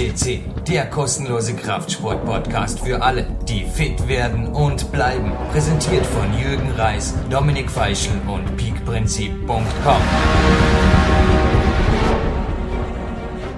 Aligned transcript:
CC, 0.00 0.40
der 0.66 0.86
kostenlose 0.86 1.54
Kraftsport-Podcast 1.54 2.80
für 2.80 3.02
alle, 3.02 3.26
die 3.46 3.66
fit 3.66 4.08
werden 4.08 4.46
und 4.46 4.90
bleiben. 4.92 5.30
Präsentiert 5.52 6.06
von 6.06 6.32
Jürgen 6.38 6.70
Reis, 6.70 7.14
Dominik 7.28 7.70
Feischl 7.70 8.18
und 8.26 8.56
peakprinzip.com. 8.56 10.00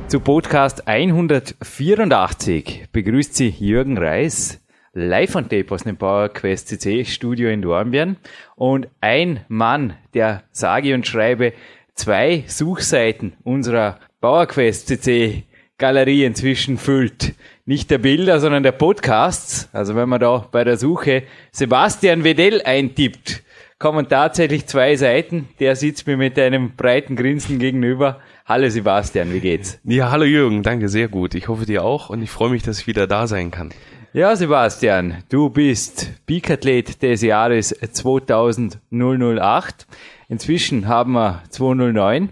Zu 0.09 0.19
Podcast 0.19 0.89
184 0.89 2.87
begrüßt 2.91 3.37
Sie 3.37 3.51
Jürgen 3.51 3.97
Reis 3.97 4.59
live 4.95 5.37
on 5.37 5.49
tape 5.49 5.73
aus 5.73 5.85
dem 5.85 5.97
PowerQuest 5.97 6.67
CC 6.67 7.05
Studio 7.05 7.51
in 7.51 7.63
Dornbirn 7.63 8.17
und 8.57 8.89
ein 9.01 9.45
Mann, 9.47 9.95
der 10.13 10.43
sage 10.51 10.93
und 10.95 11.07
schreibe 11.07 11.53
zwei 11.95 12.43
Suchseiten 12.49 13.35
unserer 13.45 14.01
PowerQuest 14.21 14.89
CC 14.89 15.45
Galerie 15.83 16.25
inzwischen 16.25 16.79
füllt. 16.79 17.35
Nicht 17.67 17.91
der 17.91 17.99
Bilder, 17.99 18.39
sondern 18.39 18.63
der 18.63 18.71
Podcasts. 18.71 19.69
Also 19.73 19.97
wenn 19.97 20.09
man 20.09 20.21
da 20.21 20.47
bei 20.53 20.63
der 20.63 20.77
Suche 20.77 21.25
Sebastian 21.51 22.23
Wedell 22.23 22.63
eintippt, 22.63 23.43
kommen 23.81 24.09
tatsächlich 24.09 24.69
zwei 24.69 24.95
Seiten. 24.95 25.49
Der 25.59 25.75
sitzt 25.75 26.07
mir 26.07 26.17
mit 26.17 26.39
einem 26.39 26.77
breiten 26.77 27.17
Grinsen 27.17 27.59
gegenüber. 27.59 28.21
Hallo 28.47 28.69
Sebastian, 28.69 29.33
wie 29.33 29.41
geht's? 29.41 29.81
Ja, 29.83 30.13
hallo 30.13 30.23
Jürgen, 30.23 30.63
danke, 30.63 30.89
sehr 30.89 31.09
gut. 31.09 31.35
Ich 31.35 31.49
hoffe 31.49 31.67
dir 31.67 31.83
auch 31.83 32.11
und 32.11 32.23
ich 32.23 32.31
freue 32.31 32.51
mich, 32.51 32.63
dass 32.63 32.79
ich 32.79 32.87
wieder 32.87 33.09
da 33.09 33.27
sein 33.27 33.51
kann. 33.51 33.71
Ja, 34.13 34.37
Sebastian, 34.37 35.25
du 35.31 35.51
bist 35.51 36.13
Peak-Athlet 36.27 37.03
des 37.03 37.23
Jahres 37.23 37.71
2008. 37.71 39.87
Inzwischen 40.29 40.87
haben 40.87 41.15
wir 41.15 41.43
209 41.51 42.29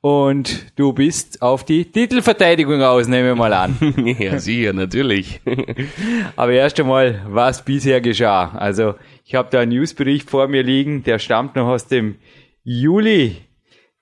und 0.00 0.66
du 0.76 0.92
bist 0.92 1.42
auf 1.42 1.64
die 1.64 1.84
Titelverteidigung 1.84 2.82
aus, 2.82 3.08
nehmen 3.08 3.26
wir 3.26 3.34
mal 3.34 3.52
an. 3.52 3.76
ja, 4.18 4.38
sicher, 4.38 4.72
natürlich. 4.72 5.40
Aber 6.36 6.52
erst 6.52 6.78
einmal, 6.78 7.22
was 7.26 7.64
bisher 7.64 8.00
geschah. 8.00 8.50
Also, 8.50 8.94
ich 9.24 9.34
habe 9.34 9.48
da 9.50 9.60
einen 9.60 9.72
Newsbericht 9.72 10.30
vor 10.30 10.48
mir 10.48 10.62
liegen, 10.62 11.02
der 11.02 11.18
stammt 11.18 11.56
noch 11.56 11.66
aus 11.66 11.86
dem 11.86 12.16
Juli 12.62 13.36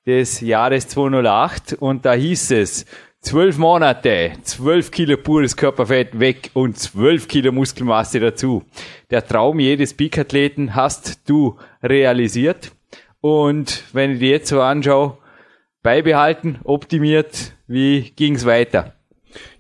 des 0.07 0.41
Jahres 0.41 0.89
208 0.89 1.75
und 1.75 2.05
da 2.05 2.13
hieß 2.13 2.53
es, 2.53 2.87
zwölf 3.21 3.59
Monate, 3.59 4.33
zwölf 4.43 4.93
Kilo 4.93 5.17
pures 5.17 5.57
Körperfett 5.57 6.21
weg 6.21 6.51
und 6.55 6.79
zwölf 6.79 7.27
Kilo 7.27 7.51
Muskelmasse 7.51 8.21
dazu. 8.21 8.63
Der 9.11 9.27
Traum 9.27 9.59
jedes 9.59 9.95
Peak-Athleten 9.95 10.77
hast 10.77 11.29
du 11.29 11.57
realisiert. 11.83 12.71
Und 13.21 13.83
wenn 13.93 14.13
ich 14.13 14.19
dir 14.21 14.31
jetzt 14.31 14.49
so 14.49 14.61
anschaue, 14.61 15.19
beibehalten, 15.87 16.59
optimiert, 16.65 17.53
wie 17.69 18.11
ging's 18.17 18.45
weiter? 18.45 18.95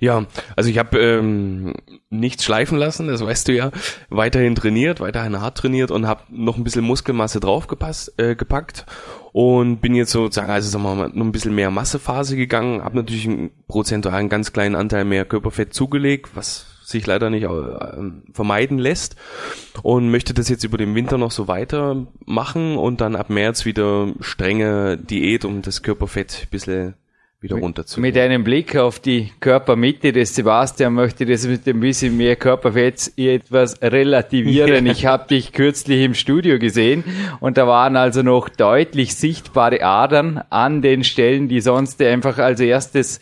Ja, 0.01 0.27
also 0.57 0.69
ich 0.69 0.77
habe 0.77 0.99
ähm, 0.99 1.73
nichts 2.11 2.43
schleifen 2.43 2.79
lassen, 2.79 3.07
das 3.07 3.25
weißt 3.25 3.47
du 3.47 3.53
ja. 3.53 3.71
Weiterhin 4.09 4.57
trainiert, 4.57 4.99
weiterhin 4.99 5.41
hart 5.41 5.59
trainiert 5.59 5.93
und 5.93 6.09
habe 6.09 6.23
noch 6.31 6.57
ein 6.57 6.65
bisschen 6.65 6.83
Muskelmasse 6.83 7.39
draufgepasst, 7.39 8.15
äh, 8.19 8.35
gepackt 8.35 8.87
und 9.31 9.77
bin 9.81 9.95
jetzt 9.95 10.11
sozusagen, 10.11 10.51
also 10.51 10.69
sagen 10.69 10.83
wir 10.83 10.97
mal, 10.97 11.11
noch 11.15 11.25
ein 11.25 11.31
bisschen 11.31 11.55
mehr 11.55 11.71
Massephase 11.71 12.35
gegangen, 12.35 12.83
habe 12.83 12.97
natürlich 12.97 13.29
einen 13.29 13.53
prozentualen 13.69 14.29
ganz 14.29 14.53
kleinen 14.53 14.75
Anteil 14.75 15.05
mehr 15.05 15.27
Körperfett 15.27 15.75
zugelegt, 15.75 16.31
was 16.35 16.67
sich 16.87 17.05
leider 17.05 17.31
nicht 17.31 17.42
äh, 17.42 17.48
vermeiden 18.33 18.79
lässt 18.79 19.17
und 19.83 20.11
möchte 20.11 20.34
das 20.34 20.48
jetzt 20.48 20.62
über 20.62 20.79
den 20.79 20.95
Winter 20.95 21.19
noch 21.19 21.33
so 21.33 21.48
weitermachen 21.48 22.77
und 22.77 23.01
dann 23.01 23.17
ab 23.17 23.28
März 23.28 23.65
wieder 23.65 24.12
strenge 24.20 24.97
Diät, 24.97 25.45
um 25.45 25.62
das 25.62 25.83
Körperfett 25.83 26.43
ein 26.45 26.51
bisschen 26.51 26.95
wieder 27.41 27.56
runterzuholen. 27.56 28.09
Mit 28.09 28.17
einem 28.17 28.45
Blick 28.45 28.77
auf 28.77 29.00
die 29.00 29.33
Körpermitte 29.41 30.12
des 30.12 30.37
Sebastian 30.37 30.94
möchte 30.94 31.25
ich 31.25 31.31
das 31.31 31.49
mit 31.49 31.66
ein 31.66 31.81
bisschen 31.81 32.16
mehr 32.16 32.37
Körperfett 32.37 33.12
etwas 33.16 33.82
relativieren. 33.82 34.87
ich 34.87 35.06
habe 35.06 35.27
dich 35.27 35.53
kürzlich 35.53 36.03
im 36.05 36.15
Studio 36.15 36.61
gesehen 36.61 37.03
und 37.41 37.59
da 37.59 37.66
waren 37.66 37.97
also 37.97 38.22
noch 38.22 38.49
deutlich 38.49 39.16
sichtbare 39.16 39.82
Adern 39.82 40.41
an 40.50 40.82
den 40.82 41.03
Stellen, 41.03 41.49
die 41.49 41.61
sonst 41.61 42.00
einfach 42.00 42.38
als 42.38 42.61
erstes 42.61 43.21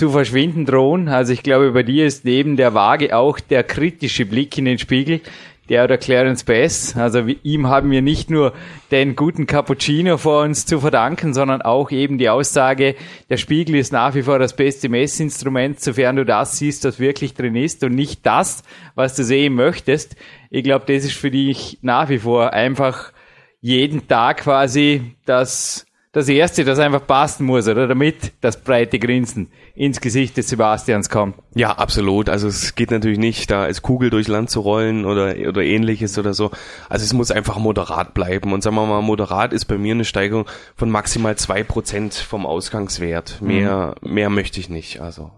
zu 0.00 0.08
verschwinden 0.08 0.64
drohen. 0.64 1.08
Also 1.08 1.34
ich 1.34 1.42
glaube, 1.42 1.72
bei 1.72 1.82
dir 1.82 2.06
ist 2.06 2.24
neben 2.24 2.56
der 2.56 2.72
Waage 2.72 3.14
auch 3.14 3.38
der 3.38 3.62
kritische 3.62 4.24
Blick 4.24 4.56
in 4.56 4.64
den 4.64 4.78
Spiegel 4.78 5.20
der 5.68 5.84
oder 5.84 5.98
Clarence 5.98 6.42
Bass. 6.42 6.96
Also 6.96 7.18
ihm 7.42 7.68
haben 7.68 7.90
wir 7.90 8.00
nicht 8.00 8.30
nur 8.30 8.54
den 8.90 9.14
guten 9.14 9.46
Cappuccino 9.46 10.16
vor 10.16 10.44
uns 10.44 10.64
zu 10.64 10.80
verdanken, 10.80 11.34
sondern 11.34 11.60
auch 11.60 11.90
eben 11.90 12.16
die 12.16 12.30
Aussage, 12.30 12.94
der 13.28 13.36
Spiegel 13.36 13.76
ist 13.76 13.92
nach 13.92 14.14
wie 14.14 14.22
vor 14.22 14.38
das 14.38 14.56
beste 14.56 14.88
Messinstrument, 14.88 15.78
sofern 15.78 16.16
du 16.16 16.24
das 16.24 16.56
siehst, 16.56 16.86
was 16.86 16.98
wirklich 16.98 17.34
drin 17.34 17.54
ist 17.54 17.84
und 17.84 17.94
nicht 17.94 18.24
das, 18.24 18.62
was 18.94 19.14
du 19.16 19.22
sehen 19.22 19.54
möchtest. 19.54 20.16
Ich 20.48 20.64
glaube, 20.64 20.86
das 20.90 21.04
ist 21.04 21.12
für 21.12 21.30
dich 21.30 21.78
nach 21.82 22.08
wie 22.08 22.20
vor 22.20 22.54
einfach 22.54 23.12
jeden 23.60 24.08
Tag 24.08 24.38
quasi 24.38 25.14
das 25.26 25.84
das 26.12 26.28
Erste, 26.28 26.64
das 26.64 26.80
einfach 26.80 27.06
passen 27.06 27.46
muss, 27.46 27.68
oder? 27.68 27.86
Damit 27.86 28.32
das 28.40 28.60
breite 28.60 28.98
Grinsen 28.98 29.48
ins 29.76 30.00
Gesicht 30.00 30.36
des 30.36 30.48
Sebastians 30.48 31.08
kommt. 31.08 31.36
Ja, 31.54 31.72
absolut. 31.72 32.28
Also 32.28 32.48
es 32.48 32.74
geht 32.74 32.90
natürlich 32.90 33.18
nicht, 33.18 33.50
da 33.50 33.62
als 33.62 33.82
Kugel 33.82 34.10
durch 34.10 34.26
Land 34.26 34.50
zu 34.50 34.60
rollen 34.60 35.04
oder, 35.04 35.36
oder 35.48 35.62
ähnliches 35.62 36.18
oder 36.18 36.34
so. 36.34 36.50
Also 36.88 37.04
es 37.04 37.12
muss 37.12 37.30
einfach 37.30 37.58
moderat 37.58 38.12
bleiben. 38.12 38.52
Und 38.52 38.62
sagen 38.62 38.74
wir 38.74 38.86
mal, 38.86 39.02
moderat 39.02 39.52
ist 39.52 39.66
bei 39.66 39.78
mir 39.78 39.94
eine 39.94 40.04
Steigerung 40.04 40.46
von 40.74 40.90
maximal 40.90 41.36
zwei 41.36 41.62
Prozent 41.62 42.14
vom 42.14 42.44
Ausgangswert. 42.44 43.40
Mehr, 43.40 43.94
mhm. 44.02 44.12
mehr 44.12 44.30
möchte 44.30 44.58
ich 44.58 44.68
nicht. 44.68 45.00
Also 45.00 45.30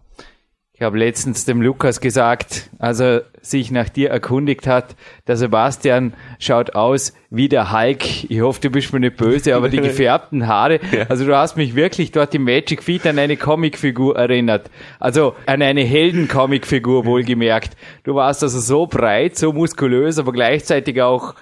ich 0.75 0.81
habe 0.81 0.99
letztens 0.99 1.45
dem 1.45 1.61
Lukas 1.61 2.01
gesagt, 2.01 2.71
als 2.79 2.99
er 2.99 3.25
sich 3.43 3.71
nach 3.71 3.91
dir 3.91 4.11
erkundigt 4.11 4.67
hat, 4.67 4.97
der 5.27 5.37
Sebastian 5.37 6.15
schaut 6.39 6.75
aus 6.75 7.13
wie 7.29 7.49
der 7.49 7.73
Hulk. 7.73 8.31
Ich 8.31 8.41
hoffe, 8.41 8.61
du 8.63 8.71
bist 8.71 8.93
mir 8.93 9.01
nicht 9.01 9.19
böse, 9.19 9.55
aber 9.55 9.69
die 9.69 9.77
gefärbten 9.83 10.47
Haare. 10.47 10.81
Ja. 10.91 11.05
Also 11.09 11.27
du 11.27 11.37
hast 11.37 11.57
mich 11.57 11.75
wirklich 11.75 12.11
dort 12.11 12.35
im 12.35 12.45
Magic 12.45 12.83
Feet 12.83 13.07
an 13.07 13.19
eine 13.19 13.37
Comicfigur 13.37 14.17
erinnert. 14.17 14.71
Also 14.99 15.35
an 15.45 15.61
eine 15.61 15.83
Helden-Comicfigur 15.83 17.05
wohlgemerkt. 17.05 17.77
Du 18.05 18.15
warst 18.15 18.43
also 18.43 18.59
so 18.59 18.87
breit, 18.87 19.37
so 19.37 19.53
muskulös, 19.53 20.19
aber 20.19 20.33
gleichzeitig 20.33 21.03
auch 21.03 21.35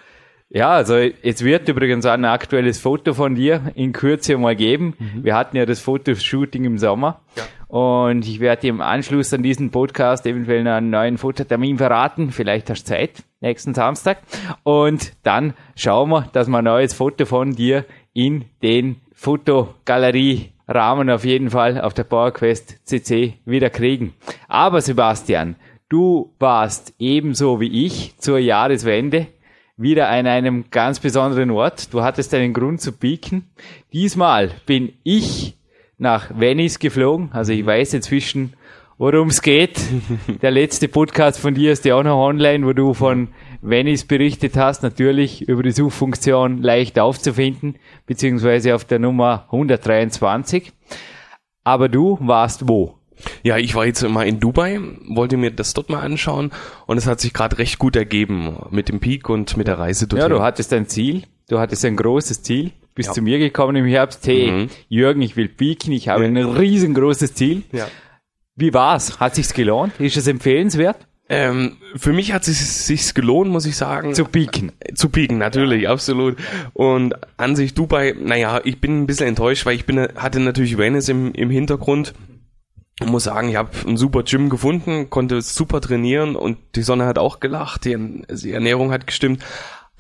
ja, 0.53 0.71
also 0.71 0.97
jetzt 0.97 1.45
wird 1.45 1.69
übrigens 1.69 2.05
ein 2.07 2.25
aktuelles 2.25 2.81
Foto 2.81 3.15
von 3.15 3.37
dir 3.37 3.71
in 3.77 3.93
Kürze 3.93 4.37
mal 4.37 4.57
geben. 4.57 4.95
Mhm. 4.99 5.23
Wir 5.23 5.37
hatten 5.37 5.57
ja 5.57 5.65
das 5.65 5.79
Fotoshooting 5.79 6.65
im 6.65 6.77
Sommer. 6.77 7.21
Ja. 7.37 7.45
Und 7.71 8.27
ich 8.27 8.41
werde 8.41 8.63
dir 8.63 8.71
im 8.71 8.81
Anschluss 8.81 9.33
an 9.33 9.45
diesen 9.45 9.71
Podcast 9.71 10.27
eventuell 10.27 10.67
einen 10.67 10.91
neuen 10.91 11.19
Fototermin 11.19 11.79
verraten. 11.79 12.33
Vielleicht 12.33 12.69
hast 12.69 12.83
du 12.89 12.95
Zeit, 12.95 13.23
nächsten 13.41 13.75
Samstag. 13.75 14.19
Und 14.65 15.13
dann 15.23 15.55
schauen 15.77 16.11
wir, 16.11 16.29
dass 16.33 16.49
wir 16.49 16.59
ein 16.59 16.65
neues 16.65 16.95
Foto 16.95 17.27
von 17.27 17.55
dir 17.55 17.85
in 18.13 18.47
den 18.61 18.97
Fotogalerie 19.15 20.51
Rahmen 20.67 21.11
auf 21.11 21.25
jeden 21.25 21.51
Fall 21.51 21.81
auf 21.81 21.95
der 21.95 22.03
PowerQuest 22.05 22.85
CC 22.89 23.35
wieder 23.45 23.71
kriegen. 23.71 24.15
Aber 24.49 24.81
Sebastian, 24.81 25.55
du 25.89 26.33
warst 26.41 26.95
ebenso 26.99 27.61
wie 27.61 27.87
ich 27.87 28.17
zur 28.19 28.39
Jahreswende 28.39 29.29
wieder 29.77 30.09
an 30.09 30.27
einem 30.27 30.65
ganz 30.73 30.99
besonderen 30.99 31.53
Ort. 31.53 31.95
Du 31.95 32.03
hattest 32.03 32.35
einen 32.35 32.53
Grund 32.53 32.81
zu 32.81 32.91
pieken. 32.91 33.49
Diesmal 33.93 34.51
bin 34.67 34.93
ich 35.05 35.57
nach 36.01 36.31
Venice 36.35 36.79
geflogen. 36.79 37.29
Also 37.33 37.53
ich 37.53 37.65
weiß 37.65 37.95
inzwischen, 37.95 38.55
worum 38.99 39.29
es 39.29 39.43
geht. 39.43 39.79
Der 40.43 40.51
letzte 40.51 40.89
Podcast 40.89 41.39
von 41.39 41.55
dir 41.55 41.73
ist 41.73 41.85
ja 41.85 41.95
auch 41.95 42.03
noch 42.03 42.19
online, 42.19 42.67
wo 42.67 42.73
du 42.73 42.95
von 42.95 43.29
Venice 43.61 44.07
berichtet 44.07 44.57
hast. 44.57 44.83
Natürlich 44.83 45.43
über 45.43 45.63
die 45.63 45.73
Suchfunktion 45.73 46.63
leicht 46.63 46.99
aufzufinden, 46.99 47.77
beziehungsweise 48.07 48.75
auf 48.75 48.85
der 48.85 48.99
Nummer 48.99 49.45
123. 49.53 50.73
Aber 51.65 51.89
du 51.89 52.19
warst 52.21 52.67
wo? 52.67 52.97
Ja, 53.43 53.59
ich 53.59 53.75
war 53.75 53.85
jetzt 53.85 54.03
mal 54.09 54.27
in 54.27 54.41
Dubai, 54.41 54.81
wollte 55.09 55.37
mir 55.37 55.51
das 55.51 55.75
dort 55.75 55.91
mal 55.91 56.01
anschauen 56.01 56.53
und 56.87 56.97
es 56.97 57.07
hat 57.07 57.21
sich 57.21 57.35
gerade 57.35 57.59
recht 57.59 57.79
gut 57.79 57.95
ergeben 57.95 58.57
mit 58.71 58.89
dem 58.89 58.99
Peak 58.99 59.29
und 59.29 59.59
mit 59.59 59.67
der 59.67 59.79
Reise 59.79 60.07
dorthin. 60.07 60.31
Ja, 60.31 60.35
du 60.35 60.43
hattest 60.43 60.73
ein 60.73 60.87
Ziel, 60.87 61.25
du 61.51 61.59
hattest 61.59 61.85
ein 61.85 61.97
großes 61.97 62.43
Ziel 62.43 62.73
bist 63.01 63.09
ja. 63.09 63.15
zu 63.15 63.23
mir 63.23 63.39
gekommen 63.39 63.77
im 63.77 63.87
Herbst, 63.87 64.27
hey, 64.27 64.51
mhm. 64.51 64.71
Jürgen, 64.91 65.23
ich 65.23 65.35
will 65.35 65.49
pieken, 65.49 65.91
ich 65.91 66.09
habe 66.09 66.25
ja. 66.25 66.29
ein 66.29 66.37
riesengroßes 66.37 67.33
Ziel. 67.33 67.63
Ja. 67.73 67.89
Wie 68.57 68.75
war's? 68.75 69.19
Hat 69.19 69.35
sich's 69.35 69.55
gelohnt? 69.55 69.99
Ist 69.99 70.19
es 70.19 70.27
empfehlenswert? 70.27 71.07
Ähm, 71.31 71.79
für 71.97 72.13
mich 72.13 72.35
hat 72.35 72.47
es 72.47 72.87
sich 72.87 73.15
gelohnt, 73.15 73.51
muss 73.51 73.65
ich 73.65 73.75
sagen. 73.75 74.13
Zu 74.13 74.27
pieken. 74.27 74.73
Zu 74.95 75.09
pieken, 75.09 75.39
natürlich, 75.39 75.89
absolut. 75.89 76.37
Und 76.75 77.15
an 77.39 77.57
sich 77.57 77.73
Dubai, 77.73 78.15
naja, 78.21 78.61
ich 78.65 78.83
bin 78.83 79.01
ein 79.01 79.07
bisschen 79.07 79.29
enttäuscht, 79.29 79.65
weil 79.65 79.77
ich 79.77 79.87
bin, 79.87 79.99
hatte 80.17 80.41
natürlich 80.41 80.77
Venice 80.77 81.09
im, 81.09 81.33
im 81.33 81.49
Hintergrund. 81.49 82.13
Ich 83.01 83.07
muss 83.07 83.25
sagen, 83.25 83.49
ich 83.49 83.57
habe 83.57 83.71
ein 83.87 83.97
super 83.97 84.25
Gym 84.25 84.51
gefunden, 84.51 85.09
konnte 85.09 85.41
super 85.41 85.81
trainieren 85.81 86.37
und 86.37 86.59
die 86.75 86.83
Sonne 86.83 87.07
hat 87.07 87.19
auch 87.19 87.41
gelacht, 87.41 87.87
die, 87.87 87.97
die 88.29 88.53
Ernährung 88.53 88.91
hat 88.91 89.07
gestimmt. 89.07 89.43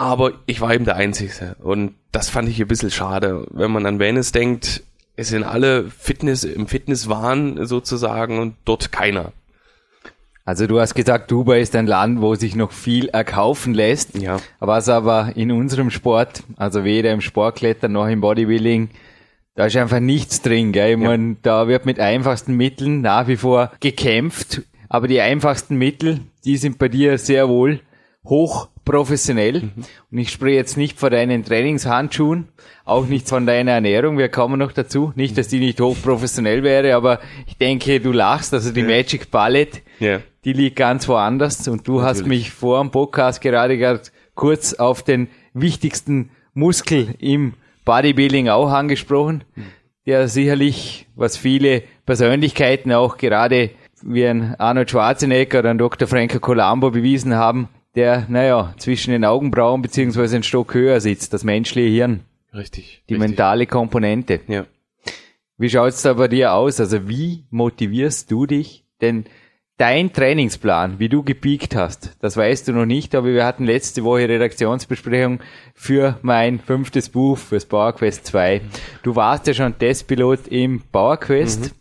Aber 0.00 0.32
ich 0.47 0.62
war 0.62 0.73
eben 0.73 0.87
der 0.87 0.97
Einzige. 0.97 1.56
Und 1.62 1.94
das 2.11 2.31
fand 2.31 2.49
ich 2.49 2.58
ein 2.58 2.67
bisschen 2.69 2.91
schade. 2.91 3.47
Wenn 3.50 3.70
man 3.70 3.85
an 3.85 3.99
Venice 3.99 4.32
denkt, 4.32 4.82
Es 5.17 5.29
sind 5.29 5.44
alle 5.44 5.91
Fitness 5.91 6.44
im 6.44 6.67
Fitnesswahn 6.67 7.67
sozusagen 7.67 8.38
und 8.38 8.55
dort 8.64 8.91
keiner. 8.93 9.32
Also 10.47 10.67
du 10.67 10.81
hast 10.81 10.94
gesagt, 10.94 11.31
Dubai 11.31 11.61
ist 11.61 11.76
ein 11.76 11.87
Land, 11.87 12.23
wo 12.23 12.35
sich 12.35 12.56
noch 12.56 12.73
viel 12.73 13.08
erkaufen 13.11 13.75
lässt. 13.75 14.17
Ja. 14.17 14.38
Was 14.58 14.88
aber 14.88 15.32
in 15.37 15.52
unserem 15.52 15.91
Sport, 15.91 16.43
also 16.56 16.82
weder 16.85 17.12
im 17.12 17.20
Sportklettern 17.20 17.93
noch 17.93 18.08
im 18.08 18.23
Bodybuilding, 18.23 18.88
da 19.55 19.67
ist 19.67 19.76
einfach 19.76 20.00
nichts 20.00 20.41
drin. 20.41 20.73
Gell? 20.73 20.94
Ich 20.97 21.02
Ja. 21.02 21.08
mein, 21.11 21.37
da 21.43 21.69
wird 21.69 21.85
mit 21.85 22.00
einfachsten 22.00 22.55
Mitteln 22.56 23.02
nach 23.02 23.29
wie 23.29 23.37
vor 23.37 23.70
gekämpft. 23.81 24.62
Aber 24.88 25.06
die 25.06 25.20
einfachsten 25.20 25.76
Mittel, 25.76 26.20
die 26.47 26.56
sind 26.56 26.79
bei 26.79 26.88
dir 26.88 27.19
sehr 27.19 27.50
wohl 27.50 27.81
hoch 28.25 28.69
professionell. 28.90 29.62
Mhm. 29.62 29.72
Und 30.10 30.19
ich 30.19 30.31
spreche 30.31 30.56
jetzt 30.56 30.76
nicht 30.76 30.98
von 30.98 31.10
deinen 31.10 31.44
Trainingshandschuhen, 31.44 32.48
auch 32.84 33.06
nicht 33.06 33.28
von 33.28 33.46
deiner 33.46 33.72
Ernährung. 33.72 34.19
Wir 34.19 34.28
kommen 34.28 34.58
noch 34.58 34.72
dazu. 34.72 35.12
Nicht, 35.14 35.38
dass 35.38 35.48
die 35.48 35.60
nicht 35.60 35.81
hoch 35.81 35.96
professionell 36.02 36.62
wäre, 36.64 36.94
aber 36.96 37.20
ich 37.46 37.56
denke, 37.56 38.00
du 38.00 38.10
lachst. 38.12 38.52
Also 38.52 38.72
die 38.72 38.82
Magic 38.82 39.31
Palette, 39.31 39.78
Ja. 40.00 40.20
die 40.44 40.52
liegt 40.52 40.76
ganz 40.76 41.06
woanders. 41.08 41.69
Und 41.69 41.87
du 41.87 42.02
hast 42.02 42.19
Natürlich. 42.19 42.38
mich 42.46 42.50
vor 42.50 42.81
dem 42.81 42.90
Podcast 42.90 43.40
gerade 43.40 43.78
gerade 43.78 44.02
kurz 44.34 44.75
auf 44.75 45.02
den 45.02 45.28
wichtigsten 45.54 46.31
Muskel 46.54 47.14
im 47.20 47.54
Bodybuilding 47.84 48.48
auch 48.48 48.70
angesprochen, 48.70 49.44
der 50.06 50.26
sicherlich, 50.28 51.06
was 51.14 51.37
viele 51.37 51.82
Persönlichkeiten 52.06 52.92
auch 52.92 53.19
gerade 53.19 53.70
wie 54.02 54.26
ein 54.26 54.54
Arnold 54.58 54.90
Schwarzenegger 54.90 55.60
oder 55.60 55.70
ein 55.70 55.78
Dr. 55.78 56.08
Franco 56.08 56.40
Colombo 56.40 56.90
bewiesen 56.90 57.34
haben, 57.34 57.69
der, 57.94 58.26
naja, 58.28 58.75
zwischen 58.78 59.10
den 59.10 59.25
Augenbrauen 59.25 59.82
beziehungsweise 59.82 60.37
ein 60.37 60.42
Stock 60.42 60.75
höher 60.75 61.00
sitzt, 61.00 61.32
das 61.32 61.44
menschliche 61.44 61.88
Hirn, 61.88 62.20
Richtig. 62.54 63.02
die 63.08 63.14
richtig. 63.14 63.28
mentale 63.31 63.66
Komponente. 63.66 64.40
Ja. 64.46 64.66
Wie 65.58 65.69
schaut's 65.69 66.02
da 66.02 66.14
bei 66.14 66.28
dir 66.28 66.54
aus? 66.54 66.81
Also 66.81 67.08
wie 67.08 67.44
motivierst 67.50 68.31
du 68.31 68.46
dich? 68.46 68.84
Denn 69.00 69.25
dein 69.76 70.12
Trainingsplan, 70.12 70.98
wie 70.98 71.08
du 71.08 71.22
gepiekt 71.22 71.75
hast, 71.75 72.16
das 72.20 72.37
weißt 72.37 72.69
du 72.69 72.72
noch 72.72 72.87
nicht, 72.87 73.14
aber 73.14 73.28
wir 73.28 73.44
hatten 73.44 73.64
letzte 73.64 74.04
Woche 74.04 74.28
Redaktionsbesprechung 74.28 75.40
für 75.75 76.19
mein 76.22 76.60
fünftes 76.60 77.08
Buch, 77.08 77.38
fürs 77.38 77.66
PowerQuest 77.66 78.26
2. 78.26 78.60
Du 79.02 79.16
warst 79.16 79.46
ja 79.46 79.54
schon 79.54 79.78
Testpilot 79.78 80.48
im 80.48 80.82
PowerQuest 80.92 81.75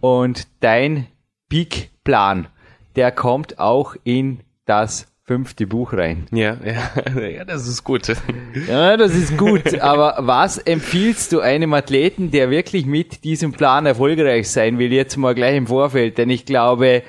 und 0.00 0.46
dein 0.60 1.06
Peak-Plan, 1.48 2.48
der 2.94 3.10
kommt 3.12 3.58
auch 3.58 3.96
in 4.04 4.40
das 4.66 5.06
fünfte 5.26 5.66
Buch 5.66 5.92
rein. 5.92 6.26
Ja, 6.30 6.56
ja, 7.16 7.26
ja, 7.26 7.44
das 7.44 7.66
ist 7.66 7.82
gut. 7.82 8.06
Ja, 8.68 8.96
das 8.96 9.12
ist 9.12 9.36
gut. 9.36 9.80
Aber 9.80 10.14
was 10.20 10.58
empfiehlst 10.58 11.32
du 11.32 11.40
einem 11.40 11.74
Athleten, 11.74 12.30
der 12.30 12.50
wirklich 12.50 12.86
mit 12.86 13.24
diesem 13.24 13.50
Plan 13.50 13.86
erfolgreich 13.86 14.48
sein 14.48 14.78
will, 14.78 14.92
jetzt 14.92 15.16
mal 15.16 15.34
gleich 15.34 15.56
im 15.56 15.66
Vorfeld? 15.66 16.16
Denn 16.18 16.30
ich 16.30 16.46
glaube, 16.46 17.02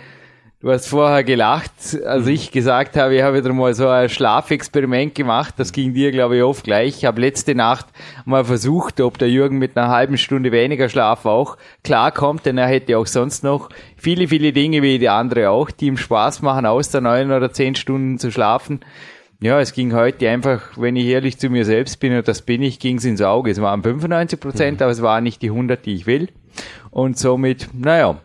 du 0.60 0.72
hast 0.72 0.88
vorher 0.88 1.24
gelacht, 1.24 1.72
als 2.06 2.28
ich 2.28 2.52
gesagt 2.52 2.98
habe, 2.98 3.16
ich 3.16 3.22
habe 3.22 3.38
wieder 3.38 3.54
mal 3.54 3.74
so 3.74 3.88
ein 3.88 4.10
Schlafexperiment 4.10 5.14
gemacht. 5.14 5.54
Das 5.58 5.72
ging 5.72 5.94
dir, 5.94 6.12
glaube 6.12 6.38
ich, 6.38 6.44
oft 6.44 6.64
gleich. 6.64 6.98
Ich 6.98 7.06
habe 7.06 7.22
letzte 7.22 7.54
Nacht 7.56 7.88
mal 8.26 8.44
versucht, 8.44 9.00
ob 9.02 9.18
der 9.18 9.30
Jürgen 9.30 9.60
mit 9.60 9.78
einer 9.78 9.90
halben 9.90 10.18
Stunde 10.18 10.52
weniger 10.52 10.90
Schlaf 10.90 11.26
auch 11.26 11.58
klarkommt, 11.84 12.46
denn 12.46 12.58
er 12.58 12.68
hätte 12.68 12.98
auch 12.98 13.08
sonst 13.08 13.44
noch 13.44 13.70
viele, 13.96 14.28
viele 14.28 14.52
Dinge 14.52 14.82
wie 14.82 15.00
die 15.00 15.10
andere 15.10 15.50
auch, 15.52 15.70
die 15.70 15.88
ihm 15.88 15.98
Spaß 15.98 16.42
machen, 16.42 16.66
außer 16.66 17.02
neun 17.02 17.32
oder 17.32 17.52
zehn 17.52 17.76
Stunden 17.76 18.18
zu 18.18 18.32
schlafen. 18.32 18.80
Ja, 19.40 19.60
es 19.60 19.74
ging 19.74 19.94
heute 19.94 20.28
einfach, 20.30 20.62
wenn 20.78 20.96
ich 20.96 21.06
ehrlich 21.06 21.38
zu 21.38 21.52
mir 21.52 21.64
selbst 21.64 22.00
bin, 22.00 22.18
und 22.18 22.28
das 22.28 22.42
bin 22.42 22.64
ich, 22.64 22.80
ging 22.80 22.98
es 22.98 23.06
ins 23.06 23.22
Auge. 23.22 23.52
Es 23.52 23.62
waren 23.62 23.84
95 23.84 24.40
Prozent, 24.40 24.82
aber 24.82 24.92
es 24.92 25.04
waren 25.04 25.24
nicht 25.24 25.44
die 25.44 25.52
100, 25.52 25.86
die 25.86 25.94
ich 25.94 26.08
will. 26.08 26.30
Und 26.90 27.20
somit, 27.20 27.70
naja, 27.74 28.20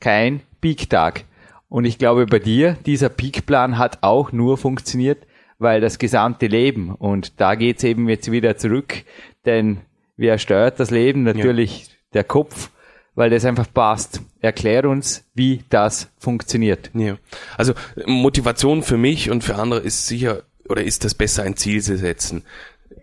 kein 0.00 0.40
Peak-Tag. 0.60 1.22
Und 1.68 1.84
ich 1.84 1.98
glaube, 1.98 2.26
bei 2.26 2.38
dir, 2.38 2.76
dieser 2.86 3.08
Peak-Plan 3.08 3.78
hat 3.78 3.98
auch 4.02 4.32
nur 4.32 4.56
funktioniert, 4.56 5.26
weil 5.58 5.80
das 5.80 5.98
gesamte 5.98 6.46
Leben, 6.46 6.94
und 6.94 7.40
da 7.40 7.54
geht's 7.54 7.84
eben 7.84 8.08
jetzt 8.08 8.30
wieder 8.30 8.56
zurück, 8.56 9.04
denn 9.44 9.78
wer 10.16 10.38
steuert 10.38 10.80
das 10.80 10.90
Leben? 10.90 11.24
Natürlich 11.24 11.90
der 12.14 12.24
Kopf, 12.24 12.70
weil 13.14 13.30
das 13.30 13.44
einfach 13.44 13.66
passt. 13.72 14.22
Erklär 14.40 14.88
uns, 14.88 15.24
wie 15.34 15.64
das 15.68 16.10
funktioniert. 16.18 16.90
Ja. 16.94 17.18
Also 17.56 17.74
Motivation 18.06 18.82
für 18.82 18.96
mich 18.96 19.30
und 19.30 19.42
für 19.44 19.56
andere 19.56 19.80
ist 19.80 20.06
sicher 20.06 20.44
oder 20.68 20.84
ist 20.84 21.04
das 21.04 21.14
besser 21.14 21.42
ein 21.42 21.56
Ziel 21.56 21.82
zu 21.82 21.96
setzen. 21.96 22.44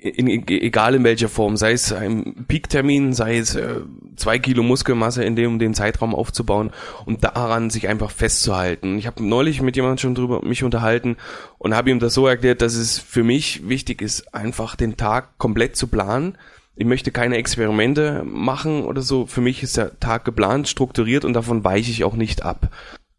In, 0.05 0.27
in, 0.27 0.47
egal 0.47 0.93
in 0.93 1.03
welcher 1.03 1.29
Form, 1.29 1.57
sei 1.57 1.71
es 1.71 1.91
ein 1.91 2.45
Peaktermin, 2.47 3.13
sei 3.13 3.37
es 3.37 3.55
äh, 3.55 3.81
zwei 4.15 4.37
Kilo 4.37 4.61
Muskelmasse 4.61 5.23
in 5.23 5.35
dem 5.35 5.57
den 5.57 5.73
Zeitraum 5.73 6.13
aufzubauen 6.13 6.69
und 7.05 7.23
daran 7.23 7.71
sich 7.71 7.87
einfach 7.87 8.11
festzuhalten. 8.11 8.99
Ich 8.99 9.07
habe 9.07 9.25
neulich 9.25 9.63
mit 9.63 9.75
jemandem 9.75 9.97
schon 9.97 10.13
drüber 10.13 10.45
mich 10.45 10.63
unterhalten 10.63 11.17
und 11.57 11.75
habe 11.75 11.89
ihm 11.89 11.99
das 11.99 12.13
so 12.13 12.27
erklärt, 12.27 12.61
dass 12.61 12.75
es 12.75 12.99
für 12.99 13.23
mich 13.23 13.67
wichtig 13.67 14.03
ist, 14.03 14.31
einfach 14.33 14.75
den 14.75 14.95
Tag 14.95 15.39
komplett 15.39 15.75
zu 15.75 15.87
planen. 15.87 16.37
Ich 16.75 16.85
möchte 16.85 17.09
keine 17.09 17.37
Experimente 17.37 18.21
machen 18.25 18.83
oder 18.83 19.01
so. 19.01 19.25
Für 19.25 19.41
mich 19.41 19.63
ist 19.63 19.77
der 19.77 19.99
Tag 19.99 20.23
geplant, 20.23 20.67
strukturiert 20.67 21.25
und 21.25 21.33
davon 21.33 21.63
weiche 21.63 21.89
ich 21.89 22.03
auch 22.03 22.15
nicht 22.15 22.43
ab. 22.43 22.69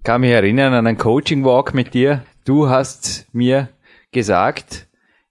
kann 0.05 0.21
mich 0.21 0.31
erinnern 0.31 0.73
an 0.73 0.87
einen 0.87 0.99
Coaching 0.99 1.45
Walk 1.45 1.75
mit 1.75 1.95
dir. 1.95 2.23
Du 2.45 2.69
hast 2.69 3.27
mir 3.33 3.71
gesagt, 4.13 4.87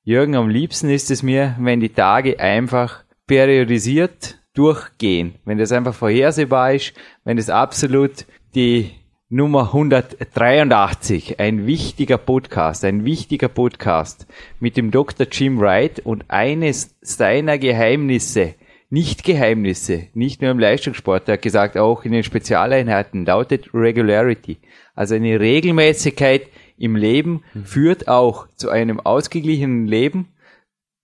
Jürgen, 0.08 0.36
am 0.36 0.50
liebsten 0.50 0.92
ist 0.92 1.10
es 1.10 1.24
mir, 1.24 1.56
wenn 1.60 1.80
die 1.80 1.90
Tage 1.90 2.40
einfach 2.40 3.04
periodisiert 3.26 4.38
durchgehen. 4.54 5.34
Wenn 5.46 5.58
das 5.58 5.72
einfach 5.72 5.96
vorhersehbar 5.96 6.76
ist, 6.76 6.94
wenn 7.24 7.40
es 7.40 7.50
absolut 7.50 8.28
die 8.54 8.92
Nummer 9.30 9.74
183, 9.74 11.40
ein 11.40 11.66
wichtiger 11.66 12.20
Podcast, 12.20 12.86
ein 12.86 13.04
wichtiger 13.04 13.48
Podcast 13.48 14.28
mit 14.60 14.78
dem 14.78 14.92
Dr. 14.92 15.26
Jim 15.32 15.60
Wright 15.60 16.02
und 16.02 16.26
eines 16.28 16.96
seiner 17.02 17.58
Geheimnisse, 17.58 18.54
nicht 18.92 19.24
Geheimnisse, 19.24 20.10
nicht 20.14 20.40
nur 20.40 20.52
im 20.52 20.60
Leistungssport, 20.60 21.28
er 21.28 21.34
hat 21.34 21.42
gesagt, 21.42 21.78
auch 21.78 22.06
in 22.06 22.12
den 22.12 22.24
Spezialeinheiten, 22.24 23.26
lautet 23.26 23.74
Regularity. 23.74 24.60
Also 24.94 25.16
eine 25.16 25.40
Regelmäßigkeit 25.40 26.44
im 26.78 26.96
Leben 26.96 27.44
führt 27.64 28.08
auch 28.08 28.48
zu 28.56 28.70
einem 28.70 29.00
ausgeglichenen 29.00 29.88
Leben, 29.88 30.34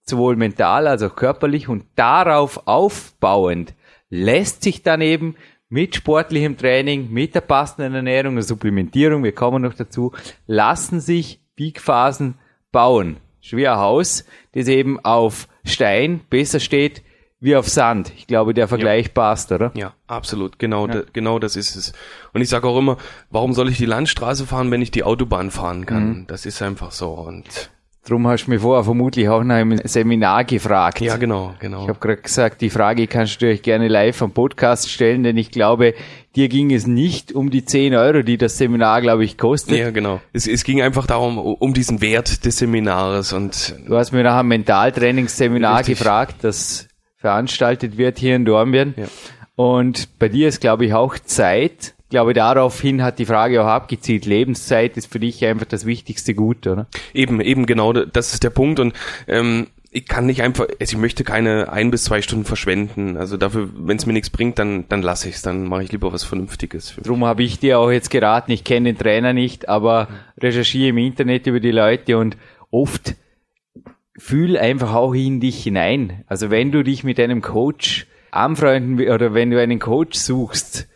sowohl 0.04 0.36
mental 0.36 0.88
als 0.88 1.04
auch 1.04 1.16
körperlich 1.16 1.70
und 1.70 1.86
darauf 1.96 2.68
aufbauend 2.68 3.74
lässt 4.10 4.64
sich 4.64 4.84
dann 4.84 5.02
eben 5.02 5.36
mit 5.70 5.96
sportlichem 5.96 6.58
Training, 6.58 7.12
mit 7.12 7.34
der 7.34 7.42
passenden 7.42 7.96
Ernährung 7.96 8.36
und 8.36 8.42
Supplementierung, 8.42 9.24
wir 9.24 9.32
kommen 9.32 9.62
noch 9.64 9.74
dazu, 9.74 10.12
lassen 10.46 11.00
sich 11.00 11.40
Peakphasen 11.56 12.36
bauen. 12.74 13.18
Schwer 13.40 13.78
Haus, 13.78 14.26
das 14.52 14.68
eben 14.68 15.00
auf 15.00 15.48
Stein 15.64 16.22
besser 16.30 16.60
steht 16.60 17.04
wie 17.42 17.56
auf 17.56 17.68
Sand. 17.68 18.14
Ich 18.16 18.28
glaube, 18.28 18.54
der 18.54 18.68
Vergleich 18.68 19.14
passt, 19.14 19.52
oder? 19.52 19.72
Ja, 19.74 19.94
absolut. 20.08 20.60
Genau, 20.60 20.88
da, 20.88 21.02
genau 21.12 21.40
das 21.40 21.56
ist 21.56 21.76
es. 21.76 21.92
Und 22.34 22.42
ich 22.42 22.50
sage 22.50 22.68
auch 22.68 22.78
immer, 22.78 22.98
warum 23.32 23.54
soll 23.54 23.68
ich 23.70 23.78
die 23.78 23.86
Landstraße 23.86 24.46
fahren, 24.46 24.72
wenn 24.72 24.82
ich 24.82 24.92
die 24.92 25.04
Autobahn 25.04 25.52
fahren 25.52 25.86
kann? 25.86 26.26
Das 26.28 26.46
ist 26.46 26.62
einfach 26.62 26.92
so. 26.92 27.10
Und 27.10 27.72
Drum 28.04 28.28
hast 28.28 28.48
du 28.48 28.52
mich 28.52 28.62
vorher 28.62 28.84
vermutlich 28.84 29.30
auch 29.30 29.44
nach 29.44 29.58
einem 29.58 29.80
Seminar 29.84 30.44
gefragt. 30.44 31.02
ja, 31.02 31.18
genau, 31.18 31.54
genau. 31.60 31.84
Ich 31.84 31.88
habe 31.90 32.00
gerade 32.00 32.22
gesagt, 32.22 32.62
die 32.62 32.72
Frage 32.72 33.06
kannst 33.06 33.42
du 33.42 33.48
euch 33.48 33.62
gerne 33.62 33.88
live 33.88 34.24
am 34.24 34.32
Podcast 34.32 34.90
stellen, 34.90 35.22
denn 35.22 35.38
ich 35.38 35.52
glaube, 35.52 35.94
dir 36.36 36.50
ging 36.50 36.74
es 36.74 36.88
nicht 36.88 37.32
um 37.32 37.52
die 37.52 37.64
10 37.64 37.94
Euro, 37.94 38.24
die 38.24 38.38
das 38.38 38.58
Seminar, 38.58 39.02
glaube 39.02 39.24
ich, 39.24 39.38
kostet. 39.38 39.78
ja, 39.78 39.92
genau. 39.92 40.20
Es, 40.34 40.48
es 40.48 40.64
ging 40.64 40.82
einfach 40.82 41.06
darum, 41.06 41.38
um 41.38 41.76
diesen 41.76 42.02
Wert 42.02 42.44
des 42.44 42.58
Seminares 42.58 43.34
und 43.34 43.76
Du 43.86 43.96
hast 43.96 44.12
mir 44.12 44.24
nach 44.24 44.40
einem 44.40 44.50
Mentaltrainingsseminar 44.50 45.84
gefragt, 45.84 46.38
das 46.42 46.88
veranstaltet 47.22 47.98
wird 47.98 48.20
hier 48.20 48.36
in 48.36 48.46
Dornbirn. 48.46 48.96
Ja. 48.98 49.06
Und 49.56 50.18
bei 50.20 50.28
dir 50.28 50.48
ist, 50.48 50.60
glaube 50.60 50.86
ich, 50.86 50.94
auch 50.94 51.18
Zeit. 51.20 51.94
Ich 52.04 52.10
glaube, 52.10 52.34
daraufhin 52.34 53.04
hat 53.04 53.20
die 53.20 53.26
Frage 53.26 53.62
auch 53.62 53.68
abgezielt. 53.68 54.26
Lebenszeit 54.26 54.98
ist 54.98 55.12
für 55.12 55.20
dich 55.20 55.46
einfach 55.46 55.66
das 55.66 55.86
wichtigste 55.86 56.34
Gut, 56.34 56.68
oder? 56.68 56.88
eben, 57.14 57.40
eben 57.40 57.66
genau, 57.66 57.94
das 57.94 58.34
ist 58.34 58.44
der 58.44 58.50
Punkt 58.50 58.80
und 58.80 58.94
ähm, 59.28 59.68
ich 59.94 60.08
kann 60.08 60.26
nicht 60.26 60.42
einfach, 60.42 60.68
also 60.80 60.96
ich 60.96 60.98
möchte 60.98 61.24
keine 61.24 61.72
ein 61.72 61.92
bis 61.92 62.06
zwei 62.06 62.22
Stunden 62.22 62.46
verschwenden. 62.46 63.18
Also 63.18 63.36
dafür, 63.38 63.70
wenn 63.76 63.98
es 63.98 64.06
mir 64.06 64.14
nichts 64.14 64.30
bringt, 64.30 64.58
dann 64.58 64.86
dann 64.88 65.02
lasse 65.02 65.28
ich 65.30 65.36
es, 65.36 65.42
dann 65.42 65.66
mache 65.66 65.84
ich 65.84 65.92
lieber 65.92 66.12
was 66.14 66.24
Vernünftiges. 66.24 66.96
Drum 67.04 67.26
habe 67.26 67.44
ich 67.44 67.60
dir 67.60 67.78
auch 67.78 67.92
jetzt 67.92 68.10
geraten, 68.10 68.52
ich 68.52 68.64
kenne 68.64 68.94
den 68.94 68.98
Trainer 68.98 69.34
nicht, 69.34 69.68
aber 69.68 70.08
recherchiere 70.40 70.90
im 70.90 70.98
Internet 70.98 71.46
über 71.46 71.60
die 71.60 71.72
Leute 71.72 72.18
und 72.18 72.38
oft 72.72 73.16
fühl 74.22 74.56
einfach 74.56 74.94
auch 74.94 75.14
in 75.14 75.40
dich 75.40 75.64
hinein. 75.64 76.24
Also 76.28 76.52
wenn 76.52 76.72
du 76.72 76.84
dich 76.84 77.04
mit 77.04 77.20
einem 77.20 77.42
Coach 77.42 78.06
anfreunden 78.30 79.00
oder 79.10 79.34
wenn 79.34 79.50
du 79.50 79.60
einen 79.60 79.80
Coach 79.80 80.18
suchst, 80.18 80.88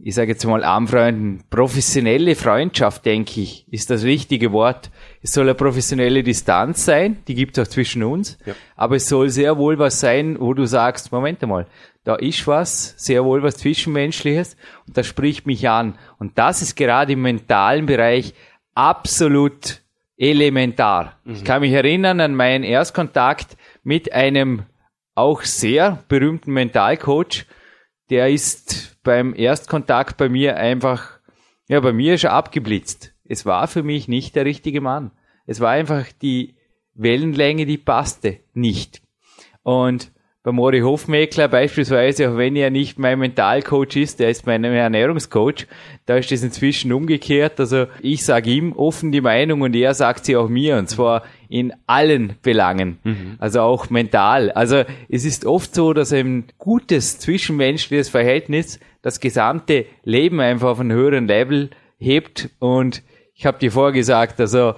ich 0.00 0.14
sage 0.14 0.30
jetzt 0.30 0.44
mal 0.44 0.62
Armfreunden, 0.62 1.42
professionelle 1.50 2.36
Freundschaft, 2.36 3.04
denke 3.04 3.40
ich, 3.40 3.66
ist 3.72 3.90
das 3.90 4.04
richtige 4.04 4.52
Wort. 4.52 4.92
Es 5.22 5.32
soll 5.32 5.46
eine 5.46 5.56
professionelle 5.56 6.22
Distanz 6.22 6.84
sein, 6.84 7.18
die 7.26 7.34
gibt 7.34 7.58
es 7.58 7.66
auch 7.66 7.70
zwischen 7.70 8.04
uns, 8.04 8.38
ja. 8.46 8.54
aber 8.76 8.96
es 8.96 9.08
soll 9.08 9.28
sehr 9.28 9.58
wohl 9.58 9.80
was 9.80 9.98
sein, 9.98 10.36
wo 10.38 10.54
du 10.54 10.64
sagst, 10.64 11.10
Moment 11.10 11.42
einmal, 11.42 11.66
da 12.04 12.14
ist 12.14 12.46
was, 12.46 12.94
sehr 12.96 13.24
wohl 13.24 13.42
was 13.42 13.56
Zwischenmenschliches 13.56 14.56
und 14.86 14.96
das 14.96 15.08
spricht 15.08 15.46
mich 15.46 15.68
an. 15.68 15.98
Und 16.18 16.38
das 16.38 16.62
ist 16.62 16.76
gerade 16.76 17.14
im 17.14 17.22
mentalen 17.22 17.86
Bereich 17.86 18.34
absolut 18.74 19.82
elementar. 20.18 21.16
Mhm. 21.24 21.34
Ich 21.34 21.44
kann 21.44 21.60
mich 21.60 21.72
erinnern 21.72 22.20
an 22.20 22.34
meinen 22.34 22.64
Erstkontakt 22.64 23.56
mit 23.82 24.12
einem 24.12 24.64
auch 25.14 25.42
sehr 25.42 26.04
berühmten 26.08 26.52
Mentalcoach, 26.52 27.46
der 28.10 28.28
ist 28.28 28.98
beim 29.02 29.34
Erstkontakt 29.34 30.16
bei 30.16 30.28
mir 30.28 30.56
einfach, 30.56 31.18
ja, 31.68 31.80
bei 31.80 31.92
mir 31.92 32.14
ist 32.14 32.24
er 32.24 32.32
abgeblitzt. 32.32 33.14
Es 33.24 33.44
war 33.44 33.68
für 33.68 33.82
mich 33.82 34.08
nicht 34.08 34.36
der 34.36 34.44
richtige 34.44 34.80
Mann. 34.80 35.10
Es 35.46 35.60
war 35.60 35.70
einfach 35.70 36.06
die 36.22 36.56
Wellenlänge, 36.94 37.66
die 37.66 37.78
passte 37.78 38.40
nicht. 38.54 39.02
Und 39.62 40.12
bei 40.44 40.52
Mori 40.52 40.80
Hofmeckler 40.80 41.48
beispielsweise, 41.48 42.30
auch 42.30 42.36
wenn 42.36 42.54
er 42.54 42.70
nicht 42.70 42.98
mein 42.98 43.18
Mentalcoach 43.18 43.96
ist, 43.96 44.20
der 44.20 44.30
ist 44.30 44.46
mein 44.46 44.62
Ernährungscoach, 44.62 45.66
da 46.06 46.16
ist 46.16 46.30
das 46.30 46.42
inzwischen 46.42 46.92
umgekehrt. 46.92 47.58
Also 47.58 47.86
ich 48.00 48.24
sage 48.24 48.50
ihm 48.50 48.72
offen 48.72 49.10
die 49.10 49.20
Meinung 49.20 49.62
und 49.62 49.74
er 49.74 49.94
sagt 49.94 50.24
sie 50.24 50.36
auch 50.36 50.48
mir 50.48 50.76
und 50.76 50.88
zwar 50.88 51.24
in 51.48 51.72
allen 51.86 52.34
Belangen, 52.42 52.98
mhm. 53.02 53.36
also 53.38 53.62
auch 53.62 53.90
mental. 53.90 54.52
Also 54.52 54.84
es 55.08 55.24
ist 55.24 55.44
oft 55.44 55.74
so, 55.74 55.92
dass 55.92 56.12
ein 56.12 56.44
gutes 56.56 57.18
zwischenmenschliches 57.18 58.08
Verhältnis 58.08 58.78
das 59.02 59.20
gesamte 59.20 59.86
Leben 60.04 60.40
einfach 60.40 60.68
auf 60.68 60.80
einen 60.80 60.92
höheren 60.92 61.26
Level 61.26 61.70
hebt 61.98 62.50
und 62.60 63.02
ich 63.34 63.46
habe 63.46 63.58
dir 63.58 63.70
vorgesagt, 63.70 64.40
also 64.40 64.74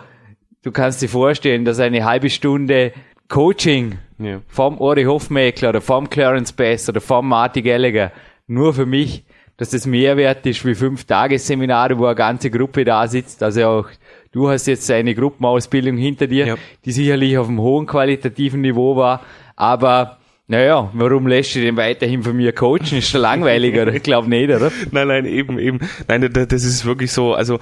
du 0.62 0.72
kannst 0.72 1.02
dir 1.02 1.08
vorstellen, 1.08 1.64
dass 1.64 1.80
eine 1.80 2.04
halbe 2.04 2.30
Stunde 2.30 2.92
Coaching 3.28 3.98
ja. 4.20 4.40
vom 4.48 4.78
Ori 4.78 5.04
Hofmeckler 5.04 5.70
oder 5.70 5.80
vom 5.80 6.08
Clarence 6.08 6.52
Bass 6.52 6.88
oder 6.88 7.00
vom 7.00 7.28
Marty 7.28 7.62
Gallagher 7.62 8.12
nur 8.46 8.74
für 8.74 8.86
mich, 8.86 9.24
dass 9.56 9.70
das 9.70 9.86
mehr 9.86 10.16
wert 10.16 10.46
ist 10.46 10.64
wie 10.64 10.74
fünf 10.74 11.04
Tagesseminare, 11.04 11.98
wo 11.98 12.06
eine 12.06 12.14
ganze 12.14 12.50
Gruppe 12.50 12.84
da 12.84 13.06
sitzt. 13.06 13.42
Also 13.42 13.66
auch 13.66 13.86
du 14.32 14.48
hast 14.48 14.66
jetzt 14.66 14.90
eine 14.90 15.14
Gruppenausbildung 15.14 15.96
hinter 15.96 16.26
dir, 16.26 16.46
ja. 16.46 16.54
die 16.84 16.92
sicherlich 16.92 17.36
auf 17.36 17.48
einem 17.48 17.60
hohen 17.60 17.86
qualitativen 17.86 18.60
Niveau 18.60 18.96
war, 18.96 19.20
aber 19.56 20.18
naja, 20.46 20.90
warum 20.94 21.28
lässt 21.28 21.54
du 21.54 21.60
den 21.60 21.76
weiterhin 21.76 22.24
von 22.24 22.36
mir 22.36 22.52
coachen? 22.52 22.98
Ist 22.98 23.10
schon 23.10 23.20
langweiliger, 23.20 23.86
ich 23.94 24.02
glaube 24.02 24.28
nicht, 24.28 24.50
oder? 24.50 24.72
Nein, 24.90 25.06
nein, 25.06 25.24
eben, 25.26 25.60
eben. 25.60 25.78
Nein, 26.08 26.28
das 26.32 26.64
ist 26.64 26.84
wirklich 26.84 27.12
so, 27.12 27.34
also 27.34 27.60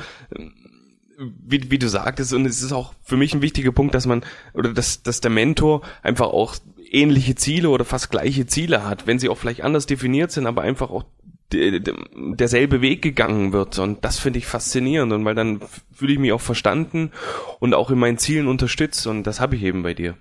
wie, 1.19 1.71
wie 1.71 1.79
du 1.79 1.89
sagtest, 1.89 2.33
und 2.33 2.47
es 2.47 2.63
ist 2.63 2.73
auch 2.73 2.95
für 3.03 3.17
mich 3.17 3.35
ein 3.35 3.43
wichtiger 3.43 3.73
Punkt, 3.73 3.95
dass 3.95 4.07
man, 4.07 4.25
oder 4.55 4.73
dass, 4.73 5.03
dass 5.03 5.21
der 5.21 5.31
Mentor 5.31 5.83
einfach 6.03 6.29
auch 6.29 6.57
ähnliche 6.91 7.35
Ziele 7.35 7.71
oder 7.71 7.85
fast 7.85 8.11
gleiche 8.11 8.47
Ziele 8.47 8.85
hat, 8.85 9.07
wenn 9.07 9.19
sie 9.19 9.29
auch 9.29 9.37
vielleicht 9.37 9.63
anders 9.63 9.87
definiert 9.87 10.31
sind, 10.31 10.47
aber 10.47 10.63
einfach 10.63 10.91
auch 10.91 11.05
derselbe 11.51 12.83
Weg 12.83 13.03
gegangen 13.03 13.53
wird. 13.53 13.79
Und 13.79 14.05
das 14.05 14.19
finde 14.19 14.39
ich 14.39 14.47
faszinierend. 14.47 15.13
Und 15.13 15.25
weil 15.25 15.35
dann 15.35 15.61
fühle 15.93 16.13
ich 16.13 16.19
mich 16.19 16.33
auch 16.33 16.41
verstanden 16.41 17.11
und 17.59 17.75
auch 17.75 17.91
in 17.91 17.99
meinen 17.99 18.19
Zielen 18.19 18.49
unterstützt. 18.49 19.07
Und 19.07 19.25
das 19.25 19.41
habe 19.41 19.57
ich 19.57 19.63
eben 19.63 19.83
bei 19.83 19.95
dir. 19.95 20.17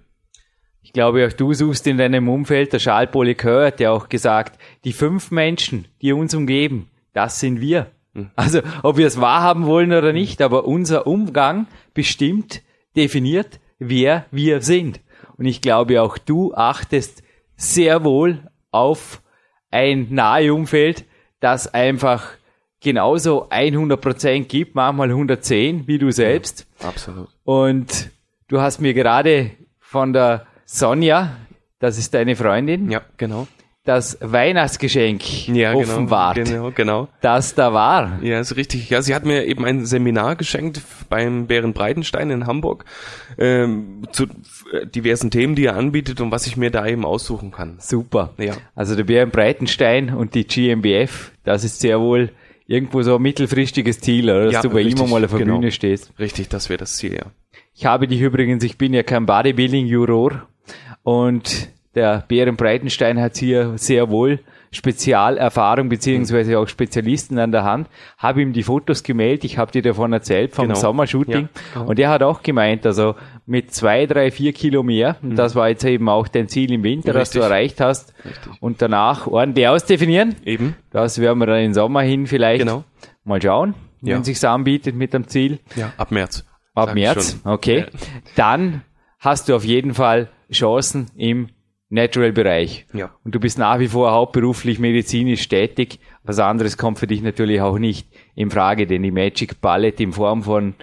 Ich 0.82 0.94
glaube, 0.94 1.27
auch 1.27 1.34
du 1.34 1.54
suchst 1.54 1.86
in 1.86 1.98
deinem 1.98 2.30
Umfeld, 2.30 2.72
der 2.72 2.80
Charles 2.80 3.12
Polycœur 3.12 3.68
hat 3.68 3.82
ja 3.82 3.92
auch 3.92 4.08
gesagt, 4.08 4.58
die 4.86 4.94
fünf 4.94 5.32
Menschen, 5.32 5.86
die 6.01 6.13
uns 6.13 6.34
umgeben, 6.34 6.89
das 7.13 7.42
sind 7.42 7.60
wir. 7.60 7.92
Also, 8.36 8.62
ob 8.83 8.97
wir 8.97 9.07
es 9.07 9.19
wahrhaben 9.21 9.65
wollen 9.65 9.93
oder 9.93 10.13
nicht, 10.13 10.41
aber 10.41 10.65
unser 10.65 11.07
Umgang 11.07 11.67
bestimmt, 11.93 12.62
definiert, 12.95 13.59
wer 13.79 14.25
wir 14.31 14.62
sind. 14.62 15.01
Und 15.38 15.45
ich 15.45 15.62
glaube, 15.62 16.01
auch 16.01 16.17
du 16.17 16.53
achtest 16.53 17.24
sehr 17.55 18.03
wohl 18.03 18.39
auf 18.71 19.21
ein 19.71 20.07
nahe 20.09 20.53
Umfeld, 20.53 21.05
das 21.39 21.74
einfach 21.74 22.31
genauso 22.81 23.50
100% 23.50 24.45
gibt, 24.45 24.75
manchmal 24.75 25.09
110, 25.09 25.88
wie 25.88 25.97
du 25.97 26.12
selbst. 26.12 26.67
Ja, 26.81 26.89
absolut. 26.89 27.29
Und 27.43 28.12
du 28.47 28.62
hast 28.62 28.79
mir 28.79 28.93
gerade 28.93 29.51
von 29.79 30.13
der 30.13 30.47
Sonja, 30.65 31.38
das 31.79 31.97
ist 31.97 32.13
deine 32.13 32.36
Freundin. 32.36 32.89
Ja, 32.89 33.01
genau 33.17 33.47
das 33.88 34.17
Weihnachtsgeschenk 34.20 35.48
ja, 35.48 35.72
genau, 35.72 35.84
offenbart, 35.84 36.36
genau, 36.36 36.72
genau. 36.72 37.08
das 37.22 37.56
da 37.56 37.72
war. 37.72 38.22
Ja, 38.22 38.39
ist 38.41 38.58
richtig. 38.58 38.89
Ja, 38.89 39.01
sie 39.01 39.15
hat 39.15 39.24
mir 39.24 39.46
eben 39.46 39.63
ein 39.63 39.86
Seminar 39.86 40.36
geschenkt 40.36 40.82
beim 41.10 41.48
Bären 41.48 41.72
Breitenstein 41.72 42.29
in 42.29 42.48
Hamburg 42.48 42.84
ähm, 43.38 44.03
zu 44.12 44.25
äh, 44.74 44.86
diversen 44.86 45.32
Themen, 45.32 45.56
die 45.56 45.65
er 45.65 45.77
anbietet 45.77 46.20
und 46.20 46.32
was 46.32 46.48
ich 46.48 46.58
mir 46.58 46.70
da 46.70 46.86
eben 46.86 47.06
aussuchen 47.06 47.51
kann. 47.51 47.77
Super. 47.79 48.34
Ja. 48.38 48.56
Also 48.75 48.96
der 48.96 49.06
Bären 49.06 49.29
Breitenstein 49.29 50.13
und 50.13 50.36
die 50.36 50.46
GmbF, 50.46 51.32
das 51.46 51.63
ist 51.63 51.79
sehr 51.79 52.01
wohl 52.01 52.32
irgendwo 52.67 53.01
so 53.03 53.15
ein 53.15 53.22
mittelfristiges 53.22 54.01
Ziel, 54.01 54.25
oder? 54.25 54.46
dass 54.46 54.53
ja, 54.53 54.62
du 54.63 54.70
bei 54.70 54.84
richtig, 54.84 55.01
ihm 55.01 55.10
mal 55.10 55.24
auf 55.24 55.32
der 55.32 55.39
genau. 55.39 55.60
Bühne 55.60 55.72
stehst. 55.72 56.12
Richtig, 56.20 56.50
das 56.50 56.67
wäre 56.67 56.79
das 56.79 56.98
Ziel, 56.98 57.13
ja. 57.13 57.32
Ich 57.74 57.86
habe 57.86 58.08
dich 58.08 58.20
übrigens, 58.20 58.65
ich 58.65 58.77
bin 58.77 58.94
ja 58.94 59.03
kein 59.03 59.25
Bodybuilding-Juror 59.25 60.46
und 61.03 61.70
der 61.98 62.24
Bären 62.27 62.56
Breitenstein 62.56 63.20
hat 63.20 63.36
hier 63.38 63.74
sehr 63.75 64.10
wohl 64.10 64.39
Spezialerfahrung 64.72 65.89
beziehungsweise 65.89 66.60
auch 66.60 66.68
Spezialisten 66.68 67.39
an 67.39 67.51
der 67.51 67.63
Hand. 67.63 67.89
Habe 68.18 68.42
ihm 68.42 68.54
die 68.54 68.63
Fotos 68.63 69.01
gemeldet, 69.01 69.46
ich 69.46 69.58
habe 69.58 69.72
dir 69.72 69.82
davon 69.82 70.13
erzählt 70.13 70.54
vom 70.54 70.68
genau. 70.68 70.80
Sommershooting 70.80 71.50
ja, 71.54 71.62
genau. 71.74 71.89
und 71.89 72.00
er 72.00 72.10
hat 72.10 72.22
auch 72.22 72.44
gemeint, 72.44 72.86
also 72.86 73.16
mit 73.46 73.74
zwei, 73.74 74.06
drei, 74.06 74.30
vier 74.30 74.54
Kilo 74.54 74.84
mehr, 74.84 75.18
mhm. 75.22 75.36
das 75.36 75.56
war 75.56 75.70
jetzt 75.70 75.84
eben 75.86 76.08
auch 76.08 76.27
dein 76.27 76.48
Ziel 76.48 76.72
im 76.72 76.84
Winter, 76.84 77.16
Richtig. 77.16 77.22
das 77.22 77.30
du 77.32 77.39
erreicht 77.39 77.82
hast 77.82 78.13
Richtig. 78.24 78.54
und 78.62 78.82
danach 78.82 79.25
ordentlich 79.25 79.68
ausdefinieren. 79.68 80.36
Eben. 80.46 80.75
Das 80.92 81.20
werden 81.20 81.39
wir 81.39 81.48
dann 81.48 81.63
im 81.63 81.74
Sommer 81.74 82.01
hin 82.01 82.27
vielleicht 82.27 82.60
genau. 82.60 82.84
mal 83.24 83.42
schauen, 83.42 83.74
ja. 84.01 84.16
wenn 84.16 84.24
sich's 84.24 84.44
anbietet 84.44 84.96
mit 84.96 85.13
dem 85.13 85.27
Ziel. 85.27 85.60
Ja, 85.75 85.94
ab 85.98 86.12
März. 86.12 86.46
Ab 86.75 86.94
März, 86.94 87.39
okay. 87.44 87.80
Ja. 87.80 87.86
Dann 88.36 88.82
hast 89.20 89.50
du 89.50 89.56
auf 89.56 89.63
jeden 89.63 89.96
Fall 89.96 90.30
Chancen 90.51 91.08
im 91.16 91.50
Natural-Bereich. 91.89 92.86
Ja. 92.94 93.12
Und 93.24 93.34
du 93.34 93.39
bist 93.39 93.58
nach 93.58 93.79
wie 93.79 93.88
vor 93.88 94.12
hauptberuflich 94.12 94.79
medizinisch 94.79 95.48
tätig. 95.48 96.00
Was 96.24 96.39
anderes 96.39 96.77
kommt 96.77 97.00
für 97.00 97.08
dich 97.08 97.22
natürlich 97.22 97.62
auch 97.62 97.79
nicht 97.79 98.08
in 98.36 98.51
Frage, 98.51 98.88
denn 98.88 99.03
die 99.03 99.12
Magic 99.12 99.62
Palette 99.62 100.03
in 100.03 100.12
Form 100.12 100.44
von 100.44 100.75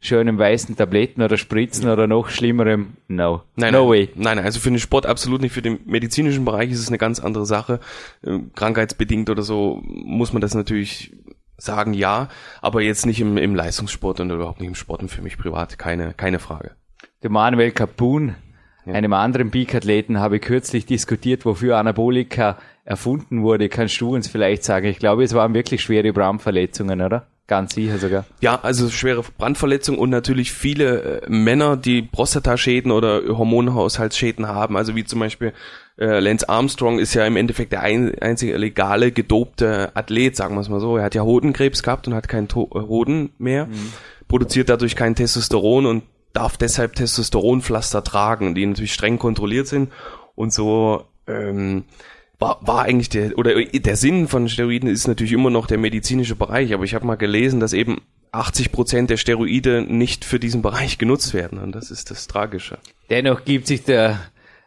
schönen 0.00 0.38
weißen 0.38 0.76
Tabletten 0.76 1.22
oder 1.22 1.36
Spritzen 1.36 1.88
oder 1.88 2.06
noch 2.06 2.30
schlimmerem, 2.30 2.96
no. 3.08 3.42
Nein, 3.56 3.72
no 3.72 3.80
nein, 3.80 3.88
way. 3.88 4.08
Nein, 4.14 4.36
nein, 4.36 4.44
also 4.44 4.58
für 4.58 4.70
den 4.70 4.78
Sport 4.78 5.06
absolut 5.06 5.42
nicht. 5.42 5.52
Für 5.52 5.62
den 5.62 5.80
medizinischen 5.84 6.44
Bereich 6.44 6.70
ist 6.70 6.80
es 6.80 6.88
eine 6.88 6.98
ganz 6.98 7.20
andere 7.20 7.44
Sache. 7.44 7.80
Ähm, 8.24 8.50
krankheitsbedingt 8.54 9.28
oder 9.28 9.42
so 9.42 9.80
muss 9.84 10.32
man 10.32 10.40
das 10.40 10.54
natürlich 10.54 11.12
sagen, 11.58 11.92
ja, 11.92 12.28
aber 12.62 12.80
jetzt 12.80 13.04
nicht 13.04 13.20
im, 13.20 13.36
im 13.36 13.54
Leistungssport 13.54 14.20
und 14.20 14.30
überhaupt 14.30 14.60
nicht 14.60 14.68
im 14.68 14.74
Sport 14.74 15.02
und 15.02 15.10
für 15.10 15.20
mich 15.20 15.36
privat 15.36 15.78
keine, 15.78 16.14
keine 16.14 16.38
Frage. 16.38 16.72
Der 17.22 17.30
Manuel 17.30 17.70
Capun 17.70 18.36
ja. 18.86 18.94
Einem 18.94 19.12
anderen 19.12 19.50
Peak-Athleten 19.50 20.20
habe 20.20 20.36
ich 20.36 20.42
kürzlich 20.42 20.86
diskutiert, 20.86 21.44
wofür 21.44 21.76
Anabolika 21.76 22.58
erfunden 22.84 23.42
wurde. 23.42 23.68
Kannst 23.68 24.00
du 24.00 24.14
uns 24.14 24.28
vielleicht 24.28 24.64
sagen? 24.64 24.86
Ich 24.86 24.98
glaube, 24.98 25.22
es 25.22 25.34
waren 25.34 25.54
wirklich 25.54 25.82
schwere 25.82 26.12
Brandverletzungen, 26.12 27.00
oder? 27.00 27.26
Ganz 27.46 27.74
sicher 27.74 27.98
sogar. 27.98 28.24
Ja, 28.40 28.60
also 28.62 28.88
schwere 28.90 29.24
Brandverletzungen 29.36 30.00
und 30.00 30.10
natürlich 30.10 30.52
viele 30.52 31.22
äh, 31.22 31.28
Männer, 31.28 31.76
die 31.76 32.00
Prostataschäden 32.00 32.92
oder 32.92 33.22
Hormonhaushaltsschäden 33.26 34.46
haben. 34.46 34.76
Also 34.76 34.94
wie 34.94 35.04
zum 35.04 35.18
Beispiel 35.18 35.52
äh, 35.98 36.20
Lance 36.20 36.48
Armstrong 36.48 37.00
ist 37.00 37.14
ja 37.14 37.26
im 37.26 37.36
Endeffekt 37.36 37.72
der 37.72 37.80
ein, 37.80 38.16
einzige 38.20 38.56
legale 38.56 39.10
gedopte 39.10 39.90
Athlet, 39.94 40.36
sagen 40.36 40.54
wir 40.54 40.60
es 40.60 40.68
mal 40.68 40.78
so. 40.78 40.96
Er 40.96 41.02
hat 41.02 41.16
ja 41.16 41.22
Hodenkrebs 41.22 41.82
gehabt 41.82 42.06
und 42.06 42.14
hat 42.14 42.28
keinen 42.28 42.46
to 42.46 42.70
Hoden 42.72 43.30
mehr, 43.38 43.66
mhm. 43.66 43.92
produziert 44.28 44.68
dadurch 44.68 44.94
kein 44.94 45.16
Testosteron 45.16 45.86
und 45.86 46.04
darf 46.32 46.56
deshalb 46.56 46.94
Testosteronpflaster 46.94 48.04
tragen, 48.04 48.54
die 48.54 48.66
natürlich 48.66 48.94
streng 48.94 49.18
kontrolliert 49.18 49.66
sind. 49.66 49.90
Und 50.34 50.52
so 50.52 51.04
ähm, 51.26 51.84
war, 52.38 52.58
war 52.62 52.82
eigentlich 52.82 53.08
der 53.08 53.36
oder 53.38 53.54
der 53.62 53.96
Sinn 53.96 54.28
von 54.28 54.48
Steroiden 54.48 54.88
ist 54.88 55.06
natürlich 55.06 55.32
immer 55.32 55.50
noch 55.50 55.66
der 55.66 55.78
medizinische 55.78 56.36
Bereich, 56.36 56.72
aber 56.72 56.84
ich 56.84 56.94
habe 56.94 57.06
mal 57.06 57.16
gelesen, 57.16 57.60
dass 57.60 57.72
eben 57.72 58.00
80 58.32 58.72
Prozent 58.72 59.10
der 59.10 59.16
Steroide 59.16 59.82
nicht 59.82 60.24
für 60.24 60.38
diesen 60.38 60.62
Bereich 60.62 60.98
genutzt 60.98 61.34
werden. 61.34 61.58
Und 61.58 61.72
das 61.72 61.90
ist 61.90 62.10
das 62.10 62.28
Tragische. 62.28 62.78
Dennoch 63.10 63.44
gibt 63.44 63.66
sich 63.66 63.82
der 63.82 64.20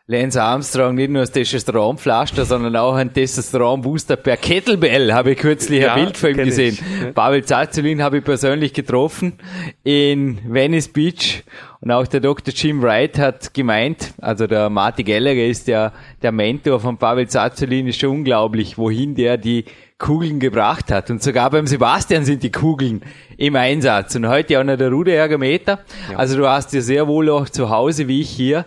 Lance 0.06 0.42
Armstrong 0.42 0.96
nicht 0.96 1.12
nur 1.12 1.22
das 1.22 1.32
Testosteronpflaster, 1.32 2.44
sondern 2.44 2.76
auch 2.76 2.96
ein 2.96 3.14
Testosteronbooster 3.14 4.18
per 4.18 4.36
Kettlebell, 4.36 5.14
habe 5.14 5.32
ich 5.32 5.38
kürzlich 5.38 5.84
ja, 5.84 5.94
ein 5.94 6.04
Bild 6.04 6.18
von 6.18 6.32
ihm 6.32 6.44
gesehen. 6.44 6.78
Ich. 6.78 7.14
Pavel 7.14 7.46
Zazulin 7.46 8.04
habe 8.04 8.18
ich 8.18 8.26
persönlich 8.26 8.74
getroffen 8.74 9.40
in 9.86 10.40
Venice 10.46 10.90
Beach 10.90 11.44
und 11.80 11.92
auch 11.92 12.06
der 12.06 12.20
Dr. 12.20 12.54
Jim 12.54 12.82
Wright 12.82 13.18
hat 13.18 13.54
gemeint, 13.54 14.14
also 14.20 14.46
der 14.46 14.70
Marty 14.70 15.04
Gallagher 15.04 15.48
ist 15.48 15.70
ja 15.70 15.94
der 16.22 16.34
Mentor 16.34 16.82
von 16.82 16.98
Pavel 16.98 17.30
Zazulin, 17.30 17.88
ist 17.88 18.02
schon 18.02 18.10
unglaublich, 18.10 18.78
wohin 18.78 19.16
der 19.16 19.38
die 19.38 19.64
Kugeln 20.00 20.42
gebracht 20.42 20.92
hat. 20.92 21.12
Und 21.12 21.24
sogar 21.24 21.50
beim 21.50 21.66
Sebastian 21.66 22.26
sind 22.26 22.44
die 22.44 22.52
Kugeln 22.52 23.04
im 23.38 23.56
Einsatz. 23.56 24.16
Und 24.16 24.28
heute 24.28 24.60
auch 24.60 24.66
noch 24.66 24.76
der 24.76 24.92
Ruderergometer. 24.92 25.80
Ja. 26.12 26.18
Also 26.18 26.36
du 26.38 26.50
hast 26.50 26.74
dir 26.74 26.82
sehr 26.82 27.08
wohl 27.08 27.30
auch 27.30 27.48
zu 27.48 27.70
Hause, 27.70 28.10
wie 28.10 28.20
ich 28.20 28.30
hier, 28.30 28.66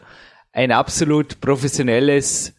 ein 0.56 0.72
absolut 0.72 1.40
professionelles 1.42 2.54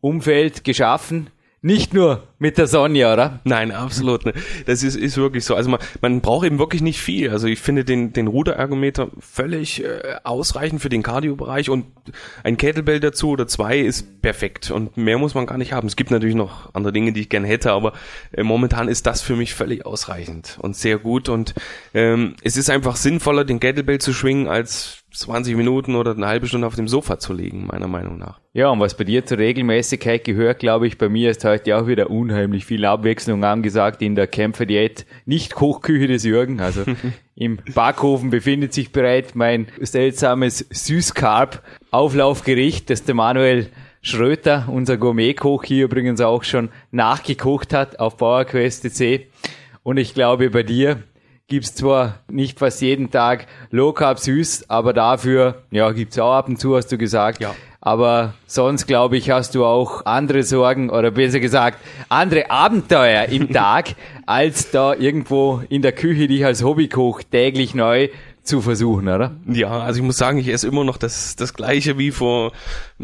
Umfeld 0.00 0.62
geschaffen 0.62 1.30
nicht 1.62 1.92
nur 1.92 2.26
mit 2.38 2.56
der 2.56 2.66
Sonja, 2.66 3.12
oder? 3.12 3.40
Nein, 3.44 3.70
absolut. 3.70 4.24
nicht. 4.24 4.38
Das 4.64 4.82
ist, 4.82 4.96
ist 4.96 5.18
wirklich 5.18 5.44
so. 5.44 5.54
Also 5.54 5.68
man, 5.68 5.80
man 6.00 6.22
braucht 6.22 6.46
eben 6.46 6.58
wirklich 6.58 6.80
nicht 6.80 6.98
viel. 6.98 7.28
Also 7.28 7.48
ich 7.48 7.60
finde 7.60 7.84
den, 7.84 8.14
den 8.14 8.28
Ruderergometer 8.28 9.10
völlig 9.18 9.84
äh, 9.84 10.16
ausreichend 10.24 10.80
für 10.80 10.88
den 10.88 11.02
Cardio-Bereich 11.02 11.68
und 11.68 11.84
ein 12.44 12.56
Kettlebell 12.56 12.98
dazu 12.98 13.30
oder 13.30 13.46
zwei 13.46 13.78
ist 13.78 14.22
perfekt. 14.22 14.70
Und 14.70 14.96
mehr 14.96 15.18
muss 15.18 15.34
man 15.34 15.44
gar 15.44 15.58
nicht 15.58 15.74
haben. 15.74 15.86
Es 15.86 15.96
gibt 15.96 16.10
natürlich 16.10 16.34
noch 16.34 16.74
andere 16.74 16.94
Dinge, 16.94 17.12
die 17.12 17.20
ich 17.20 17.28
gern 17.28 17.44
hätte, 17.44 17.72
aber 17.72 17.92
äh, 18.32 18.42
momentan 18.42 18.88
ist 18.88 19.06
das 19.06 19.20
für 19.20 19.36
mich 19.36 19.52
völlig 19.52 19.84
ausreichend 19.84 20.56
und 20.62 20.76
sehr 20.76 20.96
gut. 20.96 21.28
Und 21.28 21.52
ähm, 21.92 22.36
es 22.42 22.56
ist 22.56 22.70
einfach 22.70 22.96
sinnvoller, 22.96 23.44
den 23.44 23.60
Kettlebell 23.60 23.98
zu 23.98 24.14
schwingen, 24.14 24.48
als 24.48 24.99
20 25.12 25.56
Minuten 25.56 25.96
oder 25.96 26.12
eine 26.12 26.26
halbe 26.26 26.46
Stunde 26.46 26.66
auf 26.66 26.76
dem 26.76 26.88
Sofa 26.88 27.18
zu 27.18 27.32
liegen, 27.32 27.66
meiner 27.66 27.88
Meinung 27.88 28.18
nach. 28.18 28.40
Ja, 28.52 28.68
und 28.70 28.80
was 28.80 28.96
bei 28.96 29.04
dir 29.04 29.24
zur 29.26 29.38
Regelmäßigkeit 29.38 30.24
gehört, 30.24 30.60
glaube 30.60 30.86
ich, 30.86 30.98
bei 30.98 31.08
mir 31.08 31.30
ist 31.30 31.44
heute 31.44 31.76
auch 31.76 31.86
wieder 31.86 32.10
unheimlich 32.10 32.64
viel 32.64 32.84
Abwechslung 32.84 33.44
angesagt 33.44 34.02
in 34.02 34.14
der 34.14 34.26
Kämpferdiät. 34.26 35.06
Nicht 35.26 35.54
Kochküche 35.54 36.06
des 36.06 36.24
Jürgen, 36.24 36.60
also 36.60 36.84
im 37.34 37.58
Backofen 37.74 38.30
befindet 38.30 38.72
sich 38.72 38.92
bereits 38.92 39.34
mein 39.34 39.66
seltsames 39.80 40.66
Süßkarb-Auflaufgericht, 40.70 42.90
das 42.90 43.04
der 43.04 43.14
Manuel 43.14 43.68
Schröter, 44.02 44.66
unser 44.68 44.96
Gourmetkoch, 44.96 45.64
hier 45.64 45.84
übrigens 45.84 46.22
auch 46.22 46.42
schon 46.42 46.70
nachgekocht 46.90 47.74
hat 47.74 48.00
auf 48.00 48.16
PowerQuest.c. 48.16 49.28
Und 49.82 49.98
ich 49.98 50.14
glaube, 50.14 50.50
bei 50.50 50.62
dir 50.62 51.02
gibt's 51.50 51.74
zwar 51.74 52.20
nicht 52.28 52.58
fast 52.58 52.80
jeden 52.80 53.10
Tag 53.10 53.46
Low 53.70 53.92
Carb 53.92 54.18
süß, 54.18 54.70
aber 54.70 54.94
dafür, 54.94 55.62
ja, 55.70 55.90
gibt's 55.90 56.18
auch 56.18 56.32
ab 56.32 56.48
und 56.48 56.58
zu, 56.58 56.76
hast 56.76 56.90
du 56.92 56.96
gesagt. 56.96 57.42
Ja. 57.42 57.54
Aber 57.82 58.34
sonst, 58.46 58.86
glaube 58.86 59.16
ich, 59.16 59.30
hast 59.30 59.54
du 59.54 59.64
auch 59.64 60.04
andere 60.06 60.42
Sorgen 60.42 60.90
oder 60.90 61.10
besser 61.10 61.40
gesagt, 61.40 61.78
andere 62.08 62.50
Abenteuer 62.50 63.24
im 63.26 63.52
Tag, 63.52 63.96
als 64.26 64.70
da 64.70 64.94
irgendwo 64.94 65.62
in 65.68 65.82
der 65.82 65.92
Küche 65.92 66.28
dich 66.28 66.44
als 66.44 66.62
Hobbykoch 66.62 67.22
täglich 67.22 67.74
neu 67.74 68.08
zu 68.42 68.60
versuchen, 68.60 69.08
oder? 69.08 69.32
Ja, 69.46 69.80
also 69.80 69.98
ich 69.98 70.04
muss 70.04 70.18
sagen, 70.18 70.38
ich 70.38 70.48
esse 70.48 70.68
immer 70.68 70.84
noch 70.84 70.98
das, 70.98 71.36
das 71.36 71.54
gleiche 71.54 71.98
wie 71.98 72.10
vor 72.10 72.52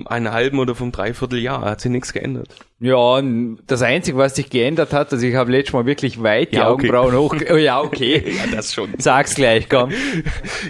einem 0.04 0.32
halben 0.32 0.58
oder 0.58 0.74
vom 0.74 0.92
Dreivierteljahr. 0.92 1.62
Hat 1.62 1.80
sich 1.80 1.90
nichts 1.90 2.12
geändert. 2.12 2.48
Ja, 2.78 3.22
das 3.66 3.80
Einzige, 3.80 4.18
was 4.18 4.36
sich 4.36 4.50
geändert 4.50 4.92
hat, 4.92 5.10
also 5.10 5.26
ich 5.26 5.34
habe 5.34 5.50
letztes 5.50 5.72
Mal 5.72 5.86
wirklich 5.86 6.22
weit 6.22 6.52
die 6.52 6.56
ja, 6.56 6.68
Augenbrauen 6.68 7.14
okay. 7.14 7.46
hoch. 7.46 7.50
Oh, 7.54 7.56
ja, 7.56 7.80
okay. 7.80 8.22
ja, 8.26 8.54
das 8.54 8.74
schon. 8.74 8.90
Sag's 8.98 9.34
gleich, 9.34 9.68
komm. 9.68 9.92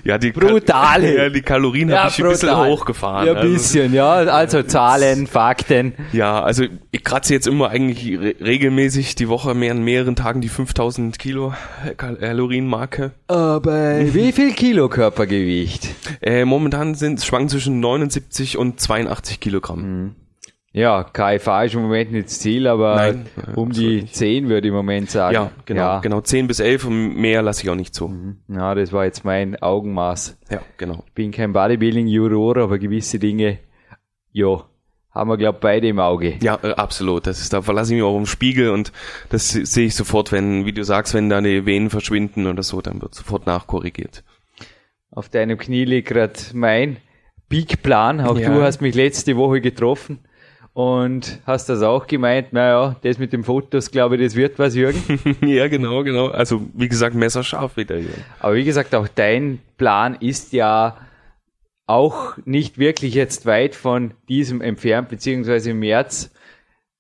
Ja, 0.05 0.17
die 0.17 0.31
Brutale. 0.31 1.17
Ja, 1.17 1.29
die 1.31 1.43
Kalorien 1.43 1.89
ja, 1.89 2.05
habe 2.05 2.11
ich 2.11 2.17
brutal. 2.17 2.31
ein 2.31 2.33
bisschen 2.39 2.67
hochgefahren. 2.67 3.27
Ja, 3.27 3.33
ein 3.33 3.39
also. 3.39 3.53
bisschen, 3.53 3.93
ja. 3.93 4.13
Also 4.13 4.63
Zahlen, 4.63 5.27
Fakten. 5.27 5.95
Ja, 6.13 6.41
also 6.43 6.65
ich 6.93 7.03
kratze 7.03 7.35
jetzt 7.35 7.49
immer 7.49 7.71
eigentlich 7.71 8.17
re 8.21 8.37
regelmäßig 8.41 9.17
die 9.17 9.29
Woche 9.29 9.55
mehr 9.55 9.73
an 9.73 9.83
mehreren 9.83 10.15
Tagen 10.15 10.41
die 10.41 10.49
5000 10.49 11.19
Kilo 11.19 11.55
Kalorienmarke. 11.97 13.13
Aber 13.27 14.15
wie 14.15 14.31
viel 14.31 14.53
Kilo 14.53 14.89
Körpergewicht? 14.89 15.89
Äh, 16.21 16.45
momentan 16.45 16.95
sind 16.95 17.19
es 17.19 17.27
schwanken 17.27 17.49
zwischen 17.49 17.81
79 17.81 18.59
und 18.59 18.79
82 18.79 19.41
Kilogramm. 19.41 19.81
Mhm. 19.81 20.15
Ja, 20.77 21.05
KFA 21.05 21.65
ist 21.65 21.75
im 21.75 21.81
Moment 21.81 22.13
nicht 22.13 22.27
das 22.27 22.39
Ziel, 22.39 22.67
aber 22.67 22.97
Nein, 22.97 23.27
um 23.55 23.73
die 23.73 24.03
nicht. 24.03 24.15
10 24.15 24.51
würde 24.51 24.69
ich 24.69 24.71
im 24.71 24.77
Moment 24.77 25.11
sagen. 25.11 25.35
Ja, 25.35 25.51
genau, 25.65 25.81
ja. 25.81 26.01
genau. 26.01 26.21
10 26.21 26.49
bis 26.49 26.61
11 26.61 26.85
und 26.85 27.17
mehr 27.17 27.41
lasse 27.41 27.63
ich 27.63 27.71
auch 27.71 27.75
nicht 27.75 27.95
zu. 27.95 28.09
Mhm. 28.09 28.41
Ja, 28.49 28.75
das 28.75 28.93
war 28.93 29.07
jetzt 29.07 29.25
mein 29.25 29.57
Augenmaß. 29.57 30.37
Ja, 30.51 30.61
genau. 30.77 31.03
Ich 31.07 31.15
bin 31.15 31.31
kein 31.31 31.55
Bodybuilding-Juror, 31.55 32.59
aber 32.59 32.79
gewisse 32.79 33.19
Dinge, 33.19 33.59
ja, 34.33 34.67
haben 35.13 35.31
wir, 35.31 35.39
glaube 35.39 35.61
beide 35.63 35.89
im 35.89 35.99
Auge. 35.99 36.35
Ja, 36.43 36.59
äh, 36.63 36.73
absolut. 36.73 37.27
Das 37.27 37.41
ist, 37.41 37.55
da 37.55 37.63
verlasse 37.63 37.95
ich 37.95 38.01
mich 38.03 38.07
auch 38.07 38.19
im 38.19 38.27
Spiegel 38.27 38.69
und 38.69 38.93
das 39.31 39.53
sehe 39.53 39.87
ich 39.87 39.95
sofort, 39.95 40.31
wenn, 40.31 40.67
wie 40.67 40.73
du 40.75 40.85
sagst, 40.85 41.15
wenn 41.15 41.31
die 41.31 41.65
Venen 41.65 41.89
verschwinden 41.89 42.47
oder 42.47 42.63
so, 42.63 42.83
dann 42.83 43.01
wird 43.01 43.15
sofort 43.15 43.47
nachkorrigiert. 43.47 44.25
Auf 45.11 45.31
deinem 45.31 45.57
Knie 45.57 45.87
liegt 45.87 46.09
gerade 46.09 46.39
mein 46.53 46.99
Peak-Plan. 47.49 48.21
Auch 48.21 48.37
ja. 48.37 48.51
du 48.51 48.61
hast 48.61 48.83
mich 48.83 48.95
letzte 48.95 49.39
Woche 49.39 49.63
getroffen 49.63 50.19
und 50.77 51.41
hast 51.47 51.71
das 51.71 51.81
auch 51.81 52.07
gemeint, 52.07 52.53
naja, 52.53 52.97
das 53.01 53.19
mit 53.19 53.33
den 53.33 53.45
Fotos, 53.45 53.91
glaube 53.91 54.17
ich, 54.17 54.23
das 54.23 54.37
wird 54.37 54.59
was, 54.59 54.75
Jürgen. 54.75 55.01
ja, 55.41 55.69
genau, 55.69 56.05
genau. 56.05 56.27
Also, 56.27 56.61
wie 56.75 56.87
gesagt, 56.87 57.15
messerscharf 57.15 57.79
wieder, 57.79 57.97
Jürgen. 57.97 58.23
Aber 58.41 58.57
wie 58.57 58.65
gesagt, 58.65 58.95
auch 58.95 59.09
dein 59.09 59.61
Plan 59.79 60.17
ist 60.21 60.53
ja 60.53 60.99
auch 61.87 62.37
nicht 62.45 62.77
wirklich 62.77 63.15
jetzt 63.15 63.47
weit 63.47 63.75
von 63.75 64.13
diesem 64.29 64.61
entfernt, 64.61 65.09
beziehungsweise 65.09 65.71
im 65.71 65.79
März. 65.79 66.31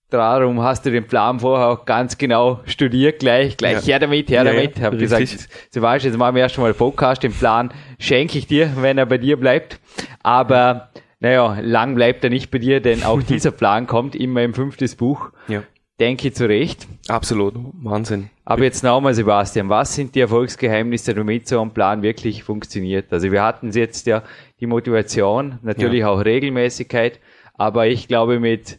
Darum 0.09 0.63
hast 0.63 0.87
du 0.87 0.91
den 0.91 1.07
Plan 1.07 1.41
vorher 1.41 1.69
auch 1.69 1.85
ganz 1.85 2.17
genau 2.17 2.61
studiert, 2.65 3.19
gleich, 3.19 3.59
gleich 3.59 3.87
ja. 3.87 3.93
her 3.93 3.99
damit, 3.99 4.31
her 4.31 4.43
ja, 4.43 4.53
damit. 4.53 4.79
Ja, 4.79 4.85
Hab 4.85 4.93
richtig. 4.95 5.11
gesagt, 5.11 5.49
Sebastian, 5.69 6.15
jetzt 6.15 6.19
machen 6.19 6.35
wir 6.35 6.41
erst 6.41 6.57
einmal 6.57 6.73
Podcast, 6.73 7.23
den 7.23 7.35
Plan 7.35 7.71
schenke 7.99 8.39
ich 8.39 8.47
dir, 8.47 8.73
wenn 8.77 8.97
er 8.97 9.05
bei 9.05 9.19
dir 9.19 9.37
bleibt. 9.37 9.81
Aber 10.23 10.89
naja, 11.27 11.59
lang 11.61 11.97
bleibt 11.97 12.23
er 12.23 12.31
nicht 12.31 12.53
bei 12.53 12.59
dir, 12.59 12.81
denn 12.81 13.03
auch 13.03 13.21
dieser 13.35 13.51
Plan 13.51 13.89
kommt 13.89 14.15
immer 14.15 14.43
im 14.45 14.55
fünftes 14.55 14.95
Buch. 14.95 15.31
Ja. 15.49 15.65
Denke 15.99 16.33
zurecht. 16.33 16.87
Absolut, 17.09 17.55
Wahnsinn. 17.83 18.31
Aber 18.45 18.63
jetzt 18.63 18.85
nochmal, 18.85 19.15
Sebastian, 19.15 19.69
was 19.69 19.95
sind 19.95 20.15
die 20.15 20.21
Erfolgsgeheimnisse, 20.21 21.15
damit 21.15 21.49
so 21.49 21.61
ein 21.61 21.73
Plan 21.73 22.03
wirklich 22.03 22.45
funktioniert? 22.45 23.13
Also 23.13 23.33
wir 23.33 23.43
hatten 23.43 23.73
jetzt 23.73 24.07
ja 24.07 24.23
die 24.61 24.67
Motivation, 24.67 25.59
natürlich 25.63 26.01
ja. 26.01 26.11
auch 26.11 26.25
Regelmäßigkeit, 26.25 27.19
aber 27.55 27.89
ich 27.89 28.07
glaube 28.07 28.39
mit 28.39 28.79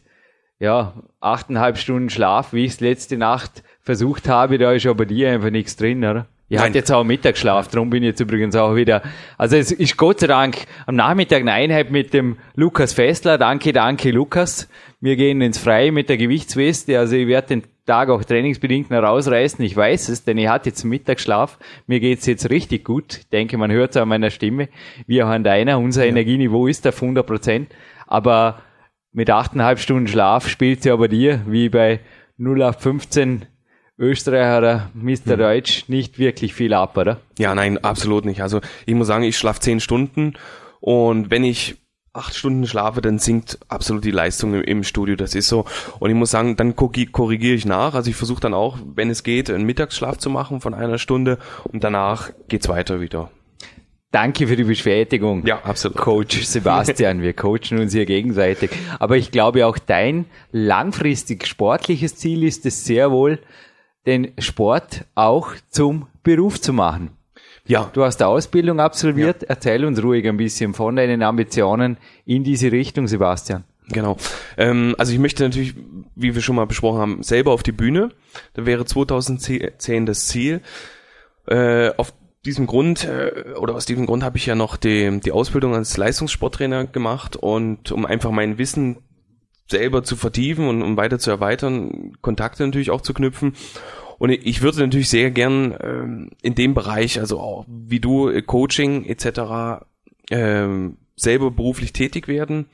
ja, 0.58 0.94
achteinhalb 1.20 1.76
Stunden 1.76 2.08
Schlaf, 2.08 2.52
wie 2.52 2.64
ich 2.64 2.72
es 2.72 2.80
letzte 2.80 3.18
Nacht 3.18 3.62
versucht 3.80 4.28
habe, 4.28 4.56
da 4.56 4.72
ist 4.72 4.84
ja 4.84 4.92
bei 4.94 5.04
dir 5.04 5.30
einfach 5.30 5.50
nichts 5.50 5.76
drin, 5.76 5.98
oder? 6.04 6.28
Ich 6.50 6.58
hatte 6.58 6.78
jetzt 6.78 6.90
auch 6.90 7.04
Mittagsschlaf, 7.04 7.68
darum 7.68 7.90
bin 7.90 8.02
ich 8.02 8.08
jetzt 8.08 8.20
übrigens 8.20 8.56
auch 8.56 8.74
wieder. 8.74 9.02
Also 9.36 9.56
es 9.56 9.70
ist 9.70 9.98
Gott 9.98 10.20
sei 10.20 10.28
Dank 10.28 10.64
am 10.86 10.96
Nachmittag 10.96 11.42
eine 11.42 11.52
Einheit 11.52 11.90
mit 11.90 12.14
dem 12.14 12.38
Lukas 12.54 12.94
Fessler. 12.94 13.36
Danke, 13.36 13.74
danke 13.74 14.10
Lukas. 14.10 14.66
Wir 14.98 15.16
gehen 15.16 15.42
ins 15.42 15.58
Freie 15.58 15.92
mit 15.92 16.08
der 16.08 16.16
Gewichtsweste. 16.16 16.98
Also 16.98 17.16
ich 17.16 17.26
werde 17.26 17.48
den 17.48 17.62
Tag 17.84 18.08
auch 18.08 18.24
trainingsbedingt 18.24 18.90
noch 18.90 19.02
rausreißen. 19.02 19.62
Ich 19.62 19.76
weiß 19.76 20.08
es, 20.08 20.24
denn 20.24 20.38
ich 20.38 20.48
hatte 20.48 20.70
jetzt 20.70 20.84
Mittagsschlaf. 20.84 21.58
Mir 21.86 22.00
geht's 22.00 22.24
jetzt 22.24 22.48
richtig 22.48 22.82
gut. 22.82 23.18
Ich 23.18 23.28
denke, 23.28 23.58
man 23.58 23.70
hört 23.70 23.90
es 23.90 23.98
an 23.98 24.08
meiner 24.08 24.30
Stimme, 24.30 24.70
wie 25.06 25.22
auch 25.22 25.28
an 25.28 25.44
deiner. 25.44 25.78
Unser 25.78 26.04
ja. 26.04 26.08
Energieniveau 26.08 26.66
ist 26.66 26.86
auf 26.86 27.02
100 27.02 27.26
Prozent. 27.26 27.74
Aber 28.06 28.62
mit 29.12 29.28
achteinhalb 29.28 29.80
Stunden 29.80 30.08
Schlaf 30.08 30.48
spielt 30.48 30.86
ja 30.86 30.96
bei 30.96 31.08
dir 31.08 31.42
wie 31.46 31.68
bei 31.68 32.00
0 32.38 32.62
auf 32.62 32.80
15 32.80 33.44
Österreicher 33.98 34.58
oder 34.58 34.90
Mr. 34.94 35.34
Mhm. 35.34 35.38
Deutsch 35.38 35.88
nicht 35.88 36.18
wirklich 36.18 36.54
viel 36.54 36.72
ab, 36.72 36.96
oder? 36.96 37.18
Ja, 37.38 37.54
nein, 37.54 37.78
absolut 37.78 38.24
nicht. 38.24 38.42
Also 38.42 38.60
ich 38.86 38.94
muss 38.94 39.08
sagen, 39.08 39.24
ich 39.24 39.36
schlafe 39.36 39.60
zehn 39.60 39.80
Stunden 39.80 40.34
und 40.80 41.30
wenn 41.30 41.44
ich 41.44 41.76
acht 42.12 42.34
Stunden 42.34 42.66
schlafe, 42.66 43.00
dann 43.00 43.18
sinkt 43.18 43.58
absolut 43.68 44.04
die 44.04 44.10
Leistung 44.10 44.54
im, 44.54 44.84
Studio. 44.84 45.16
Das 45.16 45.34
ist 45.34 45.48
so. 45.48 45.64
Und 45.98 46.10
ich 46.10 46.16
muss 46.16 46.30
sagen, 46.30 46.56
dann 46.56 46.74
korrigiere 46.74 47.54
ich 47.54 47.66
nach. 47.66 47.94
Also 47.94 48.10
ich 48.10 48.16
versuche 48.16 48.40
dann 48.40 48.54
auch, 48.54 48.78
wenn 48.94 49.10
es 49.10 49.22
geht, 49.22 49.50
einen 49.50 49.64
Mittagsschlaf 49.64 50.18
zu 50.18 50.30
machen 50.30 50.60
von 50.60 50.74
einer 50.74 50.98
Stunde 50.98 51.38
und 51.64 51.84
danach 51.84 52.30
geht's 52.48 52.68
weiter 52.68 53.00
wieder. 53.00 53.30
Danke 54.10 54.46
für 54.46 54.56
die 54.56 54.64
Bestätigung. 54.64 55.46
Ja, 55.46 55.62
absolut. 55.64 55.98
Coach 55.98 56.42
Sebastian, 56.42 57.20
wir 57.20 57.34
coachen 57.34 57.78
uns 57.78 57.92
hier 57.92 58.06
gegenseitig. 58.06 58.70
Aber 58.98 59.18
ich 59.18 59.30
glaube 59.30 59.66
auch 59.66 59.76
dein 59.76 60.24
langfristig 60.50 61.46
sportliches 61.46 62.16
Ziel 62.16 62.42
ist 62.42 62.64
es 62.64 62.86
sehr 62.86 63.10
wohl, 63.10 63.38
den 64.08 64.32
Sport 64.38 65.04
auch 65.14 65.52
zum 65.68 66.06
Beruf 66.22 66.60
zu 66.60 66.72
machen. 66.72 67.10
Ja. 67.66 67.90
Du 67.92 68.02
hast 68.02 68.22
eine 68.22 68.30
Ausbildung 68.30 68.80
absolviert. 68.80 69.42
Ja. 69.42 69.48
Erzähl 69.50 69.84
uns 69.84 70.02
ruhig 70.02 70.26
ein 70.26 70.38
bisschen 70.38 70.72
von 70.72 70.96
deinen 70.96 71.22
Ambitionen 71.22 71.98
in 72.24 72.42
diese 72.42 72.72
Richtung, 72.72 73.06
Sebastian. 73.06 73.64
Genau. 73.90 74.16
Ähm, 74.56 74.94
also 74.96 75.12
ich 75.12 75.18
möchte 75.18 75.44
natürlich, 75.44 75.74
wie 76.16 76.34
wir 76.34 76.40
schon 76.40 76.56
mal 76.56 76.66
besprochen 76.66 77.00
haben, 77.00 77.22
selber 77.22 77.52
auf 77.52 77.62
die 77.62 77.72
Bühne. 77.72 78.08
Da 78.54 78.64
wäre 78.64 78.86
2010 78.86 80.06
das 80.06 80.26
Ziel. 80.26 80.62
Äh, 81.46 81.90
auf 81.98 82.14
diesem 82.46 82.66
Grund 82.66 83.04
äh, 83.04 83.52
oder 83.58 83.74
aus 83.74 83.84
diesem 83.84 84.06
Grund 84.06 84.22
habe 84.24 84.38
ich 84.38 84.46
ja 84.46 84.54
noch 84.54 84.78
die, 84.78 85.20
die 85.20 85.32
Ausbildung 85.32 85.74
als 85.74 85.96
Leistungssporttrainer 85.98 86.86
gemacht 86.86 87.36
und 87.36 87.92
um 87.92 88.06
einfach 88.06 88.30
mein 88.30 88.56
Wissen 88.56 88.96
selber 89.68 90.02
zu 90.02 90.16
vertiefen 90.16 90.68
und 90.68 90.82
um 90.82 90.96
weiter 90.96 91.18
zu 91.18 91.30
erweitern, 91.30 92.12
Kontakte 92.20 92.64
natürlich 92.64 92.90
auch 92.90 93.00
zu 93.00 93.14
knüpfen. 93.14 93.54
Und 94.18 94.30
ich 94.30 94.62
würde 94.62 94.80
natürlich 94.80 95.10
sehr 95.10 95.30
gern 95.30 95.76
ähm, 95.80 96.30
in 96.42 96.54
dem 96.54 96.74
Bereich, 96.74 97.20
also 97.20 97.38
auch 97.38 97.64
wie 97.68 98.00
du, 98.00 98.28
äh, 98.28 98.42
Coaching 98.42 99.04
etc., 99.04 99.84
ähm, 100.30 100.96
selber 101.14 101.50
beruflich 101.50 101.92
tätig 101.92 102.28
werden 102.28 102.66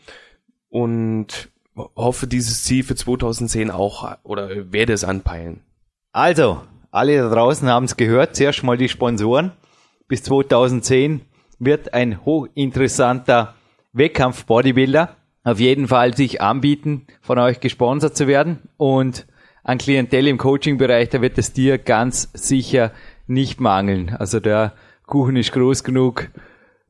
und 0.70 1.50
hoffe, 1.76 2.26
dieses 2.26 2.64
Ziel 2.64 2.82
für 2.84 2.94
2010 2.94 3.70
auch 3.70 4.16
oder 4.22 4.72
werde 4.72 4.92
es 4.92 5.04
anpeilen. 5.04 5.60
Also, 6.12 6.62
alle 6.90 7.16
da 7.16 7.28
draußen 7.28 7.68
haben 7.68 7.84
es 7.84 7.96
gehört. 7.96 8.36
Zuerst 8.36 8.62
mal 8.62 8.76
die 8.76 8.88
Sponsoren. 8.88 9.52
Bis 10.06 10.22
2010 10.22 11.22
wird 11.58 11.92
ein 11.92 12.24
hochinteressanter 12.24 13.54
Wettkampf-Bodybuilder 13.92 15.16
auf 15.44 15.60
jeden 15.60 15.88
Fall 15.88 16.16
sich 16.16 16.40
anbieten, 16.40 17.06
von 17.20 17.38
euch 17.38 17.60
gesponsert 17.60 18.16
zu 18.16 18.26
werden. 18.26 18.58
Und 18.76 19.26
an 19.62 19.78
Klientel 19.78 20.26
im 20.26 20.38
Coaching-Bereich, 20.38 21.10
da 21.10 21.20
wird 21.20 21.38
es 21.38 21.52
dir 21.52 21.78
ganz 21.78 22.30
sicher 22.32 22.90
nicht 23.26 23.60
mangeln. 23.60 24.16
Also 24.18 24.40
der 24.40 24.72
Kuchen 25.06 25.36
ist 25.36 25.52
groß 25.52 25.84
genug. 25.84 26.28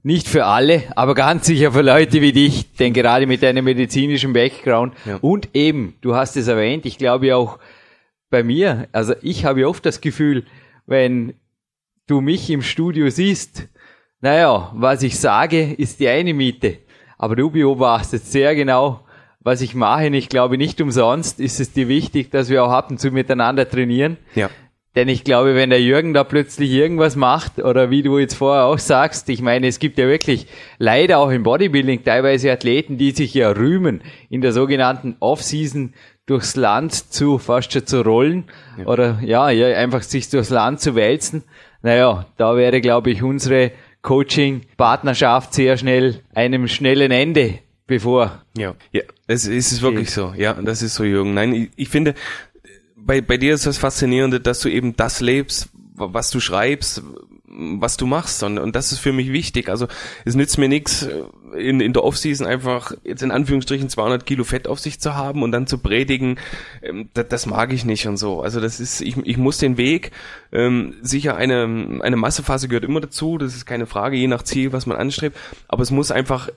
Nicht 0.03 0.29
für 0.29 0.45
alle, 0.45 0.83
aber 0.97 1.15
ganz 1.15 1.47
sicher 1.47 1.73
für 1.73 1.81
Leute 1.81 2.21
wie 2.21 2.33
dich, 2.33 2.75
denn 2.77 2.93
gerade 2.93 3.27
mit 3.27 3.43
deinem 3.43 3.65
medizinischen 3.65 4.35
Background 4.35 4.95
ja. 5.07 5.17
und 5.23 5.49
eben, 5.55 5.95
du 6.03 6.15
hast 6.15 6.37
es 6.37 6.47
erwähnt, 6.47 6.85
ich 6.85 6.99
glaube 6.99 7.35
auch 7.35 7.59
bei 8.29 8.43
mir, 8.43 8.87
also 8.93 9.15
ich 9.23 9.47
habe 9.47 9.67
oft 9.67 9.87
das 9.87 10.03
Gefühl, 10.03 10.45
wenn 10.85 11.33
du 12.07 12.21
mich 12.21 12.51
im 12.51 12.61
Studio 12.61 13.09
siehst, 13.09 13.69
naja, 14.21 14.73
was 14.75 15.03
ich 15.03 15.19
sage, 15.19 15.73
ist 15.73 16.01
die 16.01 16.09
eine 16.09 16.35
Miete. 16.35 16.79
Aber 17.19 17.37
du 17.37 17.51
beobachtest 17.51 18.33
sehr 18.33 18.55
genau, 18.55 19.01
was 19.41 19.61
ich 19.61 19.75
mache. 19.75 20.07
Und 20.07 20.15
ich 20.15 20.29
glaube, 20.29 20.59
nicht 20.59 20.81
umsonst 20.81 21.41
ist 21.41 21.61
es 21.61 21.73
dir 21.73 21.89
wichtig, 21.89 22.31
dass 22.31 22.49
wir 22.49 22.65
auch 22.65 22.71
ab 22.71 22.91
und 22.91 22.99
zu 22.99 23.11
miteinander 23.11 23.69
trainieren. 23.69 24.17
Ja. 24.35 24.51
Denn 24.97 25.09
ich 25.09 25.25
glaube, 25.25 25.57
wenn 25.57 25.71
der 25.71 25.83
Jürgen 25.83 26.15
da 26.15 26.23
plötzlich 26.23 26.71
irgendwas 26.71 27.17
macht, 27.17 27.59
oder 27.59 27.91
wie 27.91 28.03
du 28.03 28.19
jetzt 28.19 28.35
vorher 28.35 28.67
auch 28.67 28.79
sagst, 28.79 29.29
ich 29.29 29.43
meine, 29.43 29.67
es 29.67 29.81
gibt 29.81 29.99
ja 29.99 30.07
wirklich 30.07 30.47
leider 30.79 31.19
auch 31.19 31.31
im 31.31 31.43
Bodybuilding 31.43 32.05
teilweise 32.05 32.53
Athleten, 32.53 32.97
die 32.97 33.11
sich 33.11 33.35
ja 33.35 33.51
rühmen, 33.51 34.03
in 34.31 34.41
der 34.41 34.53
sogenannten 34.53 35.17
Off-Season 35.19 35.95
durchs 36.27 36.55
Land 36.55 36.95
zu, 36.95 37.39
fast 37.39 37.73
schon 37.73 37.87
zu 37.87 38.03
rollen 38.03 38.45
ja. 38.79 38.87
oder 38.87 39.19
ja, 39.23 39.51
ja, 39.51 39.77
einfach 39.77 40.03
sich 40.03 40.31
durchs 40.31 40.51
Land 40.51 40.81
zu 40.81 40.95
wälzen. 40.95 41.43
Naja, 41.83 42.27
da 42.37 42.57
wäre, 42.57 42.81
glaube 42.81 43.11
ich, 43.11 43.23
unsere 43.23 43.73
Coaching-Partnerschaft 44.05 45.55
sehr 45.55 45.77
schnell 45.77 46.21
einem 46.35 46.69
schnellen 46.69 47.11
Ende 47.11 47.59
bevor. 47.87 48.43
Ja, 48.57 48.75
ja, 48.93 49.03
es, 49.27 49.47
es 49.49 49.73
ist 49.73 49.83
wirklich 49.83 50.11
so. 50.11 50.33
Ja, 50.37 50.53
das 50.55 50.83
ist 50.83 50.95
so, 50.95 51.05
Jürgen. 51.05 51.35
Nein, 51.35 51.55
ich, 51.55 51.71
ich 51.75 51.89
finde, 51.89 52.15
bei, 52.97 53.21
bei 53.21 53.37
dir 53.37 53.55
ist 53.55 53.67
das 53.67 53.79
Faszinierende, 53.79 54.41
dass 54.41 54.61
du 54.61 54.69
eben 54.69 54.95
das 54.95 55.21
lebst, 55.21 55.71
was 55.95 56.31
du 56.31 56.41
schreibst, 56.41 57.03
was 57.55 57.97
du 57.97 58.07
machst. 58.07 58.43
Und, 58.43 58.59
und 58.59 58.75
das 58.77 58.93
ist 58.93 58.99
für 58.99 59.13
mich 59.13 59.33
wichtig. 59.33 59.69
Also 59.69 59.87
es 60.25 60.35
nützt 60.35 60.59
mir 60.59 60.69
nichts, 60.69 61.07
in, 61.57 61.81
in 61.81 61.93
der 61.93 62.05
Offseason 62.05 62.47
einfach 62.47 62.93
jetzt 63.05 63.23
in 63.23 63.31
Anführungsstrichen 63.31 63.89
200 63.89 64.27
Kilo 64.27 64.45
Fett 64.45 64.67
auf 64.67 64.81
sich 64.81 65.01
zu 65.01 65.15
haben 65.15 65.43
und 65.43 65.53
dann 65.53 65.67
zu 65.67 65.79
predigen, 65.79 66.39
ähm, 66.83 67.09
das, 67.15 67.29
das 67.29 67.47
mag 67.47 67.73
ich 67.73 67.85
nicht 67.85 68.07
und 68.07 68.17
so. 68.17 68.43
Also 68.43 68.61
das 68.61 68.81
ist, 68.81 69.01
ich, 69.01 69.17
ich 69.19 69.37
muss 69.37 69.59
den 69.59 69.77
Weg, 69.77 70.11
ähm, 70.53 70.95
sicher 71.03 71.37
eine, 71.37 72.01
eine 72.03 72.17
Massephase 72.17 72.69
gehört 72.69 72.85
immer 72.85 73.01
dazu, 73.01 73.39
das 73.39 73.55
ist 73.55 73.67
keine 73.67 73.87
Frage, 73.87 74.17
je 74.17 74.27
nach 74.27 74.43
Ziel, 74.43 74.73
was 74.73 74.87
man 74.87 74.97
anstrebt, 74.97 75.37
aber 75.69 75.83
es 75.83 75.91
muss 75.91 76.11
einfach 76.11 76.49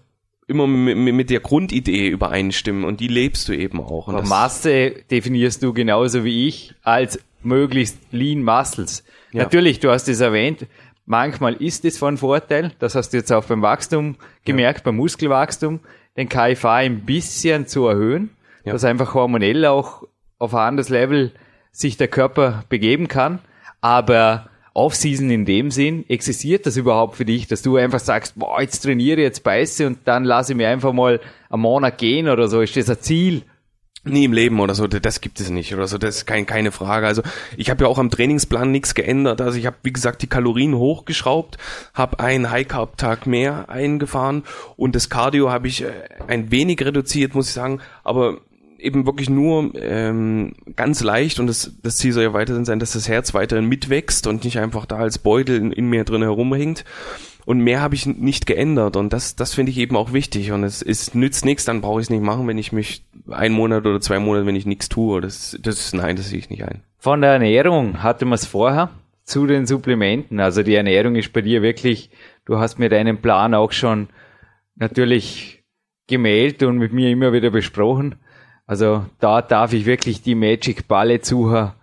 immer 0.48 0.66
mit, 0.66 0.98
mit 0.98 1.30
der 1.30 1.42
Grundidee 1.42 2.08
übereinstimmen 2.08 2.86
und 2.86 3.00
die 3.00 3.08
lebst 3.08 3.48
du 3.50 3.54
eben 3.54 3.82
auch. 3.82 4.08
Und 4.08 4.28
Masse 4.28 4.94
definierst 5.12 5.62
du 5.62 5.74
genauso 5.74 6.24
wie 6.24 6.48
ich 6.48 6.74
als 6.84 7.20
möglichst 7.44 7.98
lean 8.12 8.44
muscles. 8.44 9.04
Ja. 9.32 9.44
Natürlich, 9.44 9.80
du 9.80 9.92
hast 9.92 10.08
es 10.08 10.22
erwähnt, 10.22 10.66
Manchmal 11.10 11.54
ist 11.54 11.86
es 11.86 11.98
von 11.98 12.18
Vorteil, 12.18 12.74
das 12.80 12.94
hast 12.94 13.14
du 13.14 13.18
jetzt 13.18 13.32
auch 13.32 13.46
beim 13.46 13.62
Wachstum 13.62 14.18
gemerkt, 14.44 14.80
ja. 14.80 14.84
beim 14.84 14.98
Muskelwachstum, 14.98 15.80
den 16.18 16.28
KFA 16.28 16.76
ein 16.76 17.06
bisschen 17.06 17.66
zu 17.66 17.88
erhöhen, 17.88 18.32
ja. 18.66 18.74
dass 18.74 18.84
einfach 18.84 19.14
hormonell 19.14 19.66
auch 19.66 20.04
auf 20.38 20.54
ein 20.54 20.68
anderes 20.68 20.90
Level 20.90 21.32
sich 21.72 21.96
der 21.96 22.10
Körper 22.10 22.66
begeben 22.68 23.08
kann. 23.08 23.40
Aber 23.80 24.50
Off-Season 24.74 25.30
in 25.30 25.46
dem 25.46 25.72
Sinn, 25.72 26.04
existiert 26.10 26.66
das 26.66 26.76
überhaupt 26.76 27.16
für 27.16 27.26
dich, 27.26 27.48
dass 27.48 27.62
du 27.62 27.78
einfach 27.78 28.00
sagst, 28.00 28.38
boah, 28.38 28.60
jetzt 28.60 28.82
trainiere, 28.82 29.22
jetzt 29.22 29.46
beiße 29.46 29.88
und 29.88 30.00
dann 30.04 30.26
lasse 30.26 30.52
ich 30.52 30.58
mir 30.58 30.68
einfach 30.68 30.92
mal 30.92 31.22
einen 31.50 31.62
Monat 31.62 31.98
gehen 32.00 32.28
oder 32.28 32.50
so? 32.50 32.60
Ist 32.60 32.76
das 32.76 32.90
ein 32.90 33.00
Ziel? 33.00 33.44
Nie 34.10 34.26
im 34.26 34.34
Leben 34.34 34.60
oder 34.60 34.76
so, 34.76 34.88
das 34.88 35.22
gibt 35.22 35.40
es 35.40 35.50
nicht 35.50 35.74
oder 35.74 35.88
so, 35.88 35.98
das 35.98 36.18
ist 36.18 36.26
kein, 36.26 36.46
keine 36.46 36.72
Frage. 36.72 37.08
Also 37.08 37.22
ich 37.56 37.70
habe 37.70 37.84
ja 37.84 37.90
auch 37.90 37.98
am 37.98 38.10
Trainingsplan 38.10 38.72
nichts 38.72 38.96
geändert. 38.96 39.42
Also 39.42 39.58
ich 39.58 39.66
habe, 39.66 39.78
wie 39.84 39.94
gesagt, 39.94 40.22
die 40.22 40.28
Kalorien 40.28 40.76
hochgeschraubt, 40.76 41.58
habe 41.94 42.20
einen 42.20 42.50
High-Carb-Tag 42.50 43.28
mehr 43.28 43.70
eingefahren 43.70 44.44
und 44.76 44.96
das 44.96 45.10
Cardio 45.10 45.52
habe 45.52 45.68
ich 45.68 45.84
äh, 45.84 45.92
ein 46.28 46.52
wenig 46.52 46.84
reduziert, 46.84 47.36
muss 47.36 47.48
ich 47.50 47.54
sagen, 47.54 47.80
aber 48.04 48.40
eben 48.80 49.06
wirklich 49.06 49.30
nur 49.30 49.72
ähm, 49.76 50.54
ganz 50.76 51.02
leicht 51.04 51.40
und 51.40 51.48
das, 51.48 51.72
das 51.82 51.98
Ziel 51.98 52.14
soll 52.14 52.24
ja 52.24 52.34
weiterhin 52.34 52.66
sein, 52.66 52.80
dass 52.80 52.94
das 52.94 53.08
Herz 53.08 53.34
weiterhin 53.34 53.66
mitwächst 53.66 54.28
und 54.28 54.44
nicht 54.44 54.60
einfach 54.60 54.86
da 54.86 54.98
als 54.98 55.18
Beutel 55.18 55.58
in, 55.58 55.72
in 55.72 55.90
mir 55.90 56.04
drin 56.04 56.22
herumhängt. 56.22 56.84
Und 57.48 57.62
mehr 57.62 57.80
habe 57.80 57.96
ich 57.96 58.06
nicht 58.06 58.46
geändert 58.46 58.98
und 58.98 59.14
das, 59.14 59.38
das 59.38 59.54
finde 59.54 59.72
ich 59.72 59.78
eben 59.78 59.96
auch 59.96 60.12
wichtig. 60.12 60.52
Und 60.52 60.66
es, 60.66 60.82
es 60.82 61.14
nützt 61.14 61.46
nichts, 61.46 61.64
dann 61.64 61.80
brauche 61.80 62.02
ich 62.02 62.08
es 62.08 62.10
nicht 62.10 62.22
machen, 62.22 62.46
wenn 62.46 62.58
ich 62.58 62.74
mich 62.74 63.06
einen 63.30 63.56
Monat 63.56 63.86
oder 63.86 64.02
zwei 64.02 64.20
Monate, 64.20 64.46
wenn 64.46 64.58
ich 64.58 64.66
nichts 64.66 64.90
tue. 64.90 65.22
Das, 65.22 65.58
das, 65.62 65.94
nein, 65.94 66.18
das 66.18 66.28
sehe 66.28 66.40
ich 66.40 66.50
nicht 66.50 66.66
ein. 66.66 66.82
Von 66.98 67.22
der 67.22 67.32
Ernährung 67.32 68.04
hatte 68.04 68.26
man 68.26 68.34
es 68.34 68.46
vorher 68.46 68.90
zu 69.24 69.48
den 69.48 69.66
Supplementen. 69.66 70.42
Also 70.42 70.62
die 70.62 70.76
Ernährung 70.76 71.16
ist 71.16 71.32
bei 71.32 71.40
dir 71.40 71.62
wirklich, 71.62 72.10
du 72.44 72.58
hast 72.58 72.80
mir 72.80 72.90
deinen 72.90 73.22
Plan 73.22 73.54
auch 73.54 73.72
schon 73.72 74.10
natürlich 74.76 75.64
gemeldet 76.08 76.64
und 76.64 76.80
mit 76.80 76.92
mir 76.92 77.10
immer 77.12 77.32
wieder 77.32 77.50
besprochen. 77.50 78.16
Also 78.66 79.06
da 79.22 79.42
darf 79.42 79.72
ich 79.72 79.86
wirklich 79.86 80.22
die 80.22 80.36
Magic 80.36 80.90
Balle 80.90 81.22
Zuhörer 81.22 81.76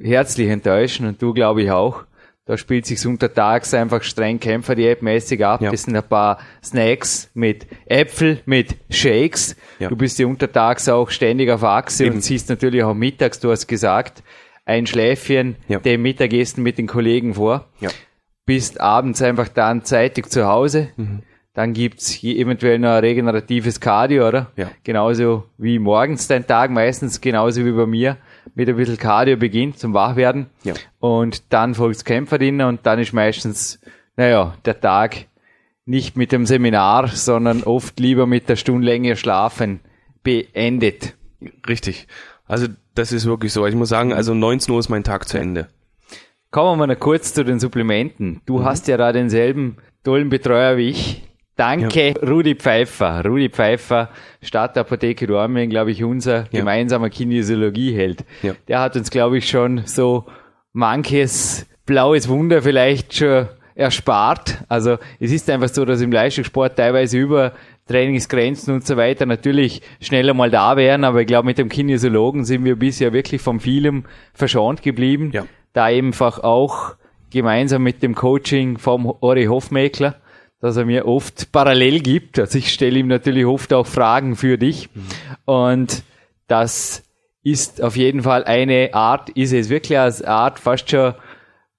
herzlich 0.00 0.48
enttäuschen 0.48 1.04
und 1.04 1.20
du 1.20 1.34
glaube 1.34 1.64
ich 1.64 1.70
auch. 1.70 2.04
Da 2.44 2.56
spielt 2.56 2.86
sich's 2.86 3.06
untertags 3.06 3.72
einfach 3.72 4.02
streng 4.02 4.40
Kämpfer-Diät-mäßig 4.40 5.44
ab. 5.44 5.62
Ja. 5.62 5.70
Das 5.70 5.84
sind 5.84 5.94
ein 5.94 6.02
paar 6.02 6.38
Snacks 6.62 7.30
mit 7.34 7.66
Äpfel, 7.86 8.40
mit 8.46 8.76
Shakes. 8.90 9.54
Ja. 9.78 9.88
Du 9.88 9.96
bist 9.96 10.18
ja 10.18 10.26
untertags 10.26 10.88
auch 10.88 11.10
ständig 11.10 11.50
auf 11.50 11.62
Achse 11.62 12.06
Eben. 12.06 12.16
und 12.16 12.22
siehst 12.22 12.48
natürlich 12.48 12.82
auch 12.82 12.94
mittags, 12.94 13.38
du 13.38 13.50
hast 13.52 13.68
gesagt, 13.68 14.24
ein 14.64 14.86
Schläfchen 14.86 15.56
ja. 15.68 15.78
dem 15.78 16.02
Mittagessen 16.02 16.64
mit 16.64 16.78
den 16.78 16.88
Kollegen 16.88 17.34
vor. 17.34 17.68
Ja. 17.78 17.90
Bist 18.44 18.80
abends 18.80 19.22
einfach 19.22 19.46
dann 19.46 19.84
zeitig 19.84 20.28
zu 20.28 20.46
Hause. 20.48 20.88
Mhm. 20.96 21.22
Dann 21.54 21.74
gibt's 21.74 22.24
eventuell 22.24 22.78
noch 22.78 22.90
ein 22.90 23.04
regeneratives 23.04 23.78
Cardio, 23.78 24.26
oder? 24.26 24.50
Ja. 24.56 24.70
Genauso 24.82 25.44
wie 25.58 25.78
morgens 25.78 26.26
dein 26.26 26.46
Tag, 26.46 26.70
meistens 26.70 27.20
genauso 27.20 27.64
wie 27.64 27.72
bei 27.72 27.86
mir 27.86 28.16
mit 28.54 28.68
ein 28.68 28.76
bisschen 28.76 28.98
Cardio 28.98 29.36
beginnt 29.36 29.78
zum 29.78 29.94
Wachwerden. 29.94 30.46
Ja. 30.64 30.74
Und 31.00 31.52
dann 31.52 31.74
folgt 31.74 32.04
Kämpferdiener 32.04 32.68
und 32.68 32.80
dann 32.84 32.98
ist 32.98 33.12
meistens, 33.12 33.80
naja, 34.16 34.54
der 34.64 34.80
Tag 34.80 35.26
nicht 35.84 36.16
mit 36.16 36.32
dem 36.32 36.46
Seminar, 36.46 37.08
sondern 37.08 37.62
oft 37.64 37.98
lieber 37.98 38.26
mit 38.26 38.48
der 38.48 38.56
Stunde 38.56 38.86
länger 38.86 39.16
schlafen 39.16 39.80
beendet. 40.22 41.14
Richtig. 41.68 42.06
Also 42.46 42.68
das 42.94 43.12
ist 43.12 43.26
wirklich 43.26 43.52
so. 43.52 43.66
Ich 43.66 43.74
muss 43.74 43.88
sagen, 43.88 44.12
also 44.12 44.34
19 44.34 44.72
Uhr 44.72 44.80
ist 44.80 44.88
mein 44.88 45.04
Tag 45.04 45.28
zu 45.28 45.38
Ende. 45.38 45.68
Kommen 46.50 46.78
wir 46.78 46.86
mal 46.86 46.96
kurz 46.96 47.32
zu 47.32 47.44
den 47.44 47.58
Supplementen. 47.58 48.42
Du 48.46 48.58
mhm. 48.58 48.64
hast 48.64 48.86
ja 48.86 48.96
da 48.96 49.12
denselben 49.12 49.78
tollen 50.04 50.28
Betreuer 50.28 50.76
wie 50.76 50.90
ich. 50.90 51.22
Danke, 51.56 52.08
ja. 52.08 52.28
Rudi 52.28 52.54
Pfeiffer. 52.54 53.24
Rudi 53.24 53.50
Pfeiffer, 53.50 54.08
Stadtapotheke 54.40 55.26
Dormien, 55.26 55.68
glaube 55.68 55.90
ich, 55.90 56.02
unser 56.02 56.44
ja. 56.44 56.60
gemeinsamer 56.60 57.10
Kinesiologieheld. 57.10 58.24
Ja. 58.42 58.54
Der 58.68 58.80
hat 58.80 58.96
uns, 58.96 59.10
glaube 59.10 59.38
ich, 59.38 59.48
schon 59.48 59.82
so 59.84 60.24
manches 60.72 61.66
blaues 61.84 62.28
Wunder 62.28 62.62
vielleicht 62.62 63.14
schon 63.14 63.48
erspart. 63.74 64.64
Also 64.68 64.98
es 65.18 65.32
ist 65.32 65.48
einfach 65.50 65.68
so, 65.68 65.84
dass 65.84 66.00
im 66.00 66.12
Leistungssport 66.12 66.76
teilweise 66.76 67.18
über 67.18 67.52
Trainingsgrenzen 67.86 68.74
und 68.74 68.86
so 68.86 68.96
weiter 68.96 69.26
natürlich 69.26 69.82
schneller 70.00 70.34
mal 70.34 70.50
da 70.50 70.76
wären, 70.76 71.04
aber 71.04 71.22
ich 71.22 71.26
glaube, 71.26 71.46
mit 71.46 71.58
dem 71.58 71.68
Kinesiologen 71.68 72.44
sind 72.44 72.64
wir 72.64 72.76
bisher 72.76 73.12
wirklich 73.12 73.42
von 73.42 73.60
vielem 73.60 74.04
verschont 74.34 74.82
geblieben. 74.82 75.30
Ja. 75.32 75.46
Da 75.72 75.84
einfach 75.84 76.38
auch 76.38 76.94
gemeinsam 77.30 77.82
mit 77.82 78.02
dem 78.02 78.14
Coaching 78.14 78.78
vom 78.78 79.06
Ori 79.06 79.46
Hofmeckler 79.46 80.16
dass 80.62 80.76
er 80.76 80.84
mir 80.84 81.06
oft 81.06 81.50
parallel 81.50 82.00
gibt. 82.00 82.38
Also 82.38 82.56
ich 82.56 82.72
stelle 82.72 83.00
ihm 83.00 83.08
natürlich 83.08 83.44
oft 83.44 83.72
auch 83.72 83.86
Fragen 83.86 84.36
für 84.36 84.56
dich. 84.56 84.88
Und 85.44 86.04
das 86.46 87.02
ist 87.42 87.82
auf 87.82 87.96
jeden 87.96 88.22
Fall 88.22 88.44
eine 88.44 88.94
Art, 88.94 89.28
ist 89.30 89.52
es 89.52 89.68
wirklich 89.68 89.98
als 89.98 90.22
Art 90.22 90.60
fast 90.60 90.88
schon 90.88 91.14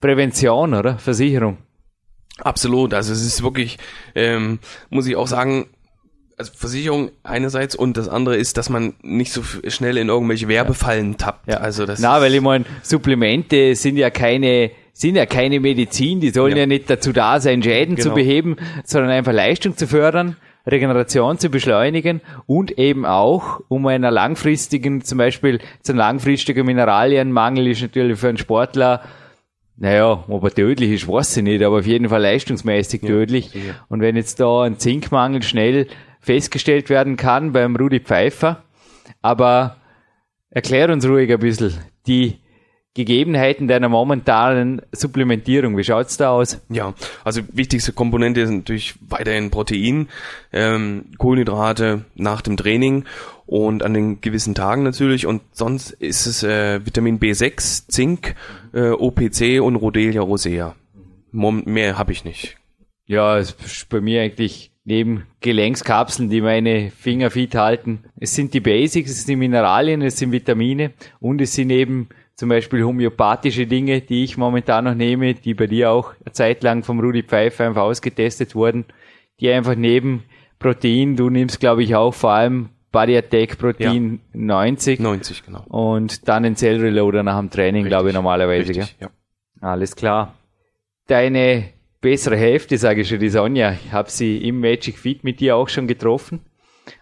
Prävention, 0.01 0.73
oder? 0.73 0.97
Versicherung. 0.97 1.59
Absolut. 2.39 2.93
Also 2.93 3.13
es 3.13 3.25
ist 3.25 3.41
wirklich, 3.41 3.77
ähm, 4.15 4.59
muss 4.89 5.07
ich 5.07 5.15
auch 5.15 5.27
sagen, 5.27 5.67
also 6.37 6.51
Versicherung 6.53 7.11
einerseits 7.23 7.75
und 7.75 7.95
das 7.95 8.09
andere 8.09 8.35
ist, 8.35 8.57
dass 8.57 8.67
man 8.69 8.95
nicht 9.01 9.31
so 9.31 9.43
schnell 9.69 9.95
in 9.95 10.09
irgendwelche 10.09 10.49
Werbefallen 10.49 11.15
tappt. 11.15 11.47
Ja. 11.47 11.57
Also 11.57 11.85
das 11.85 12.01
Na, 12.01 12.19
weil 12.19 12.35
ich 12.35 12.41
meine, 12.41 12.65
Supplemente 12.81 13.75
sind 13.75 13.95
ja 13.95 14.09
keine 14.09 14.71
sind 14.93 15.15
ja 15.15 15.25
keine 15.25 15.59
Medizin, 15.59 16.19
die 16.21 16.29
sollen 16.29 16.55
ja, 16.55 16.59
ja 16.59 16.65
nicht 16.67 16.89
dazu 16.89 17.11
da 17.11 17.39
sein, 17.39 17.61
Schäden 17.61 17.95
genau. 17.95 18.09
zu 18.09 18.15
beheben, 18.15 18.55
sondern 18.85 19.11
einfach 19.11 19.33
Leistung 19.33 19.75
zu 19.75 19.87
fördern. 19.87 20.37
Regeneration 20.65 21.37
zu 21.39 21.49
beschleunigen 21.49 22.21
und 22.45 22.77
eben 22.79 23.05
auch, 23.05 23.59
um 23.67 23.85
einer 23.85 24.11
langfristigen, 24.11 25.03
zum 25.03 25.17
Beispiel 25.17 25.59
zum 25.81 25.97
langfristigen 25.97 26.65
Mineralienmangel 26.65 27.67
ist 27.67 27.81
natürlich 27.81 28.17
für 28.17 28.29
einen 28.29 28.37
Sportler 28.37 29.01
naja, 29.75 30.23
ob 30.27 30.43
er 30.43 30.51
tödlich 30.51 30.91
ist, 30.91 31.07
weiß 31.07 31.37
ich 31.37 31.43
nicht, 31.43 31.63
aber 31.63 31.79
auf 31.79 31.87
jeden 31.87 32.07
Fall 32.07 32.21
leistungsmäßig 32.21 33.01
tödlich. 33.01 33.53
Ja, 33.53 33.73
und 33.89 34.01
wenn 34.01 34.15
jetzt 34.15 34.39
da 34.39 34.61
ein 34.61 34.77
Zinkmangel 34.77 35.41
schnell 35.41 35.87
festgestellt 36.19 36.89
werden 36.89 37.17
kann 37.17 37.53
beim 37.53 37.75
Rudi 37.75 37.99
Pfeiffer, 37.99 38.63
aber 39.21 39.77
erklär 40.51 40.89
uns 40.89 41.07
ruhig 41.07 41.31
ein 41.31 41.39
bisschen 41.39 41.73
die 42.05 42.39
Gegebenheiten 42.95 43.67
deiner 43.67 43.89
momentanen 43.89 44.81
Supplementierung. 44.91 45.75
Wie 45.77 45.83
schaut's 45.83 46.17
da 46.17 46.29
aus? 46.29 46.61
Ja, 46.69 46.93
also 47.23 47.41
wichtigste 47.51 47.91
Komponente 47.91 48.41
ist 48.41 48.51
natürlich 48.51 48.95
weiterhin 49.09 49.49
Protein, 49.49 50.09
ähm, 50.51 51.05
Kohlenhydrate 51.17 52.05
nach 52.13 52.41
dem 52.41 52.55
Training 52.55 53.05
und 53.47 53.81
an 53.81 53.95
den 53.95 54.21
gewissen 54.21 54.53
Tagen 54.53 54.83
natürlich. 54.83 55.25
Und 55.25 55.41
sonst 55.53 55.89
ist 55.91 56.27
es 56.27 56.43
äh, 56.43 56.85
Vitamin 56.85 57.19
B6, 57.19 57.87
Zink, 57.87 58.35
äh, 58.73 58.89
OPC 58.89 59.59
und 59.59 59.75
Rhodelia 59.75 60.21
rosea. 60.21 60.75
Mehr 61.31 61.97
habe 61.97 62.11
ich 62.11 62.23
nicht. 62.25 62.57
Ja, 63.07 63.39
es 63.39 63.55
ist 63.65 63.89
bei 63.89 64.01
mir 64.01 64.21
eigentlich 64.21 64.71
neben 64.85 65.25
Gelenkskapseln, 65.41 66.29
die 66.29 66.41
meine 66.41 66.91
Finger 66.91 67.31
fit 67.31 67.55
halten. 67.55 68.03
Es 68.17 68.35
sind 68.35 68.53
die 68.53 68.59
Basics, 68.59 69.11
es 69.11 69.25
sind 69.25 69.39
Mineralien, 69.39 70.01
es 70.01 70.17
sind 70.17 70.31
Vitamine 70.31 70.91
und 71.19 71.41
es 71.41 71.53
sind 71.53 71.69
eben 71.69 72.09
zum 72.35 72.49
Beispiel 72.49 72.83
homöopathische 72.83 73.67
Dinge, 73.67 74.01
die 74.01 74.23
ich 74.23 74.37
momentan 74.37 74.85
noch 74.85 74.95
nehme, 74.95 75.33
die 75.33 75.53
bei 75.53 75.67
dir 75.67 75.91
auch 75.91 76.13
eine 76.25 76.33
Zeit 76.33 76.63
lang 76.63 76.83
vom 76.83 76.99
Rudi 76.99 77.23
Pfeiffer 77.23 77.65
einfach 77.65 77.83
ausgetestet 77.83 78.55
wurden, 78.55 78.85
die 79.39 79.51
einfach 79.51 79.75
neben 79.75 80.23
Protein, 80.59 81.15
du 81.15 81.29
nimmst 81.29 81.59
glaube 81.59 81.83
ich 81.83 81.95
auch 81.95 82.13
vor 82.13 82.31
allem 82.31 82.69
Body 82.93 83.17
Attack 83.17 83.57
Protein 83.57 84.19
ja. 84.33 84.39
90. 84.39 84.99
90, 84.99 85.45
genau. 85.45 85.63
Und 85.67 86.27
dann 86.27 86.45
ein 86.45 86.55
Cell 86.55 86.79
Reloader 86.79 87.23
nach 87.23 87.39
dem 87.39 87.49
Training, 87.49 87.85
glaube 87.85 88.09
ich, 88.09 88.13
normalerweise. 88.15 88.69
Richtig, 88.69 88.95
ja. 88.99 89.09
Alles 89.59 89.95
klar. 89.95 90.35
Deine 91.07 91.69
bessere 92.01 92.37
Hälfte, 92.37 92.77
sage 92.77 93.01
ich 93.01 93.09
schon, 93.09 93.19
die 93.19 93.29
Sonja, 93.29 93.73
ich 93.83 93.91
habe 93.91 94.11
sie 94.11 94.37
im 94.37 94.59
Magic 94.59 94.97
Fit 94.97 95.23
mit 95.23 95.39
dir 95.39 95.55
auch 95.55 95.69
schon 95.69 95.87
getroffen. 95.87 96.41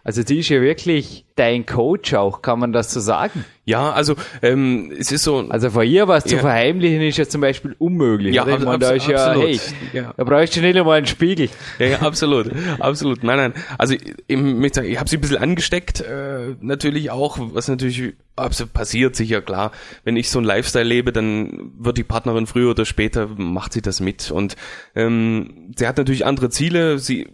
Also 0.03 0.21
sie 0.25 0.39
ist 0.39 0.49
ja 0.49 0.61
wirklich 0.61 1.25
dein 1.35 1.65
Coach 1.65 2.13
auch, 2.13 2.41
kann 2.41 2.59
man 2.59 2.73
das 2.73 2.91
so 2.91 2.99
sagen? 2.99 3.45
Ja, 3.65 3.91
also 3.91 4.15
ähm, 4.41 4.91
es 4.97 5.11
ist 5.11 5.23
so. 5.23 5.37
Also 5.49 5.69
von 5.69 5.85
ihr 5.85 6.07
was 6.07 6.25
ja. 6.25 6.31
zu 6.31 6.37
verheimlichen 6.39 7.01
ist 7.01 7.17
ja 7.17 7.27
zum 7.27 7.41
Beispiel 7.41 7.75
unmöglich. 7.77 8.35
Ja, 8.35 8.43
ab, 8.43 8.79
da 8.79 8.91
ist 8.91 9.07
ja, 9.07 9.33
hey, 9.33 9.59
ja. 9.93 10.13
da 10.17 10.23
brauchst 10.23 10.55
du 10.55 10.61
nicht 10.61 10.77
einmal 10.77 10.97
einen 10.97 11.07
Spiegel. 11.07 11.49
Ja, 11.79 11.85
ja 11.85 11.99
absolut, 12.01 12.51
absolut. 12.79 13.23
Nein, 13.23 13.37
nein. 13.37 13.53
Also 13.77 13.93
ich, 13.93 14.01
ich 14.27 14.99
habe 14.99 15.09
sie 15.09 15.17
ein 15.17 15.21
bisschen 15.21 15.37
angesteckt, 15.37 16.01
äh, 16.01 16.55
natürlich 16.59 17.11
auch, 17.11 17.37
was 17.39 17.67
natürlich 17.67 18.13
absolut 18.35 18.73
passiert, 18.73 19.15
sicher 19.15 19.41
klar. 19.41 19.71
Wenn 20.03 20.17
ich 20.17 20.29
so 20.29 20.39
ein 20.39 20.45
Lifestyle 20.45 20.85
lebe, 20.85 21.11
dann 21.11 21.71
wird 21.77 21.97
die 21.97 22.03
Partnerin 22.03 22.47
früher 22.47 22.71
oder 22.71 22.85
später 22.85 23.27
macht 23.27 23.73
sie 23.73 23.81
das 23.81 23.99
mit. 23.99 24.31
Und 24.31 24.55
ähm, 24.95 25.71
sie 25.77 25.87
hat 25.87 25.97
natürlich 25.97 26.25
andere 26.25 26.49
Ziele. 26.49 26.97
Sie 26.97 27.27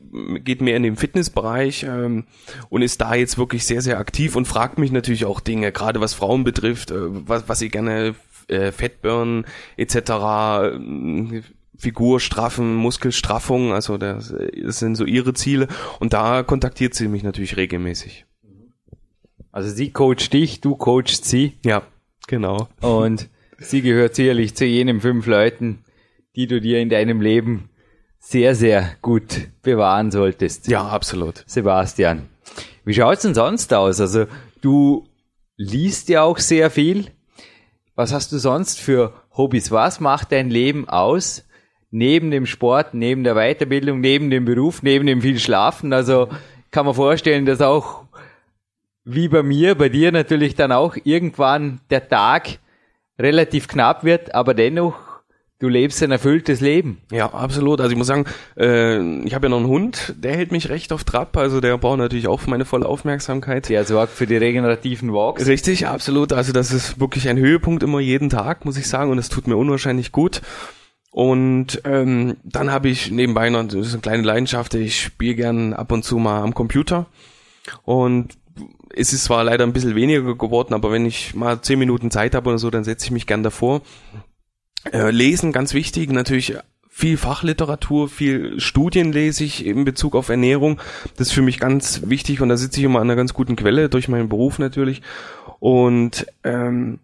geht 0.44 0.62
mehr 0.62 0.76
in 0.76 0.84
den 0.84 0.96
Fitnessbereich 0.96 1.84
ähm, 1.84 2.26
und 2.70 2.82
ist 2.82 3.02
da 3.02 3.16
jetzt 3.16 3.38
wirklich 3.38 3.66
sehr, 3.66 3.82
sehr 3.82 4.00
aktiv 4.00 4.36
und 4.36 4.48
fragt 4.48 4.78
mich 4.78 4.92
natürlich 4.92 5.26
auch 5.26 5.40
Dinge, 5.40 5.72
gerade 5.72 6.02
was 6.02 6.14
Frauen 6.14 6.44
betrifft, 6.44 6.92
äh, 6.92 6.96
was, 6.98 7.48
was 7.48 7.60
sie 7.60 7.70
gerne 7.70 8.16
äh, 8.48 8.72
Fettburn 8.72 9.46
etc. 9.78 9.96
Äh, 9.96 11.42
Figur 11.80 12.20
straffen, 12.20 12.74
Muskelstraffung, 12.76 13.72
also 13.72 13.98
das, 14.00 14.34
das 14.64 14.80
sind 14.80 14.96
so 14.96 15.06
ihre 15.06 15.36
Ziele 15.36 15.68
und 16.00 16.14
da 16.14 16.42
kontaktiert 16.42 16.96
sie 16.96 17.08
mich 17.08 17.22
natürlich 17.22 17.56
regelmäßig. 17.56 18.26
Also 19.52 19.70
sie 19.70 19.92
coacht 19.92 20.34
dich, 20.34 20.62
du 20.62 20.76
coachst 20.76 21.26
sie. 21.26 21.54
Ja, 21.64 21.84
genau. 22.28 22.68
Und 22.82 23.30
sie 23.60 23.82
gehört 23.82 24.16
sicherlich 24.16 24.56
zu 24.56 24.66
jenen 24.66 25.02
fünf 25.02 25.28
Leuten, 25.28 25.84
die 26.36 26.48
du 26.48 26.62
dir 26.62 26.80
in 26.80 26.90
deinem 26.90 27.22
Leben 27.22 27.70
sehr, 28.20 28.56
sehr 28.56 28.96
gut 29.02 29.48
bewahren 29.62 30.12
solltest. 30.12 30.68
Ja, 30.68 30.88
absolut. 30.88 31.44
Sebastian. 31.48 32.30
Wie 32.88 32.94
schaut's 32.94 33.24
denn 33.24 33.36
sonst 33.36 33.74
aus? 33.74 34.00
Also 34.00 34.28
du 34.62 35.06
liest 35.58 36.08
ja 36.08 36.22
auch 36.24 36.38
sehr 36.38 36.72
viel. 36.72 37.08
Was 37.96 38.14
hast 38.14 38.32
du 38.32 38.38
sonst 38.38 38.80
für 38.80 39.12
Hobbys? 39.36 39.72
Was 39.72 40.00
macht 40.00 40.32
dein 40.32 40.50
Leben 40.50 40.88
aus? 40.88 41.44
Neben 41.92 42.32
dem 42.32 42.46
Sport, 42.46 42.94
neben 42.94 43.26
der 43.26 43.36
Weiterbildung, 43.36 44.00
neben 44.00 44.30
dem 44.30 44.46
Beruf, 44.46 44.84
neben 44.84 45.06
dem 45.06 45.22
viel 45.22 45.38
Schlafen. 45.38 45.92
Also 45.92 46.30
kann 46.72 46.86
man 46.86 46.96
vorstellen, 46.96 47.46
dass 47.46 47.60
auch 47.60 48.06
wie 49.04 49.28
bei 49.28 49.44
mir, 49.44 49.76
bei 49.76 49.90
dir 49.90 50.14
natürlich 50.14 50.56
dann 50.56 50.72
auch 50.72 50.96
irgendwann 51.04 51.82
der 51.90 52.08
Tag 52.08 52.60
relativ 53.20 53.68
knapp 53.68 54.06
wird, 54.06 54.34
aber 54.34 54.54
dennoch 54.54 54.98
du 55.60 55.68
lebst 55.68 56.02
ein 56.04 56.12
erfülltes 56.12 56.62
Leben. 56.62 57.00
Ja, 57.12 57.34
absolut. 57.34 57.82
Also 57.82 57.92
ich 57.92 57.98
muss 57.98 58.08
sagen, 58.08 58.26
äh, 58.58 59.00
ich 59.24 59.34
habe 59.34 59.48
ja 59.48 59.50
noch 59.50 59.58
einen 59.58 59.68
Hund, 59.68 60.14
der 60.18 60.36
hält 60.36 60.52
mich 60.52 60.70
recht 60.70 60.94
auf 60.94 61.04
Trab, 61.04 61.36
also 61.38 61.62
der 61.62 61.78
braucht 61.78 61.98
natürlich 61.98 62.28
auch 62.28 62.46
meine 62.48 62.66
volle 62.66 62.86
Aufmerksamkeit. 62.86 63.70
Der 63.70 63.84
sorgt 63.86 64.14
für 64.14 64.28
die 64.28 64.38
regenerativen 64.38 65.14
Walks. 65.14 65.48
Richtig, 65.48 65.88
absolut. 65.88 66.34
Also 66.34 66.54
das 66.54 66.72
ist 66.72 67.00
wirklich 67.00 67.28
ein 67.30 67.38
Höhepunkt 67.38 67.84
immer 67.84 68.00
jeden 68.00 68.30
Tag, 68.30 68.66
muss 68.66 68.78
ich 68.78 68.88
sagen, 68.88 69.12
und 69.12 69.18
es 69.18 69.30
tut 69.30 69.48
mir 69.48 69.58
unwahrscheinlich 69.58 70.12
gut. 70.12 70.42
Und 71.12 71.82
ähm, 71.86 72.38
dann 72.44 72.72
habe 72.72 72.90
ich 72.90 73.10
nebenbei 73.10 73.50
noch 73.50 73.64
das 73.64 73.88
ist 73.88 73.94
eine 73.94 74.02
kleine 74.02 74.24
Leidenschaft, 74.24 74.76
ich 74.76 75.02
spiele 75.02 75.34
gern 75.34 75.74
ab 75.74 75.92
und 75.92 76.04
zu 76.04 76.18
mal 76.18 76.44
am 76.44 76.54
Computer. 76.54 77.08
Und 77.84 78.38
es 78.94 79.14
ist 79.14 79.24
zwar 79.24 79.44
leider 79.44 79.64
ein 79.64 79.74
bisschen 79.74 79.96
weniger 79.96 80.36
geworden, 80.36 80.74
aber 80.74 80.92
wenn 80.92 81.06
ich 81.06 81.34
mal 81.34 81.62
zehn 81.62 81.80
Minuten 81.80 82.12
Zeit 82.12 82.36
habe 82.36 82.50
oder 82.50 82.60
so, 82.60 82.70
dann 82.70 82.84
setze 82.84 83.06
ich 83.06 83.12
mich 83.12 83.26
gern 83.26 83.44
davor 83.44 83.82
äh, 84.92 85.12
lesen, 85.12 85.52
ganz 85.52 85.74
wichtig, 85.74 86.12
natürlich 86.12 86.56
viel 86.90 87.18
Fachliteratur, 87.18 88.10
viel 88.10 88.60
Studien 88.60 89.12
lese 89.12 89.44
ich 89.44 89.66
in 89.66 89.86
Bezug 89.86 90.16
auf 90.16 90.30
Ernährung. 90.30 90.82
Das 91.16 91.28
ist 91.28 91.34
für 91.34 91.44
mich 91.44 91.60
ganz 91.60 92.02
wichtig 92.06 92.42
und 92.42 92.50
da 92.50 92.58
sitze 92.58 92.80
ich 92.80 92.86
immer 92.86 93.00
an 93.00 93.08
einer 93.08 93.16
ganz 93.16 93.36
guten 93.36 93.56
Quelle, 93.56 93.88
durch 93.88 94.08
meinen 94.08 94.30
Beruf 94.30 94.58
natürlich. 94.58 95.04
Und 95.60 96.26
ähm, 96.44 97.00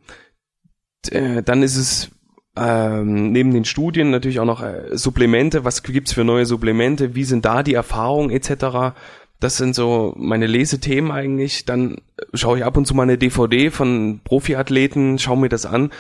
äh, 1.12 1.44
dann 1.44 1.62
ist 1.62 1.78
es 1.78 2.10
ähm, 2.56 3.32
neben 3.32 3.54
den 3.54 3.66
Studien 3.66 4.10
natürlich 4.10 4.40
auch 4.40 4.46
noch 4.46 4.64
äh, 4.64 4.98
Supplemente. 4.98 5.64
Was 5.64 5.84
gibt's 5.84 6.14
für 6.14 6.24
neue 6.24 6.48
Supplemente? 6.48 7.14
Wie 7.14 7.24
sind 7.24 7.46
da 7.46 7.62
die 7.64 7.74
Erfahrungen 7.76 8.32
etc.? 8.32 8.96
Das 9.40 9.58
sind 9.58 9.76
so 9.76 10.14
meine 10.18 10.48
Lesethemen 10.48 11.12
eigentlich. 11.12 11.66
Dann 11.66 11.98
schaue 12.34 12.60
ich 12.60 12.66
ab 12.66 12.78
und 12.78 12.86
zu 12.86 12.96
mal 12.96 13.04
eine 13.04 13.18
DVD 13.18 13.70
von 13.70 14.22
Profiathleten, 14.24 15.20
schaue 15.20 15.38
mir 15.38 15.50
das 15.50 15.66
an. 15.66 15.92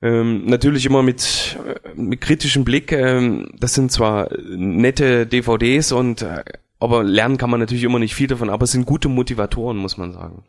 Ähm, 0.00 0.46
natürlich 0.46 0.86
immer 0.86 1.02
mit, 1.02 1.58
äh, 1.66 2.00
mit 2.00 2.20
kritischem 2.20 2.64
Blick. 2.64 2.92
Ähm, 2.92 3.50
das 3.58 3.74
sind 3.74 3.90
zwar 3.90 4.28
nette 4.48 5.26
DVDs 5.26 5.92
und 5.92 6.22
äh, 6.22 6.44
aber 6.80 7.02
lernen 7.02 7.38
kann 7.38 7.50
man 7.50 7.58
natürlich 7.58 7.82
immer 7.82 7.98
nicht 7.98 8.14
viel 8.14 8.28
davon, 8.28 8.50
aber 8.50 8.64
es 8.64 8.72
sind 8.72 8.86
gute 8.86 9.08
Motivatoren, 9.08 9.76
muss 9.76 9.96
man 9.96 10.12
sagen. 10.12 10.44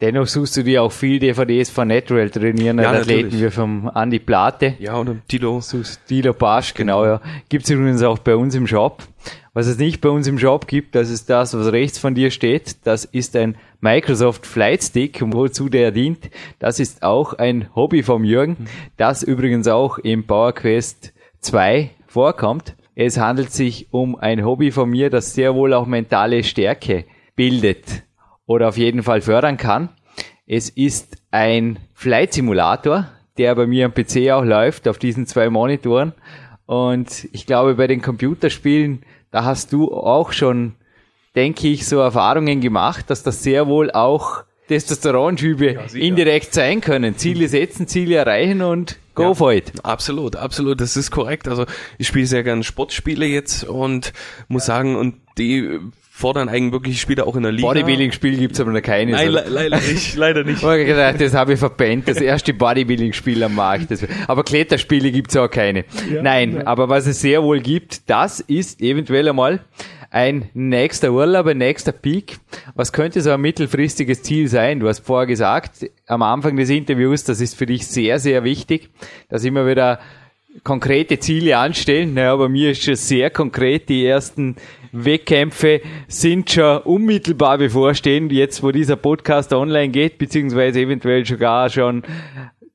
Dennoch 0.00 0.26
suchst 0.26 0.56
du 0.56 0.64
dir 0.64 0.82
auch 0.82 0.90
viel 0.90 1.20
DVDs 1.20 1.70
von 1.70 1.86
Natural 1.86 2.28
trainieren, 2.28 2.78
ja, 2.78 2.90
Athleten 2.90 3.40
wie 3.40 3.50
vom 3.50 3.90
Andy 3.94 4.18
Plate. 4.18 4.74
Ja, 4.80 4.98
oder 4.98 5.16
Tilo. 5.28 5.62
Tilo 6.08 6.32
Pasch, 6.32 6.74
genau, 6.74 7.04
ja. 7.04 7.20
Gibt's 7.48 7.70
übrigens 7.70 8.02
auch 8.02 8.18
bei 8.18 8.34
uns 8.34 8.54
im 8.56 8.66
Shop. 8.66 9.04
Was 9.54 9.66
es 9.66 9.76
nicht 9.76 10.00
bei 10.00 10.08
uns 10.08 10.26
im 10.26 10.38
Shop 10.38 10.66
gibt, 10.66 10.94
das 10.94 11.10
ist 11.10 11.28
das, 11.28 11.52
was 11.52 11.72
rechts 11.72 11.98
von 11.98 12.14
dir 12.14 12.30
steht. 12.30 12.86
Das 12.86 13.04
ist 13.04 13.36
ein 13.36 13.56
Microsoft 13.82 14.46
Flight 14.46 14.82
Stick, 14.82 15.20
wozu 15.22 15.68
der 15.68 15.90
dient. 15.90 16.30
Das 16.58 16.80
ist 16.80 17.02
auch 17.02 17.34
ein 17.34 17.68
Hobby 17.74 18.02
vom 18.02 18.24
Jürgen, 18.24 18.56
das 18.96 19.22
übrigens 19.22 19.68
auch 19.68 19.98
im 19.98 20.26
Power 20.26 20.54
Quest 20.54 21.12
2 21.40 21.90
vorkommt. 22.06 22.76
Es 22.94 23.18
handelt 23.18 23.52
sich 23.52 23.88
um 23.92 24.16
ein 24.16 24.42
Hobby 24.42 24.70
von 24.70 24.88
mir, 24.88 25.10
das 25.10 25.34
sehr 25.34 25.54
wohl 25.54 25.74
auch 25.74 25.84
mentale 25.86 26.44
Stärke 26.44 27.04
bildet 27.36 28.04
oder 28.46 28.68
auf 28.68 28.78
jeden 28.78 29.02
Fall 29.02 29.20
fördern 29.20 29.58
kann. 29.58 29.90
Es 30.46 30.70
ist 30.70 31.18
ein 31.30 31.78
Flight 31.92 32.32
Simulator, 32.32 33.08
der 33.36 33.54
bei 33.54 33.66
mir 33.66 33.84
am 33.84 33.92
PC 33.92 34.30
auch 34.30 34.44
läuft, 34.44 34.88
auf 34.88 34.96
diesen 34.96 35.26
zwei 35.26 35.50
Monitoren. 35.50 36.14
Und 36.64 37.28
ich 37.32 37.44
glaube, 37.44 37.74
bei 37.74 37.86
den 37.86 38.00
Computerspielen 38.00 39.02
da 39.32 39.44
hast 39.44 39.72
du 39.72 39.92
auch 39.92 40.32
schon, 40.32 40.74
denke 41.34 41.66
ich, 41.66 41.86
so 41.86 41.98
Erfahrungen 41.98 42.60
gemacht, 42.60 43.10
dass 43.10 43.24
das 43.24 43.42
sehr 43.42 43.66
wohl 43.66 43.90
auch 43.90 44.44
Testosteronschübe 44.68 45.72
ja, 45.72 45.82
indirekt 45.94 46.54
sein 46.54 46.80
können. 46.80 47.16
Ziele 47.16 47.48
setzen, 47.48 47.88
Ziele 47.88 48.14
erreichen 48.14 48.62
und 48.62 48.98
go 49.14 49.24
ja, 49.24 49.34
for 49.34 49.52
it. 49.52 49.72
Absolut, 49.82 50.36
absolut, 50.36 50.80
das 50.80 50.96
ist 50.96 51.10
korrekt. 51.10 51.48
Also 51.48 51.66
ich 51.98 52.06
spiele 52.06 52.26
sehr 52.26 52.44
gerne 52.44 52.62
Sportspiele 52.62 53.26
jetzt 53.26 53.64
und 53.64 54.12
muss 54.48 54.66
sagen, 54.66 54.96
und 54.96 55.16
die 55.38 55.80
fordern 56.14 56.50
eigentlich 56.50 56.72
wirklich 56.72 57.00
Spieler 57.00 57.26
auch 57.26 57.36
in 57.36 57.42
der 57.42 57.52
Liga. 57.52 57.66
Bodybuilding-Spiel 57.68 58.36
gibt's 58.36 58.60
aber 58.60 58.70
noch 58.70 58.82
keine. 58.82 59.12
Nein, 59.12 59.30
le 59.30 59.44
leider 59.48 59.80
nicht, 59.80 60.14
leider 60.16 60.44
nicht. 60.44 60.60
Gedacht, 60.60 61.20
das 61.20 61.32
habe 61.32 61.54
ich 61.54 61.58
verpennt, 61.58 62.06
das 62.06 62.18
erste 62.18 62.52
Bodybuilding-Spiel 62.52 63.42
am 63.42 63.54
Markt. 63.54 63.90
Das, 63.90 64.06
aber 64.28 64.44
Kletterspiele 64.44 65.10
gibt's 65.10 65.36
auch 65.36 65.50
keine. 65.50 65.84
Ja, 66.12 66.22
Nein, 66.22 66.56
ja. 66.56 66.66
aber 66.66 66.90
was 66.90 67.06
es 67.06 67.22
sehr 67.22 67.42
wohl 67.42 67.60
gibt, 67.60 68.10
das 68.10 68.40
ist 68.40 68.82
eventuell 68.82 69.26
einmal 69.26 69.64
ein 70.10 70.50
nächster 70.52 71.10
Urlaub, 71.12 71.46
ein 71.46 71.56
nächster 71.56 71.92
Peak. 71.92 72.36
Was 72.74 72.92
könnte 72.92 73.22
so 73.22 73.30
ein 73.30 73.40
mittelfristiges 73.40 74.22
Ziel 74.22 74.48
sein? 74.48 74.80
Du 74.80 74.88
hast 74.88 75.00
vorher 75.00 75.26
gesagt, 75.26 75.86
am 76.06 76.22
Anfang 76.22 76.56
des 76.56 76.68
Interviews, 76.68 77.24
das 77.24 77.40
ist 77.40 77.56
für 77.56 77.64
dich 77.64 77.86
sehr, 77.86 78.18
sehr 78.18 78.44
wichtig, 78.44 78.90
dass 79.30 79.44
immer 79.44 79.66
wieder 79.66 79.98
konkrete 80.64 81.18
Ziele 81.18 81.56
anstellen. 81.58 82.14
Naja, 82.14 82.36
bei 82.36 82.48
mir 82.48 82.70
ist 82.72 82.82
schon 82.82 82.96
sehr 82.96 83.30
konkret. 83.30 83.88
Die 83.88 84.06
ersten 84.06 84.56
Wettkämpfe 84.92 85.80
sind 86.08 86.50
schon 86.50 86.78
unmittelbar 86.78 87.58
bevorstehen, 87.58 88.30
jetzt 88.30 88.62
wo 88.62 88.70
dieser 88.70 88.96
Podcast 88.96 89.52
online 89.52 89.88
geht, 89.88 90.18
beziehungsweise 90.18 90.80
eventuell 90.80 91.24
sogar 91.24 91.70
schon 91.70 92.02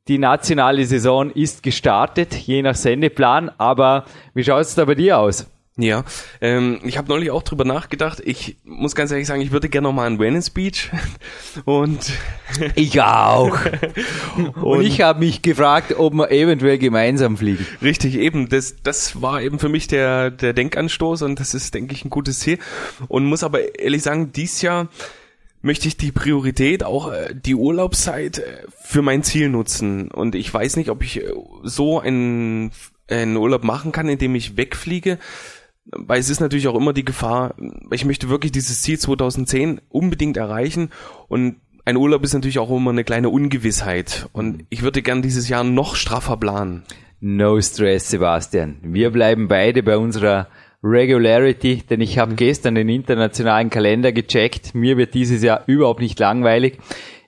die 0.07 0.17
nationale 0.17 0.85
Saison 0.85 1.31
ist 1.31 1.63
gestartet, 1.63 2.33
je 2.33 2.61
nach 2.61 2.75
Sendeplan. 2.75 3.51
Aber 3.57 4.05
wie 4.33 4.43
schaut 4.43 4.61
es 4.61 4.75
da 4.75 4.85
bei 4.85 4.95
dir 4.95 5.19
aus? 5.19 5.47
Ja, 5.79 6.03
ähm, 6.41 6.79
ich 6.83 6.97
habe 6.97 7.07
neulich 7.09 7.29
auch 7.29 7.43
drüber 7.43 7.63
nachgedacht. 7.63 8.19
Ich 8.25 8.57
muss 8.63 8.95
ganz 8.95 9.11
ehrlich 9.11 9.27
sagen, 9.27 9.41
ich 9.41 9.51
würde 9.51 9.69
gerne 9.69 9.87
noch 9.87 9.93
mal 9.93 10.07
an 10.07 10.17
Venice 10.17 10.49
Beach 10.49 10.89
und 11.65 12.11
ich 12.73 12.99
auch. 13.01 13.57
und, 14.35 14.57
und 14.57 14.81
ich 14.81 15.01
habe 15.01 15.19
mich 15.19 15.43
gefragt, 15.43 15.93
ob 15.95 16.13
wir 16.13 16.31
eventuell 16.31 16.79
gemeinsam 16.79 17.37
fliegen. 17.37 17.65
Richtig, 17.81 18.15
eben. 18.15 18.49
Das, 18.49 18.75
das 18.81 19.21
war 19.21 19.41
eben 19.41 19.59
für 19.59 19.69
mich 19.69 19.87
der 19.87 20.31
der 20.31 20.53
Denkanstoß 20.53 21.21
und 21.21 21.39
das 21.39 21.53
ist, 21.53 21.75
denke 21.75 21.93
ich, 21.93 22.03
ein 22.03 22.09
gutes 22.09 22.39
Ziel. 22.39 22.57
Und 23.07 23.25
muss 23.25 23.43
aber 23.43 23.79
ehrlich 23.79 24.01
sagen, 24.01 24.31
dies 24.31 24.63
Jahr 24.63 24.89
möchte 25.61 25.87
ich 25.87 25.97
die 25.97 26.11
Priorität, 26.11 26.83
auch 26.83 27.11
äh, 27.11 27.35
die 27.35 27.55
Urlaubszeit 27.55 28.39
äh, 28.39 28.63
für 28.81 29.03
mein 29.03 29.21
Ziel 29.21 29.49
nutzen. 29.49 30.09
Und 30.09 30.33
ich 30.33 30.51
weiß 30.51 30.75
nicht, 30.77 30.89
ob 30.89 31.03
ich 31.03 31.21
äh, 31.21 31.33
so 31.63 31.99
einen, 31.99 32.71
einen 33.09 33.37
Urlaub 33.37 33.63
machen 33.63 33.91
kann, 33.91 34.09
indem 34.09 34.35
ich 34.35 34.57
wegfliege 34.57 35.19
weil 35.91 36.19
es 36.19 36.30
ist 36.30 36.39
natürlich 36.39 36.67
auch 36.67 36.76
immer 36.76 36.93
die 36.93 37.06
Gefahr, 37.06 37.56
ich 37.91 38.06
möchte 38.06 38.30
wirklich 38.30 38.52
dieses 38.52 38.82
Ziel 38.82 39.00
2010 39.00 39.82
unbedingt 39.89 40.38
erreichen 40.38 40.89
und 41.28 41.58
ein 41.86 41.95
Urlaub 41.95 42.23
ist 42.23 42.34
natürlich 42.34 42.60
auch 42.60 42.69
immer 42.69 42.91
eine 42.91 43.06
kleine 43.06 43.30
Ungewissheit 43.30 44.28
und 44.34 44.65
ich 44.69 44.82
würde 44.82 45.02
gern 45.02 45.21
dieses 45.21 45.47
Jahr 45.47 45.63
noch 45.63 45.95
straffer 45.95 46.36
planen. 46.36 46.84
No 47.19 47.60
stress, 47.62 48.10
Sebastian. 48.10 48.78
Wir 48.84 49.10
bleiben 49.10 49.47
beide 49.47 49.82
bei 49.82 49.97
unserer 49.97 50.47
Regularity, 50.84 51.82
denn 51.89 52.02
ich 52.02 52.19
habe 52.19 52.36
gestern 52.36 52.76
den 52.76 52.89
internationalen 52.89 53.69
Kalender 53.69 54.12
gecheckt. 54.12 54.76
Mir 54.76 54.97
wird 54.97 55.13
dieses 55.13 55.41
Jahr 55.41 55.63
überhaupt 55.65 56.02
nicht 56.02 56.19
langweilig. 56.19 56.78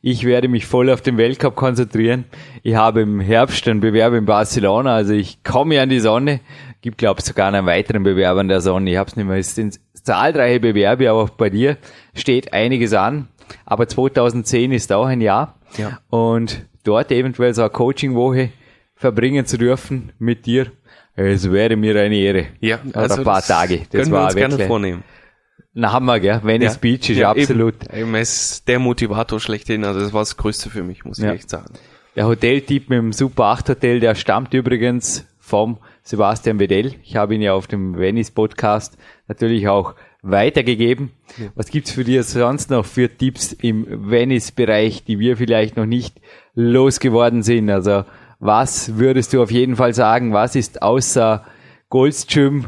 Ich 0.02 0.24
werde 0.26 0.48
mich 0.48 0.66
voll 0.66 0.90
auf 0.90 1.02
den 1.02 1.18
Weltcup 1.18 1.56
konzentrieren. 1.56 2.26
Ich 2.64 2.76
habe 2.76 3.02
im 3.02 3.20
Herbst 3.20 3.68
einen 3.68 3.82
Bewerb 3.82 4.14
in 4.14 4.26
Barcelona, 4.26 4.96
also 4.96 5.14
ich 5.14 5.44
komme 5.44 5.82
an 5.82 5.90
die 5.90 6.00
Sonne 6.00 6.40
gibt, 6.82 6.98
glaube 6.98 7.20
ich, 7.20 7.26
sogar 7.26 7.48
einen 7.48 7.66
weiteren 7.66 8.04
Bewerber 8.04 8.40
an 8.40 8.48
der 8.48 8.62
Sonne. 8.62 8.92
Ich 8.92 8.98
habe 8.98 9.10
es 9.10 9.16
nicht 9.16 9.26
mehr. 9.26 9.38
Es 9.38 9.56
sind 9.56 9.80
zahlreiche 9.94 10.60
Bewerbe, 10.60 11.10
aber 11.10 11.24
auch 11.24 11.30
bei 11.30 11.50
dir 11.50 11.78
steht 12.14 12.54
einiges 12.54 12.94
an. 12.94 13.28
Aber 13.66 13.88
2010 13.88 14.72
ist 14.72 14.92
auch 14.92 15.06
ein 15.06 15.22
Jahr. 15.22 15.60
Ja. 15.78 16.00
Und 16.10 16.66
dort 16.84 17.12
eventuell 17.12 17.54
so 17.54 17.62
eine 17.62 17.70
Coaching-Woche 17.72 18.50
verbringen 18.96 19.46
zu 19.46 19.58
dürfen 19.58 20.12
mit 20.20 20.46
dir, 20.46 20.72
es 21.16 21.52
wäre 21.52 21.76
mir 21.76 22.00
eine 22.00 22.16
Ehre. 22.16 22.46
Ja, 22.62 22.80
also 22.94 23.16
ein 23.16 23.24
paar 23.24 23.42
Tage. 23.42 23.80
Das 23.92 24.04
können 24.04 24.12
war 24.12 24.22
wir 24.22 24.26
uns 24.26 24.36
wirklich, 24.36 24.58
gerne 24.58 24.68
vornehmen. 24.68 25.04
Na, 25.74 25.92
haben 25.92 26.06
wir, 26.06 26.20
gell? 26.20 26.40
Venice 26.44 26.74
ja. 26.74 26.80
Beach 26.80 27.10
ist 27.10 27.18
ja, 27.18 27.32
absolut. 27.32 27.76
Eben, 27.90 28.00
eben 28.00 28.16
ist 28.16 28.68
der 28.68 28.80
Motivator 28.80 29.40
schlechthin. 29.40 29.84
Also 29.84 30.00
das 30.00 30.14
war 30.14 30.22
das 30.22 30.38
Größte 30.38 30.70
für 30.70 30.84
mich, 30.84 31.06
muss 31.06 31.18
ja. 31.18 31.34
ich 31.34 31.42
echt 31.42 31.50
sagen. 31.50 31.74
Der 32.16 32.26
Hoteltyp 32.26 32.90
mit 32.90 32.98
dem 32.98 33.14
Super 33.14 33.46
8 33.46 33.70
Hotel, 33.70 34.00
der 34.00 34.16
stammt 34.16 34.54
übrigens 34.54 35.26
vom 35.38 35.78
Sebastian 36.10 36.60
Wedell. 36.60 36.96
Ich 37.04 37.16
habe 37.16 37.36
ihn 37.36 37.42
ja 37.44 37.54
auf 37.54 37.68
dem 37.68 37.96
Venice 37.96 38.32
Podcast 38.32 38.98
natürlich 39.28 39.68
auch 39.68 39.94
weitergegeben. 40.24 41.12
Ja. 41.38 41.52
Was 41.54 41.70
gibt's 41.70 41.92
für 41.92 42.04
dir 42.04 42.24
sonst 42.24 42.72
noch 42.72 42.84
für 42.84 43.16
Tipps 43.16 43.54
im 43.54 43.86
Venice-Bereich, 44.10 45.04
die 45.04 45.20
wir 45.20 45.38
vielleicht 45.38 45.78
noch 45.78 45.86
nicht 45.86 46.20
losgeworden 46.56 47.44
sind? 47.44 47.70
Also 47.70 48.06
was 48.40 48.98
würdest 48.98 49.34
du 49.34 49.44
auf 49.44 49.52
jeden 49.52 49.76
Fall 49.76 49.94
sagen? 49.94 50.34
Was 50.34 50.56
ist 50.56 50.82
außer 50.82 51.46
Goldstream 51.90 52.66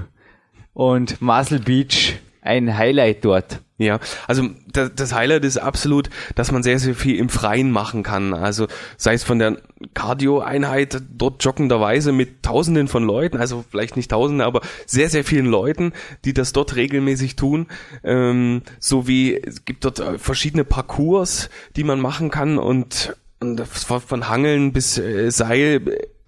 und 0.74 1.20
Muscle 1.20 1.62
Beach 1.62 2.20
ein 2.42 2.78
Highlight 2.78 3.24
dort? 3.24 3.62
Ja, 3.78 4.00
also 4.28 4.48
das, 4.72 5.12
Highlight 5.12 5.44
ist 5.44 5.58
absolut, 5.58 6.12
dass 6.36 6.52
man 6.52 6.62
sehr, 6.62 6.78
sehr 6.78 6.94
viel 6.94 7.16
im 7.18 7.30
Freien 7.30 7.72
machen 7.72 8.04
kann. 8.04 8.36
Also 8.36 8.68
sei 8.96 9.16
es 9.16 9.24
von 9.24 9.40
der 9.40 9.58
Cardio-Einheit 9.96 11.02
dort 11.10 11.44
joggenderweise 11.44 12.12
mit 12.12 12.44
Tausenden 12.44 12.88
von 12.88 13.04
Leuten, 13.04 13.38
also 13.38 13.66
vielleicht 13.72 13.96
nicht 13.96 14.12
Tausende, 14.12 14.46
aber 14.46 14.62
sehr, 14.86 15.10
sehr 15.10 15.24
vielen 15.24 15.48
Leuten, 15.48 15.94
die 16.26 16.34
das 16.36 16.54
dort 16.54 16.76
regelmäßig 16.76 17.36
tun. 17.36 17.66
Ähm, 18.04 18.62
so 18.80 19.08
wie 19.08 19.36
es 19.36 19.66
gibt 19.66 19.84
dort 19.84 20.00
äh, 20.00 20.20
verschiedene 20.20 20.64
Parcours, 20.64 21.50
die 21.76 21.84
man 21.84 22.00
machen 22.00 22.30
kann 22.30 22.60
und, 22.60 23.16
und 23.42 23.62
von 23.62 24.30
Hangeln 24.30 24.72
bis 24.72 24.98
äh, 24.98 25.30
Seil 25.32 25.82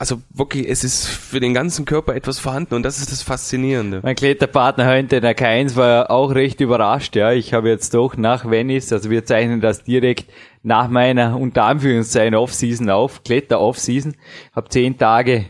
also 0.04 0.22
wirklich, 0.34 0.68
es 0.68 0.84
ist 0.84 1.08
für 1.08 1.40
den 1.40 1.54
ganzen 1.54 1.86
Körper 1.86 2.14
etwas 2.14 2.38
vorhanden 2.38 2.74
und 2.76 2.84
das 2.84 3.00
ist 3.00 3.14
das 3.14 3.22
Faszinierende. 3.22 4.02
Mein 4.04 4.16
Kletterpartner 4.16 4.86
heute, 4.86 5.22
der 5.22 5.34
K1, 5.34 5.78
war 5.78 6.12
auch 6.12 6.36
recht 6.36 6.60
überrascht. 6.60 7.16
Ja, 7.16 7.32
ich 7.32 7.54
habe 7.54 7.70
jetzt 7.70 7.94
doch 7.94 8.18
nach 8.18 8.44
Venice, 8.44 8.92
also 8.92 9.10
wir 9.10 9.24
zeichnen 9.24 9.62
das 9.62 9.86
direkt 9.86 10.26
nach 10.62 10.90
meiner 10.90 11.40
unter 11.40 11.64
Anführungszeichen 11.64 12.36
Off-Season 12.36 12.90
auf, 12.90 13.24
Kletter-Off-Season, 13.24 14.16
habe 14.54 14.68
zehn 14.68 14.98
Tage 14.98 15.46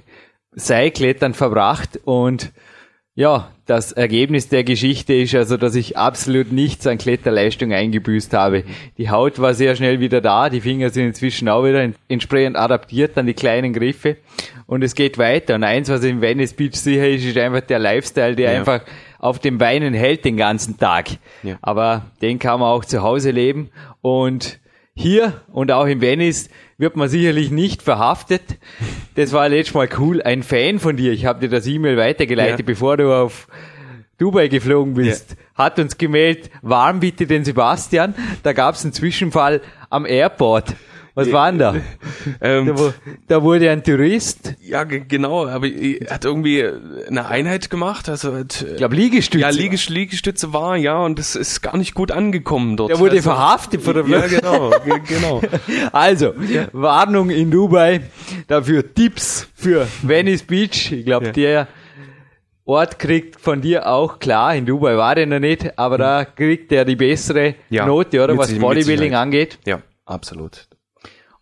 Seilklettern 0.52 1.34
verbracht 1.34 1.99
und 2.04 2.52
ja, 3.15 3.52
das 3.65 3.93
Ergebnis 3.93 4.49
der 4.49 4.65
Geschichte 4.65 5.13
ist 5.13 5.34
also, 5.36 5.56
dass 5.56 5.76
ich 5.76 5.97
absolut 5.97 6.52
nichts 6.52 6.86
an 6.86 6.97
Kletterleistung 6.97 7.71
eingebüßt 7.71 8.34
habe. 8.34 8.65
Die 8.97 9.10
Haut 9.10 9.39
war 9.39 9.54
sehr 9.54 9.76
schnell 9.78 10.02
wieder 10.02 10.19
da, 10.19 10.49
die 10.49 10.60
Finger 10.60 10.89
sind 10.89 11.06
inzwischen 11.06 11.47
auch 11.47 11.63
wieder 11.63 11.89
entsprechend 12.10 12.58
adaptiert 12.58 13.17
an 13.17 13.26
die 13.26 13.34
kleinen 13.34 13.71
Griffe 13.71 14.17
und 14.67 14.84
es 14.84 14.95
geht 14.95 15.17
weiter. 15.17 15.56
Und 15.56 15.63
eins, 15.63 15.89
was 15.89 16.04
in 16.04 16.19
Venice 16.19 16.54
Beach 16.54 16.76
sicher 16.76 17.08
ist, 17.08 17.23
ist 17.23 17.38
einfach 17.38 17.62
der 17.62 17.80
Lifestyle, 17.80 18.36
der 18.36 18.52
ja. 18.52 18.60
einfach 18.60 18.82
auf 19.19 19.39
den 19.39 19.58
Beinen 19.58 19.93
hält 19.93 20.26
den 20.26 20.36
ganzen 20.36 20.78
Tag. 20.78 21.08
Ja. 21.43 21.58
Aber 21.62 22.08
den 22.21 22.39
kann 22.39 22.60
man 22.60 22.69
auch 22.69 22.84
zu 22.84 23.02
Hause 23.02 23.32
leben 23.32 23.69
und 24.02 24.60
hier 24.93 25.41
und 25.52 25.71
auch 25.71 25.86
in 25.86 26.02
Venice 26.02 26.49
wird 26.77 26.95
man 26.95 27.09
sicherlich 27.09 27.51
nicht 27.51 27.81
verhaftet. 27.81 28.41
Das 29.15 29.31
war 29.31 29.47
letztes 29.49 29.75
Mal 29.75 29.89
cool. 29.99 30.21
Ein 30.21 30.43
Fan 30.43 30.79
von 30.79 30.97
dir, 30.97 31.12
ich 31.12 31.25
habe 31.25 31.39
dir 31.39 31.49
das 31.49 31.67
E-Mail 31.67 31.97
weitergeleitet, 31.97 32.59
ja. 32.59 32.65
bevor 32.65 32.97
du 32.97 33.13
auf 33.13 33.47
Dubai 34.17 34.47
geflogen 34.47 34.93
bist, 34.93 35.31
ja. 35.31 35.63
hat 35.65 35.79
uns 35.79 35.97
gemeldet, 35.97 36.49
warm 36.62 36.99
bitte 36.99 37.27
den 37.27 37.43
Sebastian. 37.45 38.13
Da 38.43 38.53
gab 38.53 38.75
es 38.75 38.83
einen 38.83 38.93
Zwischenfall 38.93 39.62
am 39.89 40.05
Airport. 40.05 40.75
Was 41.15 41.32
war 41.32 41.52
denn 41.52 41.60
da? 41.60 41.76
Ähm, 42.39 42.73
da, 42.76 42.93
da, 43.28 43.43
wurde 43.43 43.69
ein 43.69 43.84
Tourist. 43.84 44.56
Ja, 44.62 44.86
genau, 44.86 45.45
aber 45.45 45.67
er 45.67 46.10
hat 46.10 46.23
irgendwie 46.23 46.63
eine 47.08 47.28
Einheit 47.28 47.69
gemacht, 47.69 48.08
also 48.08 48.34
hat, 48.34 48.65
ich 48.69 48.78
glaube 48.78 48.95
Liegestütze. 48.95 49.41
Ja, 49.41 49.49
Liegest 49.49 49.89
Liegestütze 49.89 50.54
war, 50.54 50.78
ja, 50.78 50.99
und 50.99 51.19
das 51.19 51.36
ist 51.36 51.62
gar 51.62 51.76
nicht 51.76 51.95
gut 51.95 52.12
angekommen 52.12 52.78
dort. 52.78 52.91
Er 52.91 52.99
wurde 52.99 53.17
also, 53.17 53.30
verhaftet 53.30 53.82
von 53.82 53.93
der 53.93 54.08
Ja, 54.08 54.28
genau, 54.28 54.71
genau. 55.06 55.41
Also, 55.91 56.34
ja. 56.49 56.67
Warnung 56.71 57.30
in 57.30 57.52
Dubai, 57.52 58.02
dafür 58.47 58.93
Tipps 58.93 59.47
für 59.54 59.86
Venice 60.02 60.43
Beach. 60.43 60.91
Ich 60.93 61.06
glaube, 61.06 61.28
ja. 61.28 61.32
der 61.34 61.67
Ort 62.65 62.99
kriegt 62.99 63.39
von 63.39 63.62
dir 63.62 63.88
auch 63.88 64.19
klar, 64.19 64.56
in 64.56 64.65
Dubai 64.65 64.95
war 64.95 65.15
der 65.15 65.28
noch 65.28 65.39
nicht, 65.39 65.78
aber 65.78 65.97
da 65.97 66.23
kriegt 66.23 66.71
er 66.71 66.86
die 66.86 66.95
bessere 66.95 67.56
ja, 67.69 67.86
Note, 67.86 68.23
oder 68.23 68.38
was 68.38 68.54
Bodybuilding 68.54 69.13
angeht. 69.13 69.60
Ja, 69.65 69.82
absolut. 70.06 70.67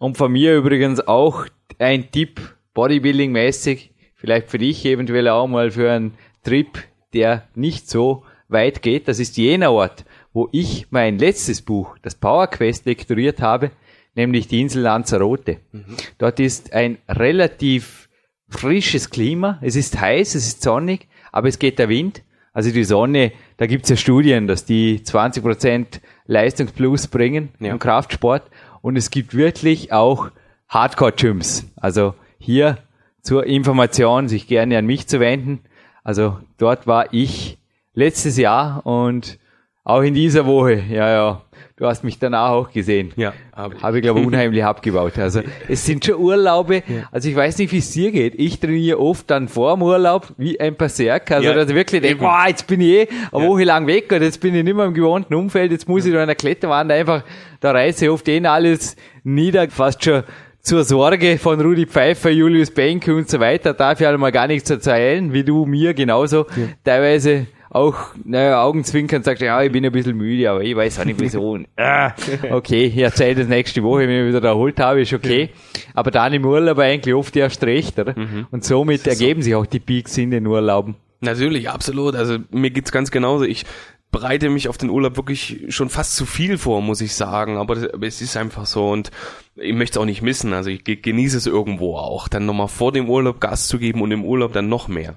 Und 0.01 0.17
von 0.17 0.31
mir 0.31 0.57
übrigens 0.57 0.99
auch 1.07 1.45
ein 1.77 2.09
Tipp, 2.09 2.41
Bodybuilding-mäßig, 2.73 3.91
vielleicht 4.15 4.49
für 4.49 4.57
dich 4.57 4.83
eventuell 4.83 5.27
auch 5.27 5.45
mal 5.45 5.69
für 5.69 5.91
einen 5.91 6.15
Trip, 6.43 6.79
der 7.13 7.47
nicht 7.53 7.87
so 7.87 8.23
weit 8.47 8.81
geht. 8.81 9.07
Das 9.07 9.19
ist 9.19 9.37
jener 9.37 9.71
Ort, 9.71 10.03
wo 10.33 10.49
ich 10.51 10.87
mein 10.89 11.19
letztes 11.19 11.61
Buch, 11.61 11.99
das 12.01 12.15
Power 12.15 12.47
Quest, 12.47 12.87
lektoriert 12.87 13.43
habe, 13.43 13.69
nämlich 14.15 14.47
die 14.47 14.61
Insel 14.61 14.81
Lanzarote. 14.81 15.57
Mhm. 15.71 15.97
Dort 16.17 16.39
ist 16.39 16.73
ein 16.73 16.97
relativ 17.07 18.09
frisches 18.49 19.11
Klima. 19.11 19.59
Es 19.61 19.75
ist 19.75 20.01
heiß, 20.01 20.33
es 20.33 20.47
ist 20.47 20.63
sonnig, 20.63 21.09
aber 21.31 21.47
es 21.47 21.59
geht 21.59 21.77
der 21.77 21.89
Wind. 21.89 22.23
Also 22.53 22.71
die 22.71 22.85
Sonne, 22.85 23.33
da 23.57 23.67
gibt's 23.67 23.89
ja 23.89 23.95
Studien, 23.95 24.47
dass 24.47 24.65
die 24.65 24.99
20% 24.99 26.01
Leistungsplus 26.25 27.07
bringen 27.07 27.49
ja. 27.59 27.71
im 27.71 27.77
Kraftsport. 27.77 28.49
Und 28.81 28.95
es 28.95 29.11
gibt 29.11 29.35
wirklich 29.35 29.93
auch 29.93 30.29
Hardcore-Gyms. 30.69 31.71
Also 31.75 32.15
hier 32.39 32.77
zur 33.21 33.45
Information, 33.45 34.27
sich 34.27 34.47
gerne 34.47 34.77
an 34.77 34.85
mich 34.85 35.07
zu 35.07 35.19
wenden. 35.19 35.61
Also 36.03 36.39
dort 36.57 36.87
war 36.87 37.13
ich 37.13 37.59
letztes 37.93 38.37
Jahr 38.37 38.85
und 38.85 39.37
auch 39.83 40.01
in 40.01 40.13
dieser 40.13 40.45
Woche, 40.45 40.73
ja, 40.73 41.09
ja, 41.09 41.41
du 41.77 41.85
hast 41.85 42.03
mich 42.03 42.19
danach 42.19 42.49
auch 42.49 42.71
gesehen. 42.71 43.11
Ja, 43.15 43.33
habe 43.55 43.75
ich. 43.75 43.83
Habe 43.83 43.97
ich, 43.97 44.03
glaube 44.03 44.19
unheimlich 44.25 44.63
abgebaut. 44.63 45.17
Also 45.17 45.41
es 45.67 45.85
sind 45.85 46.05
schon 46.05 46.15
Urlaube. 46.15 46.83
Also 47.11 47.29
ich 47.29 47.35
weiß 47.35 47.57
nicht, 47.57 47.71
wie 47.71 47.77
es 47.79 47.91
dir 47.91 48.11
geht. 48.11 48.35
Ich 48.37 48.59
trainiere 48.59 48.99
oft 48.99 49.29
dann 49.29 49.47
vor 49.47 49.73
dem 49.75 49.83
Urlaub 49.83 50.27
wie 50.37 50.59
ein 50.59 50.75
Berserker. 50.75 51.37
Also 51.37 51.47
Ja, 51.49 51.53
dass 51.55 51.69
ich 51.69 51.75
wirklich 51.75 52.01
denke, 52.01 52.23
oh, 52.23 52.47
jetzt 52.47 52.67
bin 52.67 52.81
ich 52.81 52.87
eh 52.87 53.07
eine 53.31 53.43
Ja. 53.43 53.49
Woche 53.49 53.63
lang 53.63 53.87
weg 53.87 54.11
und 54.11 54.21
jetzt 54.21 54.39
bin 54.39 54.55
ich 54.55 54.63
nicht 54.63 54.75
mehr 54.75 54.85
im 54.85 54.93
gewohnten 54.93 55.33
Umfeld. 55.33 55.71
Jetzt 55.71 55.87
muss 55.87 56.05
ich 56.05 56.13
da 56.13 56.21
einer 56.21 56.35
Kletterwand 56.35 56.91
einfach, 56.91 57.23
da 57.59 57.71
reiße 57.71 58.05
ich 58.05 58.11
oft 58.11 58.27
eh 58.27 58.45
alles 58.45 58.95
nieder, 59.23 59.69
fast 59.69 60.03
schon 60.03 60.23
zur 60.61 60.83
Sorge 60.83 61.39
von 61.39 61.59
Rudi 61.59 61.87
Pfeiffer, 61.87 62.29
Julius 62.29 62.69
Benke 62.69 63.15
und 63.15 63.27
so 63.27 63.39
weiter. 63.39 63.73
Darf 63.73 63.99
ich 63.99 64.05
halt 64.05 64.19
mal 64.19 64.31
gar 64.31 64.45
nichts 64.45 64.69
erzählen, 64.69 65.33
wie 65.33 65.43
du 65.43 65.65
mir 65.65 65.93
genauso. 65.95 66.45
Teilweise 66.83 67.47
auch, 67.73 67.95
naja, 68.25 68.61
Augenzwinkern 68.63 69.23
sagst, 69.23 69.41
ja, 69.41 69.61
ich 69.63 69.71
bin 69.71 69.85
ein 69.85 69.91
bisschen 69.91 70.17
müde, 70.17 70.49
aber 70.51 70.61
ich 70.61 70.75
weiß 70.75 70.99
auch 70.99 71.05
nicht 71.05 71.19
wieso. 71.19 71.57
Ah, 71.77 72.13
okay, 72.51 72.85
ich 72.85 72.97
erzähle 72.97 73.35
das 73.35 73.47
nächste 73.47 73.81
Woche, 73.81 74.01
wenn 74.01 74.09
ich 74.11 74.25
mich 74.25 74.35
wieder 74.35 74.47
erholt 74.47 74.79
habe, 74.79 75.01
ist 75.01 75.13
okay. 75.13 75.49
Aber 75.93 76.11
dann 76.11 76.33
im 76.33 76.45
Urlaub 76.45 76.77
eigentlich 76.79 77.15
oft 77.15 77.35
erst 77.35 77.63
recht, 77.63 77.97
oder? 77.97 78.13
Und 78.51 78.63
somit 78.63 79.07
ergeben 79.07 79.41
sich 79.41 79.55
auch 79.55 79.65
die 79.65 79.79
Peaks 79.79 80.17
in 80.17 80.31
den 80.31 80.45
Urlauben. 80.45 80.95
Natürlich, 81.21 81.69
absolut. 81.69 82.15
Also 82.15 82.37
mir 82.51 82.71
geht's 82.71 82.91
ganz 82.91 83.09
genauso. 83.11 83.45
Ich 83.45 83.65
bereite 84.11 84.49
mich 84.49 84.67
auf 84.67 84.77
den 84.77 84.89
Urlaub 84.89 85.15
wirklich 85.15 85.63
schon 85.69 85.89
fast 85.89 86.15
zu 86.17 86.25
viel 86.25 86.57
vor, 86.57 86.81
muss 86.81 86.99
ich 86.99 87.13
sagen. 87.15 87.57
Aber, 87.57 87.77
es 88.01 88.21
ist 88.21 88.35
einfach 88.35 88.65
so 88.65 88.89
und 88.89 89.09
ich 89.55 89.73
möchte 89.73 89.93
es 89.97 90.01
auch 90.01 90.05
nicht 90.05 90.21
missen. 90.21 90.51
Also 90.53 90.69
ich 90.69 90.83
ge- 90.83 90.97
genieße 90.97 91.37
es 91.37 91.45
irgendwo 91.47 91.95
auch, 91.95 92.27
dann 92.27 92.45
nochmal 92.45 92.67
vor 92.67 92.91
dem 92.91 93.09
Urlaub 93.09 93.39
Gas 93.39 93.67
zu 93.67 93.79
geben 93.79 94.01
und 94.01 94.11
im 94.11 94.25
Urlaub 94.25 94.51
dann 94.53 94.67
noch 94.67 94.87
mehr. 94.89 95.15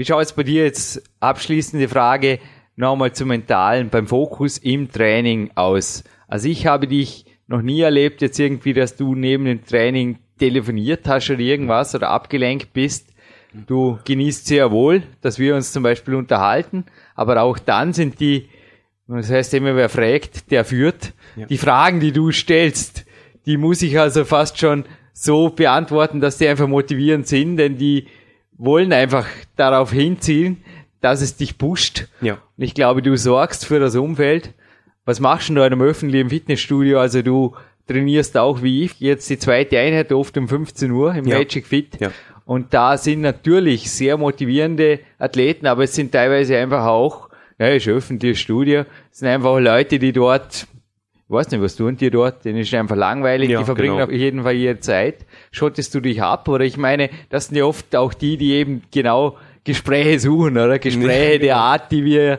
Wie 0.00 0.06
schaut 0.06 0.22
es 0.22 0.32
bei 0.32 0.44
dir 0.44 0.64
jetzt, 0.64 1.02
abschließende 1.20 1.86
Frage, 1.86 2.38
nochmal 2.74 3.12
zum 3.12 3.28
Mentalen, 3.28 3.90
beim 3.90 4.06
Fokus 4.06 4.56
im 4.56 4.90
Training 4.90 5.50
aus? 5.56 6.04
Also 6.26 6.48
ich 6.48 6.66
habe 6.66 6.86
dich 6.86 7.26
noch 7.48 7.60
nie 7.60 7.82
erlebt, 7.82 8.22
jetzt 8.22 8.40
irgendwie, 8.40 8.72
dass 8.72 8.96
du 8.96 9.14
neben 9.14 9.44
dem 9.44 9.62
Training 9.62 10.18
telefoniert 10.38 11.06
hast 11.06 11.28
oder 11.28 11.40
irgendwas 11.40 11.94
oder 11.94 12.08
abgelenkt 12.08 12.72
bist. 12.72 13.10
Du 13.66 13.98
genießt 14.02 14.46
sehr 14.46 14.70
wohl, 14.70 15.02
dass 15.20 15.38
wir 15.38 15.54
uns 15.54 15.70
zum 15.70 15.82
Beispiel 15.82 16.14
unterhalten, 16.14 16.86
aber 17.14 17.42
auch 17.42 17.58
dann 17.58 17.92
sind 17.92 18.20
die, 18.20 18.48
das 19.06 19.30
heißt 19.30 19.52
immer, 19.52 19.76
wer 19.76 19.90
fragt, 19.90 20.50
der 20.50 20.64
führt. 20.64 21.12
Ja. 21.36 21.44
Die 21.44 21.58
Fragen, 21.58 22.00
die 22.00 22.12
du 22.12 22.32
stellst, 22.32 23.04
die 23.44 23.58
muss 23.58 23.82
ich 23.82 24.00
also 24.00 24.24
fast 24.24 24.58
schon 24.58 24.86
so 25.12 25.50
beantworten, 25.50 26.20
dass 26.22 26.38
die 26.38 26.48
einfach 26.48 26.68
motivierend 26.68 27.26
sind, 27.26 27.58
denn 27.58 27.76
die 27.76 28.06
wollen 28.60 28.92
einfach 28.92 29.26
darauf 29.56 29.90
hinzielen, 29.90 30.62
dass 31.00 31.22
es 31.22 31.36
dich 31.36 31.58
pusht. 31.58 32.06
Ja. 32.20 32.34
Und 32.34 32.64
ich 32.64 32.74
glaube, 32.74 33.02
du 33.02 33.16
sorgst 33.16 33.64
für 33.64 33.80
das 33.80 33.96
Umfeld. 33.96 34.52
Was 35.06 35.18
machst 35.18 35.48
du 35.48 35.54
da 35.54 35.66
in 35.66 35.72
einem 35.72 35.82
öffentlichen 35.82 36.28
Fitnessstudio? 36.28 37.00
Also 37.00 37.22
du 37.22 37.54
trainierst 37.88 38.36
auch 38.36 38.62
wie 38.62 38.84
ich 38.84 39.00
jetzt 39.00 39.28
die 39.30 39.38
zweite 39.38 39.78
Einheit 39.78 40.12
oft 40.12 40.36
um 40.36 40.46
15 40.46 40.90
Uhr 40.90 41.14
im 41.14 41.26
Ja. 41.26 41.38
Magic 41.38 41.66
Fit. 41.66 41.98
Ja. 42.00 42.12
Und 42.44 42.74
da 42.74 42.96
sind 42.98 43.22
natürlich 43.22 43.90
sehr 43.90 44.16
motivierende 44.16 45.00
Athleten, 45.18 45.66
aber 45.66 45.84
es 45.84 45.94
sind 45.94 46.12
teilweise 46.12 46.58
einfach 46.58 46.84
auch, 46.84 47.28
ja, 47.58 47.68
ist 47.68 47.88
öffentliches 47.88 48.40
Studio, 48.40 48.84
es 49.10 49.20
sind 49.20 49.28
einfach 49.28 49.58
Leute, 49.58 49.98
die 49.98 50.12
dort, 50.12 50.66
weiß 51.30 51.50
nicht, 51.50 51.62
was 51.62 51.76
tun 51.76 51.96
die 51.96 52.10
dort, 52.10 52.44
denen 52.44 52.58
ist 52.58 52.74
einfach 52.74 52.96
langweilig, 52.96 53.50
Ja, 53.50 53.60
die 53.60 53.64
verbringen 53.64 53.94
genau. 53.96 54.06
auf 54.06 54.12
jeden 54.12 54.42
Fall 54.42 54.56
ihre 54.56 54.80
Zeit. 54.80 55.26
Schottest 55.52 55.94
du 55.94 56.00
dich 56.00 56.22
ab? 56.22 56.48
Oder 56.48 56.64
ich 56.64 56.76
meine, 56.76 57.10
das 57.28 57.46
sind 57.46 57.56
ja 57.56 57.64
oft 57.64 57.94
auch 57.94 58.14
die, 58.14 58.36
die 58.36 58.52
eben 58.52 58.82
genau 58.90 59.36
Gespräche 59.64 60.18
suchen, 60.18 60.58
oder? 60.58 60.78
Gespräche 60.78 61.38
der 61.38 61.56
Art, 61.56 61.92
die 61.92 62.04
wir, 62.04 62.38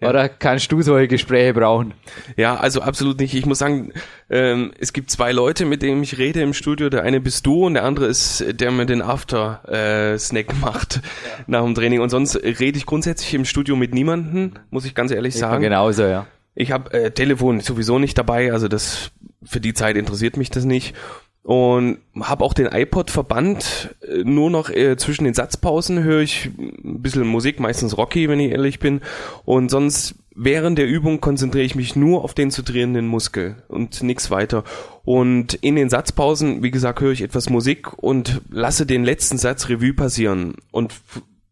oder 0.00 0.28
kannst 0.28 0.70
du 0.72 0.82
solche 0.82 1.08
Gespräche 1.08 1.54
brauchen? 1.54 1.94
Ja, 2.36 2.56
also 2.56 2.80
absolut 2.80 3.20
nicht. 3.20 3.34
Ich 3.34 3.46
muss 3.46 3.58
sagen, 3.58 3.92
ähm, 4.30 4.72
es 4.78 4.92
gibt 4.92 5.10
zwei 5.10 5.32
Leute, 5.32 5.64
mit 5.64 5.82
denen 5.82 6.02
ich 6.02 6.18
rede 6.18 6.40
im 6.40 6.54
Studio. 6.54 6.88
Der 6.88 7.02
eine 7.02 7.20
bist 7.20 7.46
du 7.46 7.66
und 7.66 7.74
der 7.74 7.84
andere 7.84 8.06
ist, 8.06 8.44
der 8.48 8.70
mir 8.70 8.86
den 8.86 9.02
After-Snack 9.02 10.54
macht 10.60 11.00
nach 11.46 11.62
dem 11.64 11.74
Training. 11.74 12.00
Und 12.00 12.10
sonst 12.10 12.36
rede 12.36 12.78
ich 12.78 12.86
grundsätzlich 12.86 13.34
im 13.34 13.44
Studio 13.44 13.76
mit 13.76 13.94
niemanden, 13.94 14.54
muss 14.70 14.84
ich 14.84 14.94
ganz 14.94 15.12
ehrlich 15.12 15.34
sagen. 15.34 15.62
Genauso, 15.62 16.04
ja. 16.04 16.26
Ich 16.54 16.70
habe 16.70 16.92
äh, 16.92 17.10
Telefon 17.10 17.60
sowieso 17.60 17.98
nicht 17.98 18.18
dabei, 18.18 18.52
also 18.52 18.68
das 18.68 19.10
für 19.44 19.60
die 19.60 19.74
Zeit 19.74 19.96
interessiert 19.96 20.36
mich 20.36 20.50
das 20.50 20.64
nicht. 20.64 20.94
Und 21.42 21.98
habe 22.20 22.44
auch 22.44 22.54
den 22.54 22.66
iPod 22.66 23.10
verbannt. 23.10 23.96
Äh, 24.06 24.22
Nur 24.24 24.50
noch 24.50 24.70
äh, 24.70 24.96
zwischen 24.96 25.24
den 25.24 25.34
Satzpausen 25.34 26.04
höre 26.04 26.20
ich 26.20 26.50
ein 26.58 27.02
bisschen 27.02 27.26
Musik, 27.26 27.58
meistens 27.58 27.96
Rocky, 27.98 28.28
wenn 28.28 28.38
ich 28.38 28.52
ehrlich 28.52 28.78
bin. 28.78 29.00
Und 29.44 29.70
sonst 29.70 30.14
während 30.34 30.78
der 30.78 30.86
Übung 30.86 31.20
konzentriere 31.20 31.64
ich 31.64 31.74
mich 31.74 31.96
nur 31.96 32.22
auf 32.22 32.34
den 32.34 32.50
zu 32.50 32.62
drehenden 32.62 33.06
Muskel 33.06 33.56
und 33.68 34.02
nichts 34.02 34.30
weiter. 34.30 34.62
Und 35.04 35.54
in 35.54 35.74
den 35.74 35.90
Satzpausen, 35.90 36.62
wie 36.62 36.70
gesagt, 36.70 37.00
höre 37.00 37.12
ich 37.12 37.22
etwas 37.22 37.50
Musik 37.50 37.92
und 37.98 38.40
lasse 38.48 38.86
den 38.86 39.04
letzten 39.04 39.36
Satz 39.36 39.68
Revue 39.68 39.94
passieren 39.94 40.54
und 40.70 40.94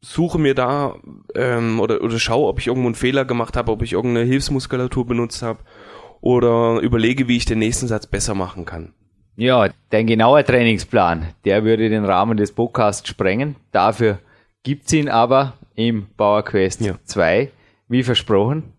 suche 0.00 0.38
mir 0.38 0.54
da 0.54 0.96
ähm, 1.34 1.80
oder, 1.80 2.02
oder 2.02 2.18
schaue, 2.18 2.48
ob 2.48 2.58
ich 2.58 2.66
irgendwo 2.68 2.88
einen 2.88 2.94
Fehler 2.94 3.24
gemacht 3.24 3.56
habe, 3.56 3.70
ob 3.72 3.82
ich 3.82 3.92
irgendeine 3.92 4.26
Hilfsmuskulatur 4.26 5.06
benutzt 5.06 5.42
habe 5.42 5.60
oder 6.20 6.80
überlege, 6.80 7.28
wie 7.28 7.36
ich 7.36 7.44
den 7.44 7.58
nächsten 7.58 7.86
Satz 7.86 8.06
besser 8.06 8.34
machen 8.34 8.64
kann. 8.64 8.94
Ja, 9.36 9.68
dein 9.90 10.06
genauer 10.06 10.44
Trainingsplan, 10.44 11.28
der 11.44 11.64
würde 11.64 11.88
den 11.88 12.04
Rahmen 12.04 12.36
des 12.36 12.52
Podcasts 12.52 13.08
sprengen. 13.08 13.56
Dafür 13.72 14.18
gibt's 14.62 14.92
ihn 14.92 15.08
aber 15.08 15.54
im 15.74 16.06
Power 16.16 16.42
Quest 16.44 16.80
Ja. 16.82 16.98
2, 17.04 17.50
wie 17.88 18.02
versprochen. 18.02 18.74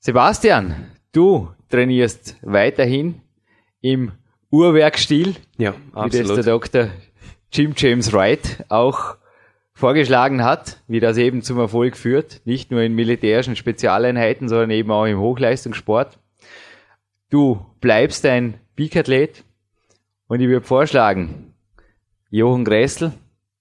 Sebastian, 0.00 0.90
du 1.12 1.48
trainierst 1.70 2.36
weiterhin 2.42 3.20
im 3.80 4.12
Uhrwerkstil, 4.50 5.34
Ja, 5.56 5.72
wie 5.94 6.10
das 6.10 6.10
der 6.10 6.20
absolut. 6.22 6.46
Dr. 6.46 6.88
Jim 7.52 7.72
James 7.76 8.12
Wright 8.12 8.64
auch 8.68 9.16
vorgeschlagen 9.78 10.42
hat, 10.44 10.80
wie 10.88 10.98
das 11.00 11.16
eben 11.18 11.42
zum 11.42 11.58
Erfolg 11.58 11.96
führt, 11.96 12.40
nicht 12.44 12.70
nur 12.72 12.82
in 12.82 12.94
militärischen 12.94 13.54
Spezialeinheiten, 13.54 14.48
sondern 14.48 14.70
eben 14.70 14.90
auch 14.90 15.04
im 15.06 15.18
Hochleistungssport. 15.20 16.18
Du 17.30 17.64
bleibst 17.80 18.26
ein 18.26 18.54
Peak-Athlet 18.74 19.44
und 20.26 20.40
ich 20.40 20.48
würde 20.48 20.66
vorschlagen, 20.66 21.54
Jochen 22.30 22.64
Gressel, 22.64 23.12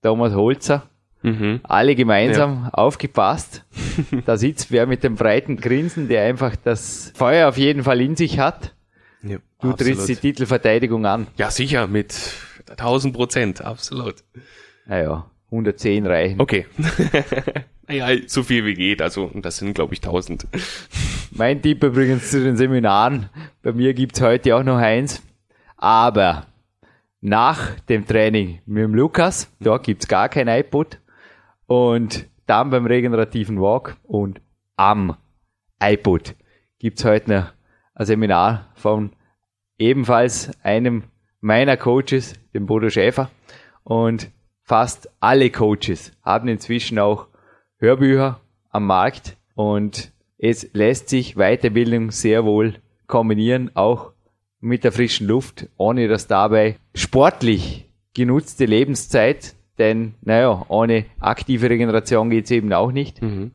Thomas 0.02 0.34
Holzer, 0.34 0.84
Mhm. 1.24 1.62
alle 1.64 1.96
gemeinsam 1.96 2.70
aufgepasst. 2.72 3.64
Da 4.26 4.38
sitzt 4.38 4.72
wer 4.72 4.86
mit 4.86 5.04
dem 5.04 5.16
breiten 5.16 5.58
Grinsen, 5.58 6.08
der 6.08 6.24
einfach 6.24 6.56
das 6.56 7.12
Feuer 7.16 7.50
auf 7.50 7.58
jeden 7.58 7.84
Fall 7.84 8.00
in 8.02 8.16
sich 8.16 8.38
hat. 8.40 8.74
Ja, 9.24 9.38
Du 9.60 9.72
absolut. 9.72 9.80
trittst 9.80 10.08
die 10.10 10.16
Titelverteidigung 10.16 11.06
an. 11.08 11.26
Ja, 11.38 11.50
sicher, 11.50 11.88
mit 11.88 12.16
1000 12.70 13.16
Prozent, 13.16 13.62
absolut. 13.62 14.24
Naja, 14.86 15.26
110 15.52 16.06
reichen. 16.06 16.42
Okay. 16.42 16.66
naja, 17.88 18.18
so 18.28 18.44
viel 18.44 18.66
wie 18.66 18.74
geht, 18.74 19.02
also 19.02 19.32
das 19.36 19.58
sind, 19.58 19.74
glaube 19.74 19.94
ich, 19.94 20.02
1000. 20.02 20.48
Mein 21.32 21.62
Tipp 21.62 21.84
übrigens 21.84 22.30
zu 22.32 22.44
den 22.44 22.58
Seminaren. 22.58 23.30
Bei 23.62 23.72
mir 23.72 23.94
gibt's 23.94 24.22
heute 24.22 24.56
auch 24.56 24.64
noch 24.64 24.78
eins. 24.78 25.24
Aber 25.78 26.48
nach 27.22 27.80
dem 27.82 28.06
Training 28.06 28.60
mit 28.66 28.84
dem 28.84 28.94
Lukas, 28.94 29.50
da 29.60 29.78
gibt's 29.78 30.08
gar 30.08 30.30
kein 30.30 30.48
iPod. 30.48 31.00
Und 31.66 32.28
dann 32.46 32.70
beim 32.70 32.86
regenerativen 32.86 33.60
Walk 33.60 33.98
und 34.04 34.42
am 34.76 35.16
iPod 35.82 36.36
gibt's 36.80 37.04
heute 37.06 37.32
noch 37.32 37.54
ein 37.96 38.06
Seminar 38.06 38.72
von 38.76 39.12
ebenfalls 39.78 40.52
einem 40.64 41.04
meiner 41.42 41.78
Coaches, 41.78 42.34
dem 42.54 42.66
Bodo 42.66 42.90
Schäfer. 42.90 43.30
Und 43.84 44.32
fast 44.68 45.10
alle 45.22 45.50
Coaches 45.50 46.12
haben 46.24 46.50
inzwischen 46.50 47.00
auch 47.00 47.28
Hörbücher 47.80 48.42
am 48.70 48.86
Markt 48.86 49.38
und 49.56 50.12
es 50.38 50.70
lässt 50.74 51.08
sich 51.08 51.36
Weiterbildung 51.36 52.12
sehr 52.12 52.44
wohl 52.44 52.76
kombinieren, 53.08 53.72
auch 53.76 54.12
mit 54.60 54.84
der 54.84 54.92
frischen 54.92 55.26
Luft, 55.26 55.68
ohne 55.78 56.10
dass 56.10 56.28
dabei 56.28 56.76
sportlich 56.94 57.90
genutzte 58.14 58.66
Lebenszeit, 58.66 59.56
denn 59.78 60.16
naja, 60.22 60.66
ohne 60.68 61.06
aktive 61.22 61.70
Regeneration 61.70 62.30
geht's 62.30 62.52
eben 62.52 62.74
auch 62.74 62.92
nicht, 62.92 63.22
Mhm. 63.22 63.52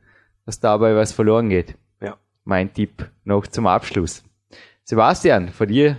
dass 0.46 0.60
dabei 0.60 0.96
was 0.96 1.12
verloren 1.12 1.50
geht. 1.50 1.74
Ja. 2.00 2.16
Mein 2.44 2.72
Tipp 2.72 3.10
noch 3.24 3.46
zum 3.46 3.66
Abschluss. 3.66 4.24
Sebastian, 4.84 5.50
von 5.50 5.68
dir 5.68 5.98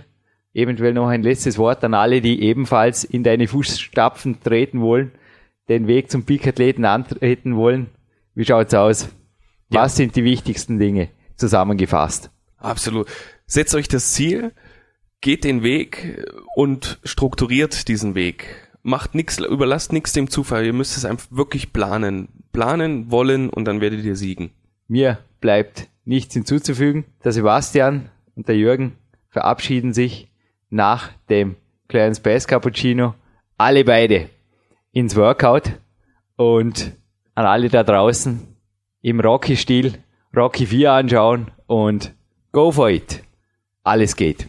eventuell 0.54 0.94
noch 0.94 1.08
ein 1.08 1.22
letztes 1.22 1.58
Wort 1.58 1.84
an 1.84 1.94
alle, 1.94 2.20
die 2.20 2.42
ebenfalls 2.42 3.04
in 3.04 3.24
deine 3.24 3.48
Fußstapfen 3.48 4.40
treten 4.40 4.80
wollen, 4.80 5.12
den 5.68 5.86
Weg 5.86 6.10
zum 6.10 6.24
Peak-Athleten 6.24 6.84
antreten 6.84 7.56
wollen. 7.56 7.88
Wie 8.34 8.44
schaut's 8.44 8.74
aus? 8.74 9.08
Ja. 9.68 9.82
Was 9.82 9.96
sind 9.96 10.16
die 10.16 10.24
wichtigsten 10.24 10.78
Dinge 10.78 11.08
zusammengefasst? 11.36 12.30
Absolut. 12.56 13.08
Setzt 13.46 13.74
euch 13.74 13.88
das 13.88 14.12
Ziel, 14.12 14.52
geht 15.20 15.44
den 15.44 15.62
Weg 15.62 16.24
und 16.54 16.98
strukturiert 17.04 17.88
diesen 17.88 18.14
Weg. 18.14 18.70
Macht 18.82 19.14
nichts, 19.14 19.38
überlasst 19.38 19.92
nichts 19.92 20.12
dem 20.12 20.28
Zufall. 20.30 20.66
Ihr 20.66 20.72
müsst 20.72 20.96
es 20.96 21.04
einfach 21.04 21.26
wirklich 21.30 21.72
planen. 21.72 22.28
Planen 22.52 23.10
wollen 23.10 23.48
und 23.50 23.64
dann 23.64 23.80
werdet 23.80 24.04
ihr 24.04 24.16
siegen. 24.16 24.50
Mir 24.86 25.18
bleibt 25.40 25.88
nichts 26.04 26.34
hinzuzufügen. 26.34 27.04
Der 27.24 27.32
Sebastian 27.32 28.10
und 28.36 28.48
der 28.48 28.56
Jürgen 28.56 28.92
verabschieden 29.30 29.92
sich 29.92 30.30
nach 30.74 31.10
dem 31.30 31.54
kleinen 31.88 32.16
Space 32.16 32.48
Cappuccino 32.48 33.14
alle 33.56 33.84
beide 33.84 34.28
ins 34.90 35.14
Workout 35.14 35.78
und 36.36 36.92
an 37.36 37.46
alle 37.46 37.68
da 37.68 37.84
draußen 37.84 38.40
im 39.00 39.20
Rocky-Stil 39.20 39.94
Rocky 40.36 40.66
4 40.66 40.92
anschauen 40.92 41.52
und 41.66 42.12
go 42.50 42.72
for 42.72 42.90
it. 42.90 43.22
Alles 43.84 44.16
geht. 44.16 44.48